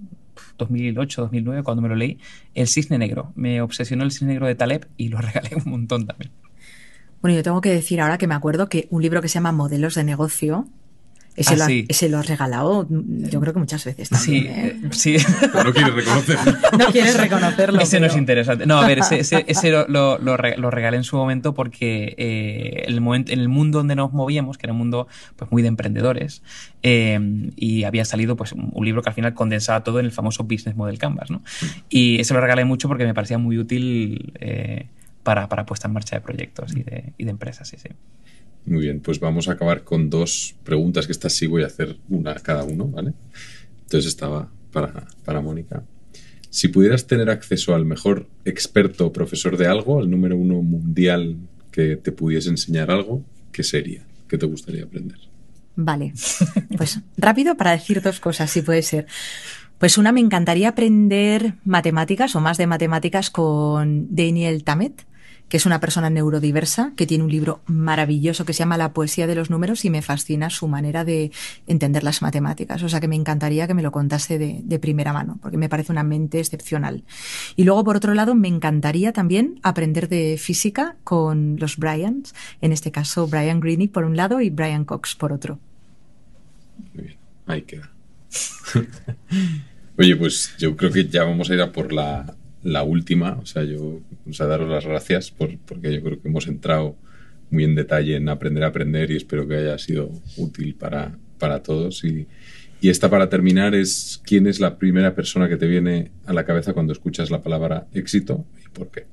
2008, 0.56 1.22
2009, 1.22 1.62
cuando 1.62 1.82
me 1.82 1.88
lo 1.88 1.94
leí, 1.94 2.18
El 2.54 2.66
Cisne 2.66 2.96
Negro. 2.96 3.32
Me 3.34 3.60
obsesionó 3.60 4.04
el 4.04 4.10
Cisne 4.10 4.28
Negro 4.28 4.46
de 4.46 4.54
Taleb 4.54 4.88
y 4.96 5.08
lo 5.08 5.18
regalé 5.20 5.50
un 5.56 5.70
montón 5.70 6.06
también. 6.06 6.30
Bueno, 7.20 7.36
yo 7.36 7.42
tengo 7.42 7.60
que 7.60 7.70
decir 7.70 8.00
ahora 8.00 8.18
que 8.18 8.26
me 8.26 8.34
acuerdo 8.34 8.68
que 8.68 8.86
un 8.90 9.02
libro 9.02 9.20
que 9.20 9.28
se 9.28 9.34
llama 9.34 9.52
Modelos 9.52 9.94
de 9.94 10.04
Negocio, 10.04 10.66
ese, 11.36 11.54
Ah, 11.54 11.56
lo, 11.56 11.62
has- 11.64 11.68
sí. 11.68 11.84
ese 11.88 12.08
lo 12.08 12.18
has 12.18 12.26
regalado, 12.28 12.86
yo 12.88 13.40
creo 13.40 13.52
que 13.52 13.58
muchas 13.58 13.84
veces 13.84 14.08
también. 14.08 14.42
Sí, 14.42 14.48
¿eh? 14.48 14.76
eh, 14.82 14.88
sí. 14.92 15.16
No 15.64 15.72
quieres 15.72 15.94
reconocerlo. 15.94 16.52
No 16.78 16.86
quieres 16.92 17.16
reconocerlo. 17.18 17.80
Ese 17.80 18.00
no 18.00 18.06
es 18.06 18.16
interesante. 18.16 18.66
No, 18.66 18.78
a 18.78 18.86
ver, 18.86 18.98
ese, 19.00 19.20
ese- 19.20 19.44
ese 19.48 19.70
lo, 19.70 19.86
lo- 19.88 20.18
lo 20.18 20.36
re- 20.36 20.56
lo 20.56 20.70
regalé 20.70 20.96
en 20.96 21.04
su 21.04 21.16
momento 21.16 21.54
porque 21.54 22.14
eh, 22.18 22.84
el 22.86 23.00
momento, 23.00 23.32
en 23.32 23.40
el 23.40 23.48
mundo 23.48 23.78
donde 23.78 23.96
nos 23.96 24.12
movíamos, 24.12 24.58
que 24.58 24.66
era 24.66 24.72
un 24.72 24.78
mundo 24.78 25.08
pues, 25.36 25.50
muy 25.52 25.62
de 25.62 25.68
emprendedores, 25.68 26.42
eh, 26.82 27.18
y 27.56 27.84
había 27.84 28.04
salido 28.04 28.36
pues, 28.36 28.52
un 28.52 28.66
un 28.72 28.84
libro 28.84 29.00
que 29.02 29.08
al 29.08 29.14
final 29.14 29.32
condensaba 29.34 29.82
todo 29.84 30.00
en 30.00 30.06
el 30.06 30.12
famoso 30.12 30.44
Business 30.44 30.76
Model 30.76 30.98
Canvas. 30.98 31.30
¿no? 31.30 31.42
Y 31.88 32.20
ese 32.20 32.34
lo 32.34 32.40
regalé 32.40 32.64
mucho 32.64 32.88
porque 32.88 33.04
me 33.04 33.14
parecía 33.14 33.38
muy 33.38 33.58
útil 33.58 34.32
eh, 34.40 34.86
para, 35.22 35.48
para 35.48 35.64
puesta 35.66 35.88
en 35.88 35.94
marcha 35.94 36.16
de 36.16 36.20
proyectos 36.22 36.72
y 36.76 36.82
de, 36.82 37.12
y 37.16 37.24
de 37.24 37.30
empresas. 37.30 37.68
Sí, 37.68 37.76
sí. 37.78 37.88
Muy 38.66 38.82
bien, 38.82 39.00
pues 39.00 39.20
vamos 39.20 39.48
a 39.48 39.52
acabar 39.52 39.84
con 39.84 40.10
dos 40.10 40.56
preguntas, 40.64 41.06
que 41.06 41.12
estas 41.12 41.32
sí 41.32 41.46
voy 41.46 41.62
a 41.62 41.66
hacer 41.66 41.96
una 42.08 42.34
cada 42.34 42.64
uno, 42.64 42.86
¿vale? 42.88 43.12
Entonces 43.82 44.08
estaba 44.08 44.50
para, 44.72 45.06
para 45.24 45.40
Mónica. 45.40 45.84
Si 46.50 46.68
pudieras 46.68 47.06
tener 47.06 47.30
acceso 47.30 47.74
al 47.74 47.84
mejor 47.84 48.28
experto 48.44 49.06
o 49.06 49.12
profesor 49.12 49.56
de 49.56 49.66
algo, 49.68 50.00
al 50.00 50.10
número 50.10 50.36
uno 50.36 50.62
mundial 50.62 51.36
que 51.70 51.96
te 51.96 52.10
pudiese 52.10 52.48
enseñar 52.48 52.90
algo, 52.90 53.22
¿qué 53.52 53.62
sería? 53.62 54.04
¿Qué 54.28 54.36
te 54.36 54.46
gustaría 54.46 54.84
aprender? 54.84 55.18
Vale, 55.76 56.14
pues 56.76 57.00
rápido 57.16 57.56
para 57.56 57.72
decir 57.72 58.00
dos 58.00 58.18
cosas, 58.18 58.50
si 58.50 58.62
puede 58.62 58.82
ser. 58.82 59.06
Pues 59.78 59.98
una, 59.98 60.10
me 60.10 60.20
encantaría 60.20 60.70
aprender 60.70 61.54
matemáticas 61.64 62.34
o 62.34 62.40
más 62.40 62.56
de 62.56 62.66
matemáticas 62.66 63.30
con 63.30 64.08
Daniel 64.14 64.64
Tammet, 64.64 65.04
que 65.48 65.56
es 65.56 65.66
una 65.66 65.80
persona 65.80 66.10
neurodiversa 66.10 66.92
que 66.96 67.06
tiene 67.06 67.24
un 67.24 67.30
libro 67.30 67.60
maravilloso 67.66 68.44
que 68.44 68.52
se 68.52 68.60
llama 68.60 68.76
La 68.76 68.92
poesía 68.92 69.26
de 69.26 69.34
los 69.34 69.50
números 69.50 69.84
y 69.84 69.90
me 69.90 70.02
fascina 70.02 70.50
su 70.50 70.66
manera 70.66 71.04
de 71.04 71.30
entender 71.66 72.02
las 72.02 72.22
matemáticas. 72.22 72.82
O 72.82 72.88
sea 72.88 73.00
que 73.00 73.08
me 73.08 73.16
encantaría 73.16 73.66
que 73.66 73.74
me 73.74 73.82
lo 73.82 73.92
contase 73.92 74.38
de, 74.38 74.78
primera 74.78 75.12
mano, 75.12 75.38
porque 75.40 75.56
me 75.56 75.68
parece 75.68 75.92
una 75.92 76.02
mente 76.02 76.38
excepcional. 76.38 77.04
Y 77.56 77.64
luego, 77.64 77.82
por 77.84 77.96
otro 77.96 78.12
lado, 78.14 78.34
me 78.34 78.48
encantaría 78.48 79.12
también 79.12 79.58
aprender 79.62 80.08
de 80.08 80.36
física 80.38 80.96
con 81.02 81.56
los 81.58 81.78
Bryans, 81.78 82.34
en 82.60 82.72
este 82.72 82.90
caso 82.90 83.26
Brian 83.26 83.60
Greene 83.60 83.88
por 83.88 84.04
un 84.04 84.16
lado 84.16 84.40
y 84.40 84.50
Brian 84.50 84.84
Cox 84.84 85.14
por 85.14 85.32
otro. 85.32 85.58
Muy 86.94 87.04
bien, 87.04 87.16
ahí 87.46 87.62
queda. 87.62 87.90
Oye, 89.98 90.14
pues 90.16 90.54
yo 90.58 90.76
creo 90.76 90.92
que 90.92 91.08
ya 91.08 91.24
vamos 91.24 91.48
a 91.48 91.54
ir 91.54 91.62
a 91.62 91.72
por 91.72 91.90
la, 91.92 92.35
la 92.66 92.82
última. 92.82 93.38
O 93.40 93.46
sea, 93.46 93.64
yo, 93.64 94.00
o 94.28 94.32
sea, 94.32 94.46
daros 94.46 94.68
las 94.68 94.84
gracias 94.84 95.30
por, 95.30 95.56
porque 95.60 95.94
yo 95.94 96.02
creo 96.02 96.20
que 96.20 96.28
hemos 96.28 96.46
entrado 96.48 96.96
muy 97.50 97.64
en 97.64 97.74
detalle 97.74 98.16
en 98.16 98.28
aprender 98.28 98.64
a 98.64 98.68
aprender 98.68 99.10
y 99.10 99.16
espero 99.16 99.46
que 99.46 99.56
haya 99.56 99.78
sido 99.78 100.10
útil 100.36 100.74
para, 100.74 101.16
para 101.38 101.62
todos. 101.62 102.04
Y, 102.04 102.26
y 102.80 102.88
esta 102.88 103.08
para 103.08 103.28
terminar 103.28 103.74
es, 103.74 104.20
¿quién 104.24 104.46
es 104.46 104.60
la 104.60 104.78
primera 104.78 105.14
persona 105.14 105.48
que 105.48 105.56
te 105.56 105.66
viene 105.66 106.10
a 106.26 106.32
la 106.32 106.44
cabeza 106.44 106.72
cuando 106.72 106.92
escuchas 106.92 107.30
la 107.30 107.42
palabra 107.42 107.86
éxito 107.92 108.44
y 108.64 108.68
por 108.68 108.90
qué? 108.90 109.06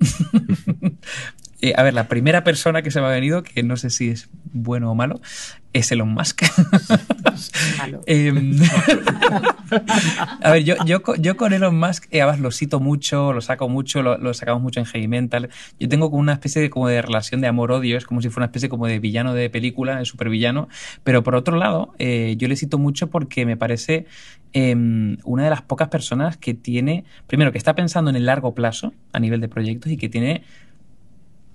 Eh, 1.64 1.72
a 1.76 1.82
ver, 1.84 1.94
la 1.94 2.08
primera 2.08 2.42
persona 2.44 2.82
que 2.82 2.90
se 2.90 3.00
me 3.00 3.06
ha 3.06 3.10
venido, 3.10 3.42
que 3.44 3.62
no 3.62 3.76
sé 3.76 3.88
si 3.90 4.08
es 4.10 4.28
bueno 4.52 4.90
o 4.90 4.94
malo, 4.96 5.20
es 5.72 5.90
Elon 5.92 6.12
Musk. 6.12 6.42
Malo. 7.78 8.00
Em, 8.06 8.58
a 10.42 10.50
ver, 10.50 10.64
yo, 10.64 10.74
yo, 10.84 11.02
co- 11.02 11.14
yo 11.16 11.36
con 11.36 11.52
Elon 11.52 11.78
Musk, 11.78 12.06
eh, 12.10 12.20
además 12.20 12.40
lo 12.40 12.50
cito 12.50 12.80
mucho, 12.80 13.32
lo 13.32 13.40
saco 13.40 13.68
mucho, 13.68 14.02
lo, 14.02 14.18
lo 14.18 14.34
sacamos 14.34 14.62
mucho 14.62 14.80
en 14.80 14.86
Heavy 14.86 15.08
Mental. 15.08 15.50
Yo 15.78 15.88
tengo 15.88 16.10
como 16.10 16.20
una 16.20 16.32
especie 16.34 16.60
de, 16.60 16.68
como 16.70 16.88
de 16.88 17.00
relación 17.00 17.40
de 17.40 17.46
amor-odio, 17.46 17.96
es 17.96 18.04
como 18.06 18.20
si 18.20 18.28
fuera 18.28 18.44
una 18.44 18.46
especie 18.50 18.68
como 18.68 18.86
de 18.86 18.98
villano 18.98 19.34
de 19.34 19.48
película, 19.50 19.98
de 19.98 20.04
supervillano. 20.04 20.68
Pero 21.04 21.22
por 21.22 21.34
otro 21.34 21.56
lado, 21.56 21.94
eh, 21.98 22.34
yo 22.38 22.48
le 22.48 22.56
cito 22.56 22.78
mucho 22.78 23.08
porque 23.08 23.46
me 23.46 23.56
parece 23.56 24.06
em, 24.52 25.16
una 25.24 25.44
de 25.44 25.50
las 25.50 25.62
pocas 25.62 25.88
personas 25.88 26.36
que 26.36 26.54
tiene, 26.54 27.04
primero, 27.26 27.52
que 27.52 27.58
está 27.58 27.74
pensando 27.74 28.10
en 28.10 28.16
el 28.16 28.26
largo 28.26 28.54
plazo 28.54 28.92
a 29.12 29.20
nivel 29.20 29.40
de 29.40 29.48
proyectos 29.48 29.92
y 29.92 29.96
que 29.96 30.08
tiene 30.08 30.42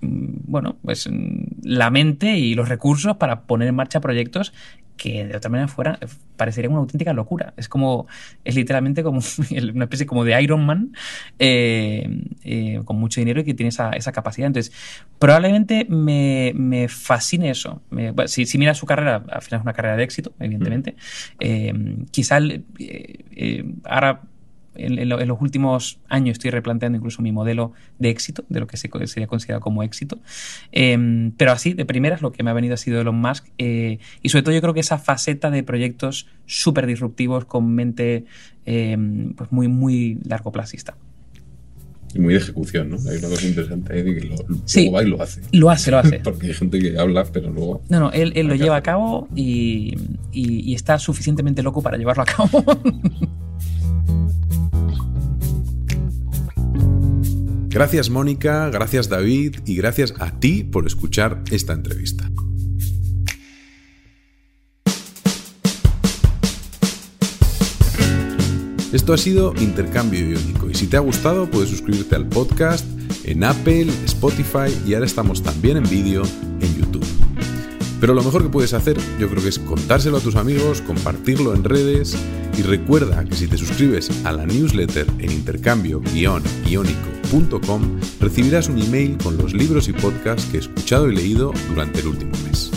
bueno, 0.00 0.76
pues 0.82 1.08
mm, 1.10 1.62
la 1.62 1.90
mente 1.90 2.38
y 2.38 2.54
los 2.54 2.68
recursos 2.68 3.16
para 3.16 3.42
poner 3.42 3.68
en 3.68 3.74
marcha 3.74 4.00
proyectos 4.00 4.52
que 4.98 5.24
de 5.24 5.36
otra 5.36 5.48
manera 5.48 5.68
fuera, 5.68 5.98
parecería 6.36 6.68
una 6.68 6.80
auténtica 6.80 7.14
locura. 7.14 7.54
Es 7.56 7.68
como, 7.68 8.06
es 8.44 8.54
literalmente 8.54 9.02
como 9.02 9.20
una 9.72 9.84
especie 9.84 10.04
como 10.04 10.24
de 10.24 10.42
Iron 10.42 10.66
Man 10.66 10.92
eh, 11.38 12.24
eh, 12.42 12.82
con 12.84 12.98
mucho 12.98 13.20
dinero 13.20 13.40
y 13.40 13.44
que 13.44 13.54
tiene 13.54 13.68
esa, 13.68 13.90
esa 13.92 14.12
capacidad. 14.12 14.48
Entonces, 14.48 14.74
probablemente 15.18 15.86
me, 15.88 16.52
me 16.54 16.88
fascine 16.88 17.48
eso. 17.50 17.80
si, 18.26 18.44
si 18.44 18.58
miras 18.58 18.76
su 18.76 18.84
carrera, 18.84 19.22
al 19.30 19.40
final 19.40 19.60
es 19.60 19.62
una 19.62 19.72
carrera 19.72 19.96
de 19.96 20.02
éxito, 20.02 20.32
evidentemente. 20.40 20.92
Mm. 20.92 20.96
Eh, 21.40 22.04
quizá 22.10 22.38
ahora 23.84 24.22
en, 24.78 25.08
los 25.08 25.40
últimos 25.40 25.98
años 26.08 26.34
estoy 26.34 26.50
replanteando 26.50 26.96
incluso 26.96 27.22
mi 27.22 27.32
modelo 27.32 27.72
de 27.98 28.10
éxito, 28.10 28.44
de 28.48 28.60
lo 28.60 28.66
que 28.66 28.76
se, 28.76 28.88
sería 29.06 29.26
considerado 29.26 29.60
como 29.60 29.82
éxito. 29.82 30.18
Em, 30.72 31.32
pero 31.32 31.52
así, 31.52 31.74
de 31.74 31.84
primeras, 31.84 32.22
lo 32.22 32.32
que 32.32 32.42
me 32.42 32.50
ha 32.50 32.54
venido 32.54 32.74
ha 32.74 32.76
sido 32.76 33.00
Elon 33.00 33.16
Musk. 33.16 33.46
Eh, 33.58 33.98
y 34.22 34.28
sobre 34.28 34.42
todo 34.42 34.54
yo 34.54 34.60
creo 34.60 34.74
que 34.74 34.80
esa 34.80 34.98
faceta 34.98 35.50
de 35.50 35.62
proyectos 35.62 36.26
súper 36.46 36.86
disruptivos 36.86 37.44
con 37.44 37.74
mente 37.74 38.24
em, 38.64 39.34
pues 39.34 39.52
muy, 39.52 39.68
muy 39.68 40.18
largoplacista. 40.24 40.96
Y 42.14 42.20
muy 42.20 42.32
de 42.32 42.40
ejecución, 42.40 42.88
¿no? 42.88 42.96
Hay 43.10 43.18
una 43.18 43.28
cosa 43.28 43.46
interesante 43.46 43.92
ahí 43.92 44.02
de 44.02 44.14
que 44.14 44.26
lo, 44.28 44.36
luego 44.36 44.92
va 44.92 45.02
y 45.02 45.06
lo 45.06 45.22
hace. 45.22 45.42
Lo 45.52 45.70
hace, 45.70 45.90
lo 45.90 45.98
hace. 45.98 46.20
Porque 46.24 46.46
hay 46.46 46.54
gente 46.54 46.78
que 46.78 46.98
habla, 46.98 47.24
pero 47.30 47.50
luego. 47.50 47.82
No, 47.90 48.00
no, 48.00 48.12
él, 48.12 48.32
lo 48.46 48.54
lleva 48.54 48.76
a 48.76 48.82
cabo 48.82 49.28
y, 49.34 49.94
y 50.32 50.74
está 50.74 50.98
suficientemente 50.98 51.62
loco 51.62 51.82
para 51.82 51.98
llevarlo 51.98 52.22
a 52.22 52.26
cabo. 52.26 52.64
Gracias 57.78 58.10
Mónica, 58.10 58.70
gracias 58.70 59.08
David 59.08 59.58
y 59.64 59.76
gracias 59.76 60.12
a 60.18 60.32
ti 60.40 60.64
por 60.64 60.84
escuchar 60.84 61.44
esta 61.52 61.74
entrevista. 61.74 62.28
Esto 68.92 69.12
ha 69.12 69.16
sido 69.16 69.54
Intercambio 69.60 70.28
Iónico 70.28 70.68
y 70.68 70.74
si 70.74 70.88
te 70.88 70.96
ha 70.96 71.00
gustado 71.00 71.48
puedes 71.48 71.70
suscribirte 71.70 72.16
al 72.16 72.26
podcast 72.26 72.84
en 73.22 73.44
Apple, 73.44 73.86
Spotify 74.06 74.76
y 74.84 74.94
ahora 74.94 75.06
estamos 75.06 75.44
también 75.44 75.76
en 75.76 75.88
vídeo 75.88 76.24
en 76.60 76.76
YouTube. 76.76 77.06
Pero 78.00 78.12
lo 78.12 78.24
mejor 78.24 78.42
que 78.42 78.48
puedes 78.48 78.74
hacer 78.74 78.98
yo 79.20 79.28
creo 79.28 79.40
que 79.40 79.50
es 79.50 79.60
contárselo 79.60 80.16
a 80.16 80.20
tus 80.20 80.34
amigos, 80.34 80.82
compartirlo 80.82 81.54
en 81.54 81.62
redes 81.62 82.16
y 82.58 82.62
recuerda 82.62 83.24
que 83.24 83.36
si 83.36 83.46
te 83.46 83.56
suscribes 83.56 84.10
a 84.24 84.32
la 84.32 84.46
newsletter 84.46 85.06
en 85.20 85.30
intercambio-iónico 85.30 87.17
recibirás 88.20 88.68
un 88.68 88.78
email 88.80 89.18
con 89.18 89.36
los 89.36 89.52
libros 89.52 89.88
y 89.88 89.92
podcasts 89.92 90.46
que 90.46 90.56
he 90.56 90.60
escuchado 90.60 91.10
y 91.10 91.16
leído 91.16 91.52
durante 91.68 92.00
el 92.00 92.08
último 92.08 92.32
mes. 92.44 92.70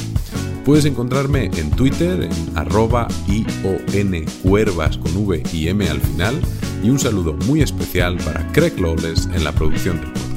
Puedes 0.66 0.86
encontrarme 0.86 1.50
en 1.56 1.72
Twitter 1.72 2.24
en 2.24 2.58
arroba 2.58 3.08
ioncuervas 3.28 4.98
con 4.98 5.16
V 5.18 5.44
y 5.54 5.68
M 5.68 5.88
al 5.90 6.00
final 6.00 6.40
y 6.84 6.90
un 6.90 7.00
saludo 7.00 7.34
muy 7.48 7.62
especial 7.62 8.18
para 8.18 8.48
Craig 8.52 8.80
Lawless 8.80 9.28
en 9.34 9.44
la 9.44 9.52
producción 9.52 10.00
del 10.00 10.31